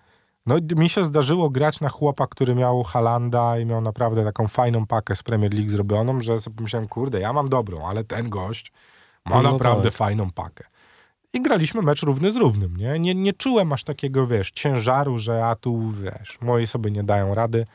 no, 0.46 0.56
mi 0.76 0.88
się 0.88 1.04
zdarzyło 1.04 1.50
grać 1.50 1.80
na 1.80 1.88
chłopa, 1.88 2.26
który 2.26 2.54
miał 2.54 2.82
Halanda 2.82 3.58
i 3.58 3.66
miał 3.66 3.80
naprawdę 3.80 4.24
taką 4.24 4.48
fajną 4.48 4.86
pakę 4.86 5.16
z 5.16 5.22
Premier 5.22 5.54
League 5.54 5.70
zrobioną, 5.70 6.20
że 6.20 6.40
sobie 6.40 6.56
pomyślałem, 6.56 6.88
kurde, 6.88 7.20
ja 7.20 7.32
mam 7.32 7.48
dobrą, 7.48 7.86
ale 7.88 8.04
ten 8.04 8.28
gość 8.30 8.72
ma 9.24 9.42
No 9.42 9.52
naprawdę 9.52 9.82
tak. 9.84 9.92
fajną 9.92 10.30
pakę. 10.30 10.64
I 11.32 11.42
graliśmy 11.42 11.82
mecz 11.82 12.02
równy 12.02 12.32
z 12.32 12.36
równym, 12.36 12.76
nie? 12.76 12.98
nie? 12.98 13.14
Nie 13.14 13.32
czułem 13.32 13.72
aż 13.72 13.84
takiego, 13.84 14.26
wiesz, 14.26 14.50
ciężaru, 14.50 15.18
że 15.18 15.46
a 15.46 15.54
tu, 15.56 15.92
wiesz, 16.02 16.38
moi 16.40 16.66
sobie 16.66 16.90
nie 16.90 17.04
dają 17.04 17.34
rady. 17.34 17.66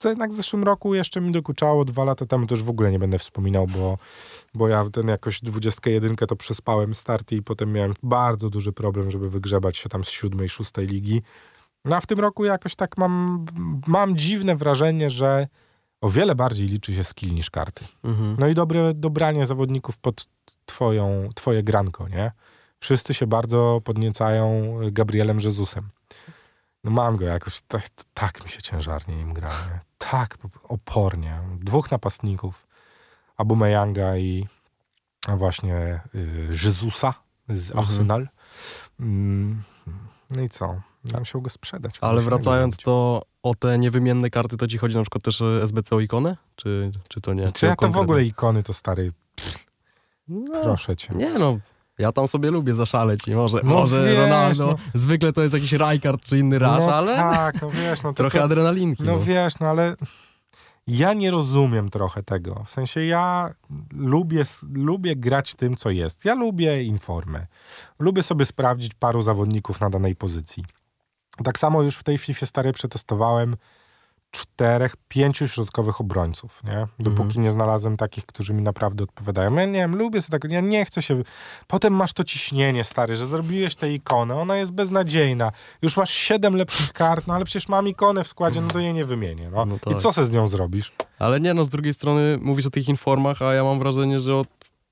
Co 0.00 0.08
jednak 0.08 0.32
w 0.32 0.36
zeszłym 0.36 0.64
roku 0.64 0.94
jeszcze 0.94 1.20
mi 1.20 1.32
dokuczało, 1.32 1.84
dwa 1.84 2.04
lata 2.04 2.26
temu 2.26 2.46
już 2.50 2.62
w 2.62 2.70
ogóle 2.70 2.90
nie 2.90 2.98
będę 2.98 3.18
wspominał, 3.18 3.66
bo, 3.66 3.98
bo 4.54 4.68
ja 4.68 4.84
ten 4.92 5.08
jakoś 5.08 5.40
21 5.40 6.16
to 6.16 6.36
przespałem 6.36 6.94
starty 6.94 7.36
i 7.36 7.42
potem 7.42 7.72
miałem 7.72 7.94
bardzo 8.02 8.50
duży 8.50 8.72
problem, 8.72 9.10
żeby 9.10 9.30
wygrzebać 9.30 9.76
się 9.76 9.88
tam 9.88 10.04
z 10.04 10.08
siódmej, 10.08 10.48
szóstej 10.48 10.86
ligi. 10.86 11.22
No 11.84 11.96
a 11.96 12.00
w 12.00 12.06
tym 12.06 12.20
roku 12.20 12.44
jakoś 12.44 12.76
tak 12.76 12.98
mam, 12.98 13.44
mam 13.86 14.16
dziwne 14.16 14.56
wrażenie, 14.56 15.10
że 15.10 15.48
o 16.00 16.08
wiele 16.08 16.34
bardziej 16.34 16.68
liczy 16.68 16.94
się 16.94 17.04
skill 17.04 17.34
niż 17.34 17.50
karty. 17.50 17.84
Mhm. 18.04 18.36
No 18.38 18.48
i 18.48 18.54
dobre 18.54 18.94
dobranie 18.94 19.46
zawodników 19.46 19.98
pod 19.98 20.28
twoją, 20.66 21.28
twoje 21.34 21.62
granko, 21.62 22.08
nie? 22.08 22.32
Wszyscy 22.78 23.14
się 23.14 23.26
bardzo 23.26 23.80
podniecają 23.84 24.76
Gabrielem 24.92 25.40
Jezusem. 25.40 25.88
No 26.84 26.90
mam 26.90 27.16
go 27.16 27.24
jakoś, 27.24 27.60
tak, 27.68 27.82
tak 28.14 28.44
mi 28.44 28.48
się 28.50 28.62
ciężarnie 28.62 29.16
nim 29.16 29.34
gra, 29.34 29.48
nie? 29.48 29.80
Tak 29.98 30.38
opornie. 30.64 31.40
Dwóch 31.58 31.90
napastników, 31.90 32.66
Abumeyanga 33.36 34.16
i 34.16 34.46
właśnie 35.28 36.00
y, 36.14 36.48
Jezusa 36.64 37.14
z 37.48 37.70
Mhm. 37.70 37.86
Arsenal. 37.86 38.28
Mm, 39.00 39.62
No 40.30 40.42
i 40.42 40.48
co? 40.48 40.80
Ja 41.12 41.18
musiał 41.18 41.42
go 41.42 41.50
sprzedać. 41.50 41.98
Ale 42.00 42.20
wracając 42.20 42.76
to 42.76 43.22
o 43.42 43.54
te 43.54 43.78
niewymienne 43.78 44.30
karty, 44.30 44.56
to 44.56 44.66
ci 44.66 44.78
chodzi 44.78 44.96
na 44.96 45.02
przykład 45.02 45.24
też 45.24 45.42
o 45.42 45.62
SBC 45.62 45.96
o 45.96 46.00
ikonę? 46.00 46.36
Czy, 46.56 46.90
czy 47.08 47.20
to 47.20 47.34
nie? 47.34 47.52
Czy 47.52 47.66
ja 47.66 47.76
to 47.76 47.88
w 47.88 47.96
ogóle 47.96 48.24
ikony 48.24 48.62
to 48.62 48.72
stary, 48.72 49.12
No, 50.28 50.60
proszę 50.62 50.96
cię. 50.96 51.14
Nie 51.14 51.34
no, 51.38 51.58
ja 52.00 52.12
tam 52.12 52.26
sobie 52.26 52.50
lubię 52.50 52.74
zaszaleć 52.74 53.28
i 53.28 53.34
może, 53.34 53.60
No 53.64 53.70
może 53.74 54.04
wiesz, 54.04 54.18
Ronaldo, 54.18 54.66
no. 54.66 54.76
zwykle 54.94 55.32
to 55.32 55.42
jest 55.42 55.54
jakiś 55.54 55.72
Rijkaard 55.72 56.24
czy 56.24 56.38
inny 56.38 56.58
raż, 56.58 56.86
no 56.86 56.94
ale 56.94 57.16
tak, 57.16 57.62
no 57.62 57.70
wiesz, 57.70 58.02
no 58.02 58.12
trochę 58.14 58.30
tylko- 58.30 58.44
adrenalinki. 58.44 59.02
No 59.04 59.12
No, 59.12 59.20
wiesz, 59.20 59.58
no 59.60 59.66
ale 59.68 59.94
ja 60.86 61.12
nie 61.14 61.30
rozumiem 61.30 61.88
trochę 61.90 62.22
tego. 62.22 62.64
W 62.66 62.70
sensie 62.70 63.04
ja 63.04 63.54
lubię, 63.92 64.42
lubię 64.74 65.16
grać 65.16 65.54
tym, 65.54 65.76
co 65.76 65.90
jest. 65.90 66.24
Ja 66.24 66.34
lubię 66.34 66.82
informy. 66.82 67.46
Lubię 67.98 68.22
sobie 68.22 68.46
sprawdzić 68.46 68.94
paru 68.94 69.22
zawodników 69.22 69.80
na 69.80 69.90
danej 69.90 70.16
pozycji. 70.16 70.64
Tak 71.44 71.58
samo 71.58 71.82
już 71.82 71.96
w 71.96 72.02
tej 72.02 72.18
FIFA 72.18 72.46
starej 72.46 72.72
przetestowałem 72.72 73.56
czterech, 74.30 74.94
pięciu 75.08 75.48
środkowych 75.48 76.00
obrońców, 76.00 76.64
nie? 76.64 76.86
Dopóki 76.98 77.22
Mhm. 77.22 77.44
nie 77.44 77.50
znalazłem 77.50 77.96
takich, 77.96 78.26
którzy 78.26 78.54
mi 78.54 78.62
naprawdę 78.62 79.04
odpowiadają. 79.04 79.54
Ja 79.54 79.64
nie 79.64 79.72
wiem, 79.72 79.96
lubię 79.96 80.22
sobie 80.22 80.38
tak, 80.38 80.50
ja 80.50 80.60
nie 80.60 80.84
chcę 80.84 81.02
się... 81.02 81.22
Potem 81.66 81.94
masz 81.94 82.12
to 82.12 82.24
ciśnienie, 82.24 82.84
stary, 82.84 83.16
że 83.16 83.26
zrobiłeś 83.26 83.76
tę 83.76 83.92
ikonę, 83.92 84.36
ona 84.36 84.56
jest 84.56 84.72
beznadziejna. 84.72 85.52
Już 85.82 85.96
masz 85.96 86.10
siedem 86.10 86.56
lepszych 86.56 86.92
kart, 86.92 87.26
no 87.26 87.34
ale 87.34 87.44
przecież 87.44 87.68
mam 87.68 87.88
ikonę 87.88 88.24
w 88.24 88.28
składzie, 88.28 88.60
no 88.60 88.68
to 88.68 88.78
jej 88.78 88.94
nie 88.94 89.04
wymienię, 89.04 89.50
no. 89.50 89.64
No 89.66 89.76
I 89.76 89.78
tak. 89.78 90.00
co 90.00 90.12
se 90.12 90.26
z 90.26 90.32
nią 90.32 90.48
zrobisz? 90.48 90.92
Ale 91.18 91.40
nie 91.40 91.54
no, 91.54 91.64
z 91.64 91.68
drugiej 91.68 91.94
strony 91.94 92.38
mówisz 92.40 92.66
o 92.66 92.70
tych 92.70 92.88
informach, 92.88 93.42
a 93.42 93.54
ja 93.54 93.64
mam 93.64 93.78
wrażenie, 93.78 94.20
że 94.20 94.36
od 94.36 94.48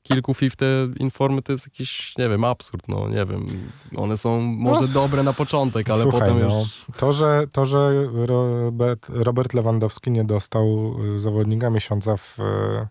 kilku 0.09 0.35
FIF 0.35 0.57
te 0.57 0.67
informy 0.97 1.43
to 1.43 1.53
jest 1.53 1.67
jakiś, 1.67 2.15
nie 2.19 2.29
wiem, 2.29 2.45
absurd, 2.45 2.89
no 2.89 3.09
nie 3.09 3.27
wiem. 3.27 3.71
One 3.97 4.17
są 4.17 4.41
może 4.41 4.81
No, 4.81 4.89
dobre 4.89 5.23
na 5.23 5.33
początek, 5.33 5.91
ale 5.91 6.03
Słuchaj, 6.03 6.21
potem 6.21 6.41
no, 6.41 6.59
już... 6.59 6.87
to, 6.97 7.13
że, 7.13 7.47
to, 7.53 7.65
że 7.65 7.91
Robert, 8.13 9.09
Robert 9.09 9.55
Lewandowski 9.55 10.11
nie 10.11 10.25
dostał 10.25 10.95
y, 11.17 11.21
zawodnika 11.21 11.71
miesiąca 11.71 12.17
w, 12.17 12.39
y, 12.41 12.89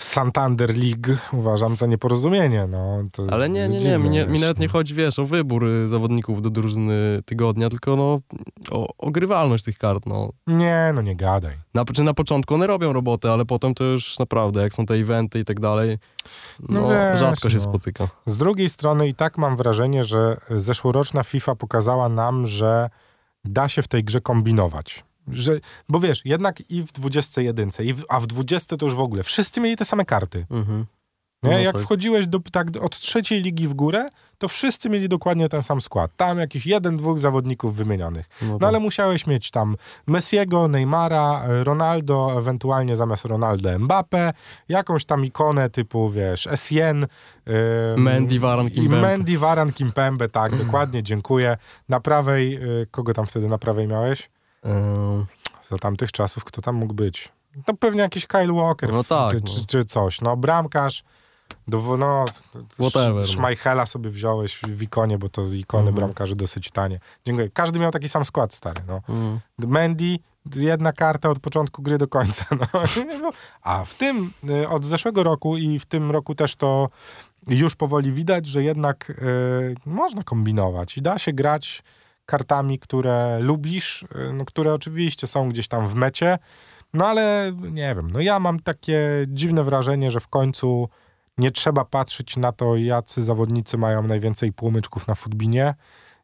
Santander 0.00 0.78
League 0.78 1.18
uważam 1.32 1.76
za 1.76 1.86
nieporozumienie. 1.86 2.66
No, 2.66 3.02
Ale 3.30 3.48
nie, 3.50 3.68
nie, 3.68 3.78
nie, 3.78 3.98
mi, 3.98 4.10
nie, 4.10 4.26
mi 4.26 4.40
nawet 4.40 4.58
nie 4.58 4.66
no. 4.66 4.72
chodzi, 4.72 4.94
wiesz, 4.94 5.18
o 5.18 5.26
wybór 5.26 5.64
y, 5.64 5.88
zawodników 5.88 6.42
do 6.42 6.50
drużyny 6.50 7.22
tygodnia, 7.24 7.68
tylko 7.70 7.96
no 7.96 8.20
o, 8.70 8.88
o 8.98 9.10
grywalność 9.10 9.64
tych 9.64 9.78
kart, 9.78 10.06
no. 10.06 10.30
Nie, 10.46 10.92
no 10.94 11.02
nie 11.02 11.16
gadaj. 11.16 11.54
Na, 11.74 11.84
czy 11.84 12.02
na 12.02 12.14
początku 12.14 12.54
one 12.54 12.66
robią 12.66 12.92
robotę, 12.92 13.32
ale 13.32 13.44
potem 13.44 13.74
to 13.74 13.84
już 13.84 14.18
naprawdę, 14.18 14.62
jak 14.62 14.74
są 14.74 14.86
te 14.86 14.94
eventy 14.94 15.38
i 15.40 15.44
tak 15.44 15.60
dalej, 15.60 15.98
No 16.68 16.80
no, 16.80 16.88
wiesz, 16.88 17.18
rzadko 17.18 17.50
się 17.50 17.56
no. 17.56 17.62
spotyka. 17.62 18.08
Z 18.26 18.38
drugiej 18.38 18.68
strony 18.70 19.08
i 19.08 19.14
tak 19.14 19.38
mam 19.38 19.56
wrażenie, 19.56 20.04
że 20.04 20.36
zeszłoroczna 20.50 21.22
FIFA 21.22 21.54
pokazała 21.54 22.08
nam, 22.08 22.46
że 22.46 22.90
da 23.44 23.68
się 23.68 23.82
w 23.82 23.88
tej 23.88 24.04
grze 24.04 24.20
kombinować. 24.20 25.04
Że, 25.32 25.60
bo 25.88 26.00
wiesz, 26.00 26.22
jednak 26.24 26.70
i 26.70 26.82
w 26.82 26.92
21, 26.92 27.70
i 27.84 27.94
w, 27.94 28.04
a 28.08 28.20
w 28.20 28.26
20 28.26 28.76
to 28.76 28.86
już 28.86 28.94
w 28.94 29.00
ogóle, 29.00 29.22
wszyscy 29.22 29.60
mieli 29.60 29.76
te 29.76 29.84
same 29.84 30.04
karty. 30.04 30.46
Mhm. 30.50 30.86
Nie? 31.42 31.50
No 31.50 31.58
Jak 31.58 31.72
tak. 31.74 31.82
wchodziłeś 31.82 32.26
do, 32.26 32.40
tak, 32.52 32.66
od 32.80 32.98
trzeciej 32.98 33.42
ligi 33.42 33.68
w 33.68 33.74
górę, 33.74 34.08
to 34.38 34.48
wszyscy 34.48 34.90
mieli 34.90 35.08
dokładnie 35.08 35.48
ten 35.48 35.62
sam 35.62 35.80
skład. 35.80 36.10
Tam 36.16 36.38
jakiś 36.38 36.66
jeden, 36.66 36.96
dwóch 36.96 37.18
zawodników 37.18 37.76
wymienionych. 37.76 38.26
No, 38.42 38.48
No 38.48 38.58
tak. 38.58 38.68
ale 38.68 38.80
musiałeś 38.80 39.26
mieć 39.26 39.50
tam 39.50 39.76
Messiego, 40.06 40.68
Neymara, 40.68 41.42
Ronaldo, 41.46 42.34
ewentualnie 42.38 42.96
zamiast 42.96 43.24
Ronaldo 43.24 43.78
Mbappe, 43.78 44.32
jakąś 44.68 45.04
tam 45.04 45.24
ikonę 45.24 45.70
typu, 45.70 46.10
wiesz, 46.10 46.46
Essien. 46.46 47.06
ym, 47.94 48.02
Mendy, 48.02 48.40
Varane, 48.40 48.68
i 48.68 48.72
Kimpembe. 48.72 49.00
Mendy, 49.08 49.38
Varan, 49.38 49.72
Kimpembe, 49.72 50.28
tak, 50.28 50.56
dokładnie, 50.64 51.02
dziękuję. 51.02 51.56
Na 51.88 52.00
prawej, 52.00 52.56
y, 52.82 52.86
kogo 52.90 53.14
tam 53.14 53.26
wtedy 53.26 53.48
na 53.48 53.58
prawej 53.58 53.86
miałeś? 53.88 54.30
Za 55.68 55.76
tamtych 55.76 56.12
czasów, 56.12 56.44
kto 56.44 56.62
tam 56.62 56.74
mógł 56.74 56.94
być? 56.94 57.32
No 57.68 57.74
pewnie 57.74 58.00
jakiś 58.00 58.26
Kyle 58.26 58.52
Walker 58.52 58.92
No 58.92 59.04
tak, 59.04 59.30
czy, 59.30 59.36
no. 59.36 59.42
czy, 59.46 59.66
czy 59.66 59.84
coś. 59.84 60.20
No 60.20 60.36
bramkarz, 60.36 61.04
do, 61.68 61.96
no, 61.96 62.24
Whatever, 62.72 63.22
no. 63.22 63.26
Schmeichela 63.26 63.86
sobie 63.86 64.10
wziąłeś 64.10 64.60
w 64.68 64.82
ikonie, 64.82 65.18
bo 65.18 65.28
to 65.28 65.42
ikony 65.42 65.80
Mhm. 65.88 65.96
bramkarzy 65.96 66.36
dosyć 66.36 66.70
tanie. 66.70 67.00
Dziękuję. 67.26 67.50
Każdy 67.50 67.78
miał 67.78 67.90
taki 67.90 68.08
sam 68.08 68.24
skład, 68.24 68.54
stary, 68.54 68.82
no. 68.86 69.00
Mendy, 69.58 70.16
jedna 70.56 70.92
karta 70.92 71.28
od 71.30 71.38
początku 71.40 71.82
gry 71.82 71.98
do 71.98 72.08
końca. 72.08 72.44
No. 73.22 73.30
A 73.62 73.84
w 73.84 73.94
tym, 73.94 74.32
y, 74.50 74.68
od 74.68 74.84
zeszłego 74.84 75.22
roku 75.22 75.56
i 75.56 75.78
w 75.78 75.86
tym 75.86 76.10
roku 76.10 76.34
też 76.34 76.56
to 76.56 76.88
już 77.46 77.76
powoli 77.76 78.12
widać, 78.12 78.46
że 78.46 78.62
jednak 78.62 79.10
y, 79.10 79.74
można 79.86 80.22
kombinować 80.22 80.96
i 80.96 81.02
da 81.02 81.18
się 81.18 81.32
grać 81.32 81.82
kartami, 82.28 82.78
które 82.78 83.38
lubisz, 83.40 84.02
y, 84.02 84.32
no, 84.32 84.44
które 84.44 84.74
oczywiście 84.74 85.26
są 85.26 85.48
gdzieś 85.48 85.68
tam 85.68 85.86
w 85.86 85.94
mecie, 85.94 86.38
no 86.94 87.06
ale 87.06 87.52
nie 87.70 87.94
wiem, 87.94 88.10
no 88.10 88.20
ja 88.20 88.40
mam 88.40 88.60
takie 88.60 89.24
dziwne 89.28 89.64
wrażenie, 89.64 90.10
że 90.10 90.20
w 90.20 90.28
końcu 90.28 90.88
nie 91.38 91.50
trzeba 91.50 91.84
patrzeć 91.84 92.36
na 92.36 92.52
to, 92.52 92.76
jacy 92.76 93.22
zawodnicy 93.22 93.78
mają 93.78 94.02
najwięcej 94.02 94.52
płomyczków 94.52 95.06
na 95.06 95.14
futbinie 95.14 95.74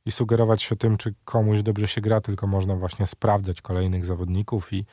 i 0.07 0.13
sugerować 0.13 0.63
się 0.63 0.77
tym, 0.77 0.97
czy 0.97 1.15
komuś 1.25 1.63
dobrze 1.63 1.87
się 1.87 2.01
gra, 2.01 2.21
tylko 2.21 2.47
można 2.47 2.77
właśnie 2.77 3.07
sprawdzać 3.07 3.63
kolejnych 3.63 4.05
zawodników 4.05 4.73
i, 4.73 4.87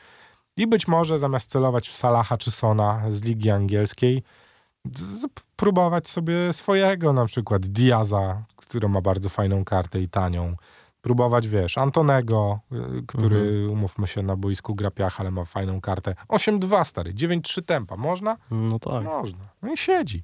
i 0.57 0.67
być 0.67 0.87
może 0.87 1.19
zamiast 1.19 1.49
celować 1.49 1.89
w 1.89 1.95
Salaha 1.95 2.37
czy 2.37 2.51
Sona 2.51 3.03
z 3.09 3.21
ligi 3.23 3.49
angielskiej, 3.49 4.23
próbować 5.55 6.07
sobie 6.07 6.53
swojego, 6.53 7.13
na 7.13 7.25
przykład 7.25 7.61
Diaza, 7.67 8.43
który 8.55 8.89
ma 8.89 9.01
bardzo 9.01 9.29
fajną 9.29 9.65
kartę 9.65 10.01
i 10.01 10.07
tanią. 10.07 10.55
Próbować, 11.01 11.47
wiesz, 11.47 11.77
Antonego, 11.77 12.59
y, 12.71 13.03
który, 13.07 13.69
umówmy 13.69 14.07
się, 14.07 14.23
na 14.23 14.35
boisku 14.35 14.75
gra 14.75 14.91
piach, 14.91 15.19
ale 15.21 15.31
ma 15.31 15.45
fajną 15.45 15.81
kartę. 15.81 16.15
8-2 16.29 16.83
stary, 16.83 17.13
9-3 17.13 17.61
tempa. 17.61 17.97
Można? 17.97 18.37
no 18.51 18.79
tak. 18.79 19.03
Można. 19.03 19.39
No 19.61 19.73
i 19.73 19.77
siedzi. 19.77 20.23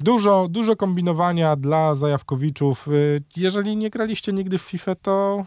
Dużo, 0.00 0.46
dużo 0.50 0.76
kombinowania 0.76 1.56
dla 1.56 1.94
zajawkowiczów. 1.94 2.88
Y, 2.88 3.22
Jeżeli 3.36 3.76
nie 3.76 3.90
graliście 3.90 4.32
nigdy 4.32 4.58
w 4.58 4.62
FIFA, 4.62 4.94
to 4.94 5.44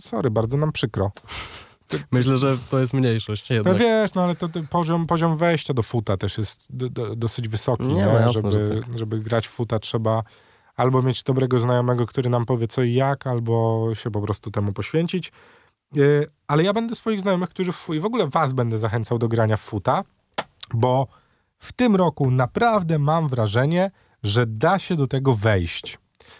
sorry, 0.00 0.30
bardzo 0.30 0.56
nam 0.56 0.72
przykro. 0.72 1.12
Myślę, 2.12 2.36
że 2.36 2.56
to 2.70 2.80
jest 2.80 2.94
mniejszość 2.94 3.50
No 3.50 3.56
jednak. 3.56 3.76
wiesz, 3.78 4.14
no 4.14 4.22
ale 4.22 4.34
to, 4.34 4.48
to 4.48 4.60
poziom, 4.70 5.06
poziom 5.06 5.36
wejścia 5.36 5.74
do 5.74 5.82
futa 5.82 6.16
też 6.16 6.38
jest 6.38 6.66
do, 6.70 6.88
do, 6.88 7.16
dosyć 7.16 7.48
wysoki. 7.48 7.82
Nie, 7.86 7.94
Nie, 7.94 8.06
no 8.06 8.12
jasne, 8.18 8.32
żeby, 8.32 8.50
że 8.50 8.80
tak. 8.82 8.98
żeby 8.98 9.20
grać 9.20 9.48
w 9.48 9.50
futa 9.50 9.78
trzeba 9.78 10.22
albo 10.76 11.02
mieć 11.02 11.22
dobrego 11.22 11.58
znajomego, 11.58 12.06
który 12.06 12.30
nam 12.30 12.44
powie 12.44 12.66
co 12.66 12.82
i 12.82 12.94
jak, 12.94 13.26
albo 13.26 13.86
się 13.94 14.10
po 14.10 14.20
prostu 14.20 14.50
temu 14.50 14.72
poświęcić. 14.72 15.32
Yy, 15.94 16.26
ale 16.46 16.62
ja 16.62 16.72
będę 16.72 16.94
swoich 16.94 17.20
znajomych, 17.20 17.50
którzy 17.50 17.72
w, 17.72 17.88
i 17.94 18.00
w 18.00 18.06
ogóle 18.06 18.26
was 18.26 18.52
będę 18.52 18.78
zachęcał 18.78 19.18
do 19.18 19.28
grania 19.28 19.56
w 19.56 19.60
futa, 19.60 20.02
bo 20.74 21.06
w 21.58 21.72
tym 21.72 21.96
roku 21.96 22.30
naprawdę 22.30 22.98
mam 22.98 23.28
wrażenie, 23.28 23.90
że 24.22 24.46
da 24.46 24.78
się 24.78 24.96
do 24.96 25.06
tego 25.06 25.34
wejść. 25.34 25.98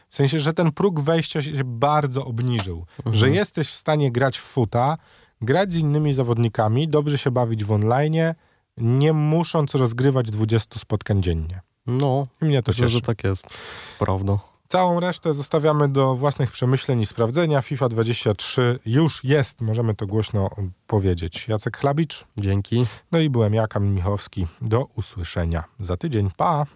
W 0.08 0.14
sensie, 0.14 0.40
że 0.40 0.52
ten 0.52 0.72
próg 0.72 1.00
wejścia 1.00 1.42
się 1.42 1.64
bardzo 1.64 2.24
obniżył. 2.24 2.86
Że 3.06 3.30
jesteś 3.30 3.68
w 3.68 3.74
stanie 3.74 4.12
grać 4.12 4.38
w 4.38 4.42
futa, 4.42 4.98
grać 5.40 5.72
z 5.72 5.76
innymi 5.76 6.14
zawodnikami, 6.14 6.88
dobrze 6.88 7.18
się 7.18 7.30
bawić 7.30 7.64
w 7.64 7.72
online, 7.72 8.34
nie 8.76 9.12
musząc 9.12 9.74
rozgrywać 9.74 10.30
20 10.30 10.78
spotkań 10.78 11.22
dziennie. 11.22 11.60
No, 11.86 12.22
I 12.42 12.44
mnie 12.44 12.62
to 12.62 12.70
myślę, 12.72 12.86
cieszy. 12.86 12.94
że 12.94 13.00
tak 13.00 13.24
jest. 13.24 13.46
Prawda. 13.98 14.38
Całą 14.68 15.00
resztę 15.00 15.34
zostawiamy 15.34 15.88
do 15.88 16.14
własnych 16.14 16.50
przemyśleń 16.52 17.00
i 17.00 17.06
sprawdzenia. 17.06 17.62
FIFA 17.62 17.88
23 17.88 18.78
już 18.86 19.24
jest, 19.24 19.60
możemy 19.60 19.94
to 19.94 20.06
głośno 20.06 20.50
powiedzieć. 20.86 21.48
Jacek 21.48 21.76
Chlabicz, 21.78 22.24
Dzięki. 22.36 22.86
no 23.12 23.18
i 23.18 23.30
byłem 23.30 23.54
ja, 23.54 23.66
Kamil 23.66 23.92
Michowski. 23.92 24.46
Do 24.60 24.84
usłyszenia 24.96 25.64
za 25.78 25.96
tydzień. 25.96 26.30
Pa! 26.36 26.66